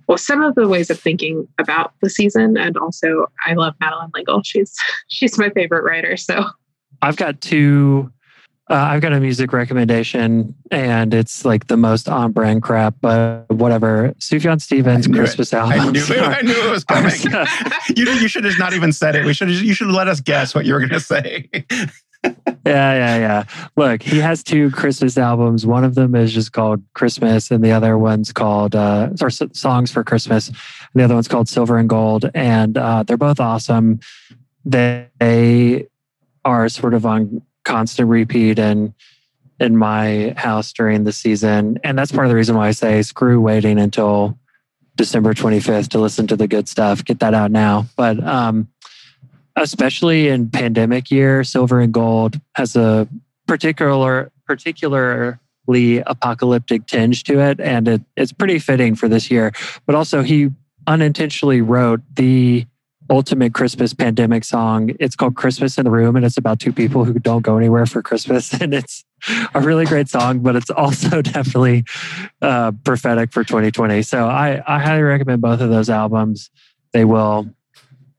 well, 0.08 0.18
some 0.18 0.42
of 0.42 0.56
the 0.56 0.68
ways 0.68 0.90
of 0.90 1.00
thinking 1.00 1.48
about 1.58 1.94
the 2.02 2.10
season, 2.10 2.58
and 2.58 2.78
also 2.78 3.28
I 3.46 3.54
love 3.54 3.76
Madeleine 3.80 4.12
L'Engle. 4.14 4.42
She's 4.44 4.76
she's 5.08 5.38
my 5.38 5.50
favorite 5.52 5.84
writer. 5.84 6.18
So 6.18 6.46
I've 7.02 7.18
got 7.18 7.42
two. 7.42 8.12
Uh, 8.72 8.76
I've 8.76 9.02
got 9.02 9.14
a 9.14 9.20
music 9.20 9.52
recommendation, 9.52 10.54
and 10.70 11.12
it's 11.12 11.44
like 11.44 11.66
the 11.66 11.78
most 11.78 12.08
on 12.08 12.32
brand 12.32 12.62
crap, 12.62 12.94
but 13.02 13.50
whatever. 13.50 14.14
Sufjan 14.20 14.62
Stevens 14.62 15.08
Christmas 15.08 15.54
it. 15.54 15.56
album. 15.56 15.80
I 15.80 15.90
knew, 15.90 16.04
it. 16.04 16.20
I 16.20 16.42
knew 16.42 16.68
it 16.68 16.70
was 16.70 16.84
coming. 16.86 17.16
you, 17.96 18.06
you 18.12 18.28
should 18.28 18.44
have 18.44 18.60
not 18.60 18.74
even 18.74 18.92
said 18.92 19.16
it. 19.16 19.26
We 19.26 19.34
should 19.34 19.50
you 19.50 19.74
should 19.74 19.88
let 19.88 20.08
us 20.08 20.22
guess 20.22 20.54
what 20.54 20.66
you 20.66 20.74
were 20.74 20.80
going 20.80 20.92
to 20.92 21.00
say 21.00 21.50
yeah, 22.24 22.34
yeah, 22.66 23.18
yeah. 23.18 23.44
Look, 23.76 24.04
he 24.04 24.20
has 24.20 24.44
two 24.44 24.72
Christmas 24.72 25.18
albums. 25.18 25.66
One 25.66 25.84
of 25.84 25.96
them 25.96 26.16
is 26.16 26.34
just 26.34 26.52
called 26.52 26.84
Christmas, 26.94 27.52
and 27.52 27.64
the 27.64 27.72
other 27.72 27.98
one's 27.98 28.32
called 28.32 28.76
uh, 28.76 29.10
or 29.22 29.30
Songs 29.30 29.92
for 29.92 30.04
Christmas. 30.04 30.52
The 30.94 31.04
other 31.04 31.14
one's 31.14 31.28
called 31.28 31.48
Silver 31.48 31.78
and 31.78 31.88
Gold, 31.88 32.30
and 32.34 32.78
uh, 32.78 33.04
they're 33.04 33.18
both 33.18 33.40
awesome. 33.40 34.00
They 34.66 35.88
are 36.44 36.70
sort 36.70 36.94
of 36.94 37.06
on 37.06 37.42
constant 37.64 38.10
repeat 38.10 38.60
and 38.60 38.94
in 39.60 39.78
my 39.78 40.34
house 40.38 40.72
during 40.74 41.04
the 41.04 41.14
season, 41.14 41.80
and 41.84 41.98
that's 41.98 42.12
part 42.12 42.26
of 42.26 42.30
the 42.30 42.36
reason 42.36 42.56
why 42.56 42.68
I 42.68 42.72
say 42.72 43.02
screw 43.02 43.40
waiting 43.40 43.80
until 43.80 44.38
December 44.96 45.34
25th 45.34 45.88
to 45.90 46.00
listen 46.00 46.28
to 46.28 46.36
the 46.36 46.48
good 46.48 46.68
stuff. 46.68 47.06
Get 47.06 47.20
that 47.20 47.34
out 47.34 47.52
now. 47.52 47.86
But 47.96 48.22
um, 48.22 48.68
especially 49.60 50.30
in 50.30 50.50
pandemic 50.50 51.12
year, 51.12 51.44
silver 51.44 51.80
and 51.80 51.94
gold 51.94 52.40
has 52.56 52.76
a 52.76 53.08
particular 53.48 54.32
particular 54.46 55.40
darkly 55.70 56.04
apocalyptic 56.06 56.86
tinge 56.88 57.24
to 57.24 57.40
it, 57.40 57.60
and 57.60 57.88
it, 57.88 58.02
it's 58.16 58.32
pretty 58.32 58.60
fitting 58.60 58.96
for 58.96 59.08
this 59.08 59.30
year. 59.30 59.52
But 59.86 59.96
also, 59.96 60.22
he 60.22 60.50
unintentionally 60.88 61.62
wrote 61.62 62.02
the 62.16 62.66
ultimate 63.10 63.54
Christmas 63.54 63.94
pandemic 63.94 64.44
song. 64.44 64.92
It's 65.00 65.16
called 65.16 65.36
Christmas 65.36 65.78
in 65.78 65.86
the 65.86 65.92
Room, 65.92 66.16
and 66.16 66.26
it's 66.26 66.38
about 66.38 66.60
two 66.60 66.72
people 66.72 67.06
who 67.06 67.14
don't 67.14 67.42
go 67.42 67.58
anywhere 67.58 67.86
for 67.86 68.02
Christmas. 68.02 68.54
And 68.62 68.74
it's 68.74 69.04
a 69.54 69.60
really 69.60 69.86
great 69.86 70.08
song, 70.08 70.40
but 70.40 70.56
it's 70.56 70.70
also 70.70 71.22
definitely 71.36 71.84
uh, 72.42 72.72
prophetic 72.84 73.34
for 73.34 73.44
2020. 73.44 74.02
So 74.04 74.28
I, 74.28 74.62
I 74.66 74.80
highly 74.80 75.02
recommend 75.02 75.42
both 75.42 75.60
of 75.60 75.70
those 75.70 75.90
albums. 75.90 76.50
They 76.94 77.04
will 77.04 77.50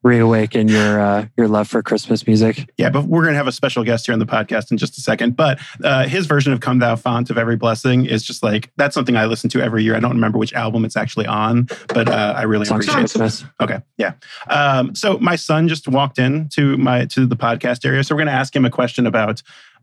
reawaken 0.03 0.69
your 0.69 1.01
uh, 1.01 1.27
your 1.37 1.49
love 1.49 1.69
for 1.69 1.83
Christmas 1.83 2.27
music. 2.27 2.71
Yeah, 2.79 2.91
but 2.91 3.05
we're 3.05 3.23
going 3.23 3.35
to 3.35 3.39
have 3.39 3.47
a 3.47 3.53
special 3.53 3.85
guest 3.85 4.07
here 4.07 4.13
on 4.13 4.19
the 4.19 4.27
podcast 4.27 4.71
in 4.71 4.79
just 4.79 4.97
a 4.99 5.01
second. 5.01 5.37
But 5.37 5.59
uh, 5.85 6.07
his 6.07 6.27
version 6.27 6.53
of 6.53 6.61
"Come 6.61 6.79
Thou 6.79 6.97
Font 6.97 7.31
of 7.31 7.39
Every 7.39 7.57
Blessing" 7.57 8.07
is 8.07 8.23
just 8.23 8.43
like 8.43 8.71
that's 8.77 8.95
something 8.95 9.17
I 9.17 9.27
listen 9.27 9.51
to 9.51 9.61
every 9.61 9.83
year. 9.83 9.95
I 9.97 10.01
don't 10.01 10.13
remember 10.13 10.39
which 10.39 10.53
album 10.55 10.85
it's 10.85 10.97
actually 10.97 11.27
on, 11.27 11.69
but 11.89 12.09
uh, 12.09 12.35
I 12.37 12.43
really 12.43 12.65
Songs 12.65 12.87
appreciate 12.87 13.17
it. 13.17 13.19
Christmas. 13.19 13.45
Okay, 13.61 13.81
yeah. 13.99 14.13
Um, 14.49 14.95
so 14.95 15.19
my 15.19 15.37
son 15.37 15.69
just 15.69 15.89
walked 15.89 16.19
in 16.19 16.49
to 16.51 16.77
my 16.79 17.07
to 17.07 17.27
the 17.27 17.37
podcast 17.37 17.85
area, 17.85 18.03
so 18.05 18.15
we're 18.15 18.21
going 18.21 18.29
to 18.29 18.33
ask 18.33 18.55
him 18.55 18.65
a 18.65 18.71
question 18.71 19.07
about. 19.07 19.43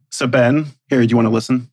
So 0.10 0.26
Ben, 0.26 0.68
here, 0.90 1.02
do 1.02 1.08
you 1.08 1.18
want 1.18 1.26
to 1.26 1.34
listen? 1.34 1.70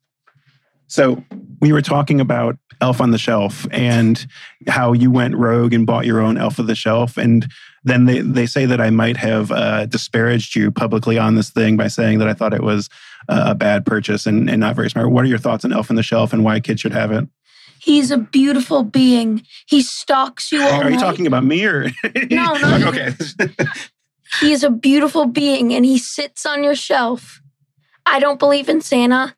So 0.88 1.24
we 1.60 1.72
were 1.72 1.82
talking 1.82 2.20
about 2.20 2.56
Elf 2.80 3.00
on 3.00 3.10
the 3.10 3.18
Shelf 3.18 3.66
and 3.70 4.26
how 4.66 4.92
you 4.92 5.10
went 5.10 5.36
rogue 5.36 5.72
and 5.72 5.86
bought 5.86 6.04
your 6.04 6.20
own 6.20 6.36
Elf 6.36 6.58
of 6.58 6.66
the 6.66 6.74
Shelf, 6.74 7.16
and 7.16 7.48
then 7.84 8.06
they 8.06 8.20
they 8.20 8.46
say 8.46 8.66
that 8.66 8.80
I 8.80 8.90
might 8.90 9.16
have 9.16 9.50
uh, 9.52 9.86
disparaged 9.86 10.56
you 10.56 10.70
publicly 10.70 11.18
on 11.18 11.34
this 11.34 11.50
thing 11.50 11.76
by 11.76 11.88
saying 11.88 12.18
that 12.18 12.28
I 12.28 12.34
thought 12.34 12.54
it 12.54 12.62
was 12.62 12.88
uh, 13.28 13.44
a 13.48 13.54
bad 13.54 13.84
purchase 13.86 14.26
and, 14.26 14.48
and 14.50 14.60
not 14.60 14.74
very 14.76 14.90
smart. 14.90 15.10
What 15.10 15.24
are 15.24 15.28
your 15.28 15.38
thoughts 15.38 15.64
on 15.64 15.72
Elf 15.72 15.90
on 15.90 15.96
the 15.96 16.02
Shelf 16.02 16.32
and 16.32 16.44
why 16.44 16.60
kids 16.60 16.80
should 16.80 16.92
have 16.92 17.12
it? 17.12 17.28
He's 17.78 18.10
a 18.10 18.16
beautiful 18.18 18.82
being. 18.82 19.42
He 19.66 19.82
stalks 19.82 20.50
you 20.50 20.62
all 20.62 20.82
Are 20.82 20.90
you 20.90 20.98
talking 20.98 21.26
about 21.26 21.44
me 21.44 21.64
or 21.66 21.90
No, 22.30 22.54
no, 22.54 22.78
no. 22.78 22.88
okay? 22.88 23.12
He 24.40 24.50
is 24.52 24.64
a 24.64 24.70
beautiful 24.70 25.26
being 25.26 25.72
and 25.72 25.84
he 25.84 25.96
sits 25.98 26.44
on 26.44 26.64
your 26.64 26.74
shelf. 26.74 27.40
I 28.04 28.18
don't 28.18 28.38
believe 28.38 28.68
in 28.68 28.80
Santa, 28.80 29.36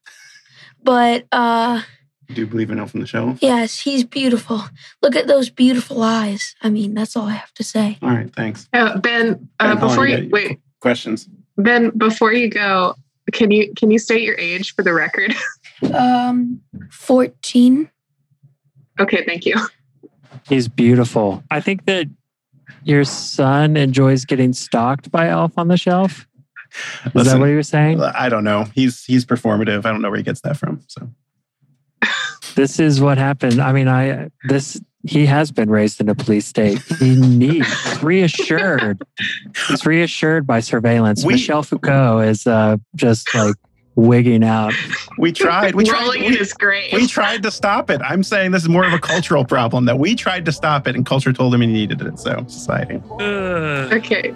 but 0.82 1.26
uh 1.32 1.82
Do 2.28 2.40
you 2.40 2.46
believe 2.46 2.70
in 2.70 2.78
Elf 2.78 2.94
on 2.94 3.00
the 3.00 3.06
Shelf? 3.06 3.38
yes, 3.40 3.80
he's 3.80 4.04
beautiful. 4.04 4.62
Look 5.02 5.14
at 5.16 5.26
those 5.26 5.48
beautiful 5.50 6.02
eyes. 6.02 6.54
I 6.62 6.70
mean, 6.70 6.94
that's 6.94 7.16
all 7.16 7.26
I 7.26 7.32
have 7.34 7.52
to 7.54 7.62
say. 7.64 7.98
All 8.02 8.10
right, 8.10 8.32
thanks. 8.34 8.68
Uh, 8.72 8.98
ben, 8.98 9.48
uh, 9.60 9.68
Ben, 9.68 9.76
hold 9.76 9.90
before 9.90 10.06
you 10.06 10.18
you 10.18 10.30
wait, 10.30 10.60
Questions? 10.80 11.28
Ben, 11.56 11.90
before 11.90 12.32
you 12.32 12.48
go, 12.48 12.94
can 13.32 13.50
you 13.50 13.72
can 13.74 13.90
you 13.90 13.98
state 13.98 14.22
your 14.22 14.36
age 14.38 14.74
for 14.74 14.82
the 14.82 14.92
record? 14.92 15.34
Um 15.92 16.62
14. 16.90 17.90
okay, 18.98 19.24
thank 19.26 19.44
you. 19.44 19.54
He's 20.48 20.68
beautiful. 20.68 21.44
I 21.50 21.60
think 21.60 21.84
that 21.84 22.06
your 22.82 23.04
son 23.04 23.76
enjoys 23.76 24.24
getting 24.24 24.54
stalked 24.54 25.10
by 25.10 25.28
Elf 25.28 25.52
on 25.58 25.68
the 25.68 25.76
Shelf. 25.76 26.26
Is 27.04 27.14
Listen, 27.14 27.32
that 27.34 27.40
what 27.40 27.48
he 27.50 27.54
was 27.56 27.68
saying? 27.68 28.00
I 28.00 28.30
don't 28.30 28.42
know. 28.44 28.64
He's 28.74 29.04
he's 29.04 29.26
performative. 29.26 29.84
I 29.84 29.90
don't 29.90 30.00
know 30.00 30.08
where 30.08 30.16
he 30.16 30.22
gets 30.22 30.40
that 30.42 30.56
from. 30.56 30.80
So 30.88 31.10
This 32.56 32.80
is 32.80 33.00
what 33.00 33.18
happened. 33.18 33.60
I 33.60 33.72
mean, 33.72 33.86
I 33.88 34.28
this 34.48 34.80
he 35.06 35.24
has 35.26 35.52
been 35.52 35.70
raised 35.70 36.00
in 36.00 36.08
a 36.08 36.14
police 36.16 36.46
state. 36.46 36.82
He 36.98 37.14
needs 37.14 37.68
he's 37.84 38.02
reassured. 38.02 39.00
He's 39.68 39.86
reassured 39.86 40.46
by 40.46 40.60
surveillance. 40.60 41.24
We- 41.24 41.34
Michel 41.34 41.62
Foucault 41.62 42.20
is 42.20 42.46
uh, 42.46 42.78
just 42.96 43.32
like 43.34 43.54
wigging 43.94 44.42
out. 44.44 44.74
we 45.18 45.32
tried. 45.32 45.74
We 45.74 45.84
tried. 45.84 46.00
Rolling 46.02 46.24
in 46.24 46.32
We, 46.32 46.36
his 46.38 46.52
grave. 46.52 46.92
we 46.92 47.06
tried 47.06 47.42
to 47.44 47.50
stop 47.50 47.88
it. 47.88 48.00
I'm 48.02 48.22
saying 48.22 48.50
this 48.50 48.62
is 48.62 48.68
more 48.68 48.84
of 48.86 48.92
a 48.92 48.98
cultural 48.98 49.44
problem 49.44 49.84
that 49.84 49.98
we 49.98 50.14
tried 50.14 50.44
to 50.46 50.52
stop 50.52 50.86
it, 50.88 50.96
and 50.96 51.06
culture 51.06 51.32
told 51.32 51.54
him 51.54 51.60
he 51.60 51.66
needed 51.68 52.02
it. 52.02 52.18
So 52.18 52.44
society. 52.48 53.00
okay. 53.20 54.34